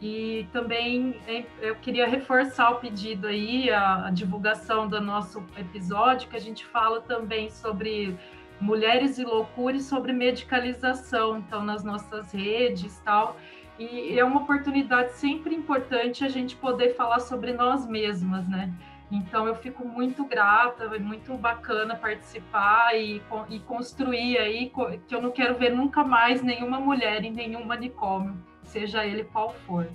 E 0.00 0.46
também 0.52 1.16
é, 1.26 1.44
eu 1.60 1.74
queria 1.76 2.06
reforçar 2.06 2.70
o 2.70 2.76
pedido 2.76 3.26
aí, 3.26 3.68
a, 3.68 4.06
a 4.06 4.10
divulgação 4.10 4.86
do 4.86 5.00
nosso 5.00 5.42
episódio, 5.58 6.28
que 6.28 6.36
a 6.36 6.40
gente 6.40 6.64
fala 6.64 7.00
também 7.00 7.50
sobre 7.50 8.16
mulheres 8.64 9.18
e 9.18 9.24
loucura 9.24 9.78
sobre 9.78 10.12
medicalização, 10.12 11.38
então 11.38 11.62
nas 11.62 11.84
nossas 11.84 12.32
redes 12.32 12.98
tal. 13.04 13.36
E 13.78 14.18
é 14.18 14.24
uma 14.24 14.40
oportunidade 14.42 15.12
sempre 15.12 15.54
importante 15.54 16.24
a 16.24 16.28
gente 16.28 16.56
poder 16.56 16.94
falar 16.94 17.20
sobre 17.20 17.52
nós 17.52 17.86
mesmas, 17.86 18.48
né? 18.48 18.72
Então 19.10 19.46
eu 19.46 19.54
fico 19.54 19.86
muito 19.86 20.24
grata, 20.24 20.84
é 20.84 20.98
muito 20.98 21.34
bacana 21.34 21.94
participar 21.94 22.96
e, 22.96 23.20
e 23.50 23.58
construir 23.60 24.38
aí, 24.38 24.72
que 25.06 25.14
eu 25.14 25.20
não 25.20 25.30
quero 25.30 25.56
ver 25.56 25.70
nunca 25.70 26.02
mais 26.02 26.42
nenhuma 26.42 26.80
mulher 26.80 27.22
em 27.22 27.32
nenhum 27.32 27.64
manicômio, 27.64 28.34
seja 28.62 29.04
ele 29.04 29.24
qual 29.24 29.52
for. 29.66 29.86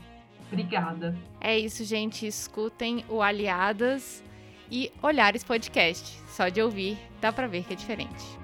Obrigada. 0.52 1.18
É 1.42 1.58
isso, 1.58 1.84
gente. 1.84 2.26
Escutem 2.28 3.04
o 3.10 3.22
Aliadas 3.22 4.24
e 4.70 4.92
Olhares 5.02 5.44
Podcast. 5.44 6.20
Só 6.28 6.50
de 6.50 6.62
ouvir, 6.62 6.98
dá 7.20 7.32
para 7.32 7.48
ver 7.48 7.64
que 7.64 7.74
é 7.74 7.76
diferente. 7.76 8.40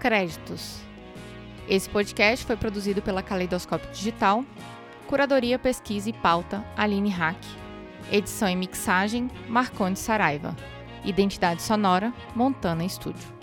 Créditos. 0.00 0.78
Esse 1.68 1.88
podcast 1.88 2.46
foi 2.46 2.56
produzido 2.56 3.02
pela 3.02 3.22
Caleidoscópio 3.22 3.90
Digital. 3.90 4.44
Curadoria, 5.06 5.58
pesquisa 5.58 6.10
e 6.10 6.12
pauta, 6.12 6.64
Aline 6.76 7.10
Hack. 7.10 7.38
Edição 8.10 8.48
e 8.48 8.56
mixagem, 8.56 9.30
Marconde 9.48 9.98
Saraiva. 9.98 10.54
Identidade 11.04 11.62
sonora, 11.62 12.12
Montana 12.34 12.84
Estúdio. 12.84 13.35